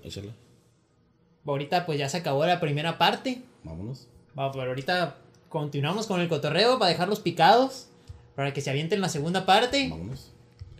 [1.44, 3.42] Ahorita pues ya se acabó la primera parte.
[3.64, 4.06] Vámonos.
[4.38, 5.16] Va, pero ahorita
[5.48, 7.88] continuamos con el cotorreo para dejarlos picados.
[8.36, 9.88] Para que se avienten la segunda parte.
[9.90, 10.30] Vámonos.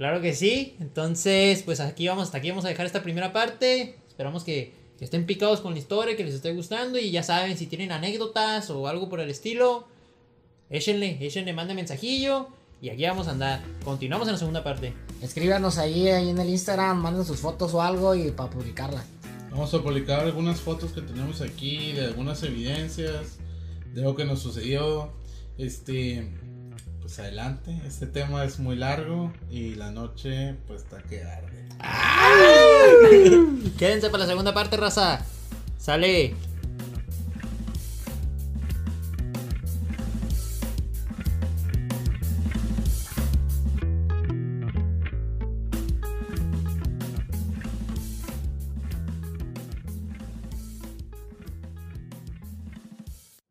[0.03, 0.75] Claro que sí.
[0.81, 3.95] Entonces, pues aquí vamos, hasta aquí vamos a dejar esta primera parte.
[4.09, 6.99] Esperamos que, que estén picados con la historia, que les esté gustando.
[6.99, 9.87] Y ya saben, si tienen anécdotas o algo por el estilo,
[10.71, 12.49] échenle, échenle, manden mensajillo.
[12.81, 13.63] Y aquí vamos a andar.
[13.85, 14.93] Continuamos en la segunda parte.
[15.23, 19.05] Escríbanos ahí, ahí en el Instagram, manden sus fotos o algo y para publicarlas.
[19.53, 23.39] Vamos a publicar algunas fotos que tenemos aquí, de algunas evidencias,
[23.95, 25.13] de lo que nos sucedió.
[25.59, 26.29] Este,
[27.13, 27.79] pues adelante.
[27.87, 31.69] Este tema es muy largo y la noche pues está que arde.
[33.79, 35.21] Quédense para la segunda parte, raza.
[35.77, 36.35] Sale.